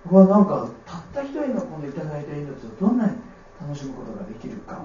[0.04, 3.16] 僕はなんかたった一人のこのいただいた命をどんなに
[3.60, 4.80] 楽しむことができるか、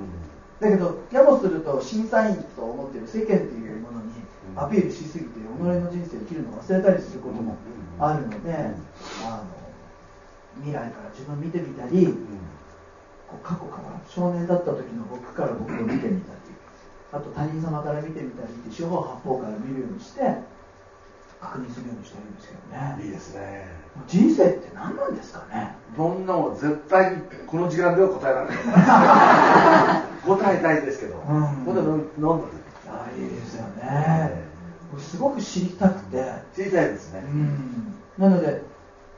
[0.60, 4.12] だけどやもすると審査員と思っている世間というものに
[4.56, 7.58] アピールしすぎて己の人生を生きるのを忘れたりすることも
[8.00, 8.54] あるので、
[9.24, 9.61] あの
[10.60, 12.08] 未来から自分を見てみたり、
[13.28, 16.40] こう過去から少年だった時の僕から僕を見てみたり
[17.14, 20.22] あと他人様から見てみたりって四方八方から見るようにして
[21.40, 23.04] 確認するようにしてるんですけどね。
[23.04, 23.68] いいですね。
[24.08, 25.76] 人生って何なんですかね。
[25.96, 28.58] そんなもん絶対にこの時間では答えられない。
[30.28, 31.66] 答えたいですけど、うん。
[31.66, 32.62] ここで飲んだ
[32.92, 34.44] あいいですよね
[34.92, 36.24] 僕すごく知りたくて
[36.56, 38.62] 知りたいですね、うんなので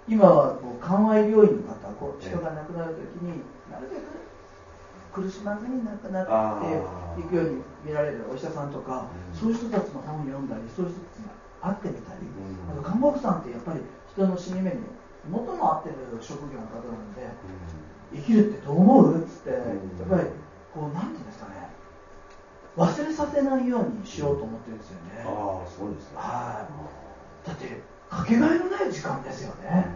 [0.07, 4.23] 今はこう緩和医療院の方こう人が亡くなるときになるべく
[5.13, 6.25] 苦しまずに亡くなっ
[7.15, 9.39] ていくように見られるお医者さんとか、うん。
[9.39, 11.29] そういう人たちの本を読んだりそういう人たちに
[11.61, 12.73] 会ってみたり、うん。
[12.73, 13.81] あと看護婦さんってやっぱり
[14.11, 14.81] 人の死に目に
[15.23, 17.29] 最も合ってる職業の方なんで
[18.11, 19.23] 生きるってどう思う？
[19.23, 19.61] っつって、やっ
[20.09, 20.27] ぱり
[20.73, 21.69] こうなんていうんですかね。
[22.75, 25.23] 忘れさせないようにしようと思ってるんですよね。
[25.25, 26.67] ああそうですかは
[27.45, 27.47] い。
[27.47, 27.81] だって
[28.13, 29.87] かけがえのない時間ですよね。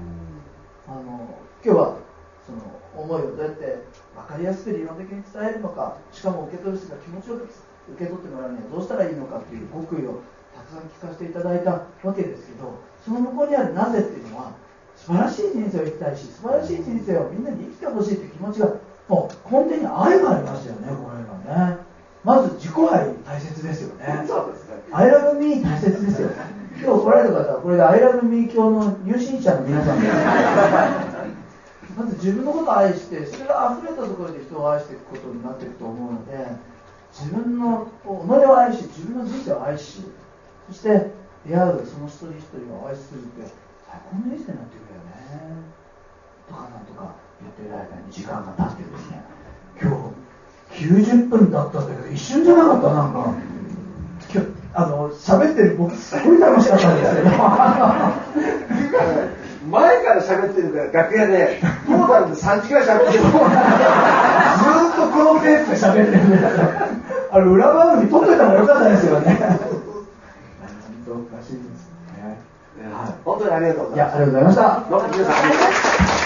[0.88, 1.98] あの今日は
[2.46, 2.58] その
[2.96, 3.84] 思いをどうやって
[4.16, 10.22] 分かりやすく理論的に伝えるのか、しかも受け取る人が気持ちよく受け取ってもらうにはどうしたらいいのかっていう極意を
[10.56, 11.72] たくさん聞かせていただいた
[12.04, 14.52] わけですけど、その向こうにあるなぜっていうのは
[14.96, 18.74] 素晴らしい人生を生きたいし、素晴らしい人生をみんなに生きてほしいっていう気持ちが
[19.08, 21.78] もう根底に愛がありましたよね、これがね。
[22.24, 24.26] まず自己愛大切ですよね。
[24.28, 26.30] そうですね I love me 大切ですよ。
[26.80, 30.14] 今日来られた方はこれで I love me 教の入信者の皆さんです。
[31.98, 36.48] まず自分のことを愛して、それが溢れたところで人を愛していくことになっていくと思うので、
[37.12, 40.04] 自分の己を愛し、自分の人生を愛し、
[40.70, 41.12] そして
[41.48, 43.50] 出会うその一人一人を愛するって
[43.90, 45.66] 最高の人生になってくるよね。
[46.48, 49.26] とかなんとか言ってる間に時間が経ってですね、
[49.82, 50.14] 今
[50.70, 53.34] 日90分だったんだけど、一瞬じゃなかった、なんか。
[54.80, 57.30] あの喋ってる僕すごい楽しかったんですけど。
[59.72, 66.38] 前から喋ってるから楽屋でトータルで3時ぐらい喋ってるずーっとこのペースで喋ってるんで
[67.32, 69.36] あれ裏番組撮っといた方がよかったですよね。
[69.36, 69.48] 本
[71.06, 72.38] 当おかしいですね、
[73.26, 74.90] 本当にありがとうごいやざいますありがとうございました。
[74.90, 75.32] どうも皆さ
[76.14, 76.17] ん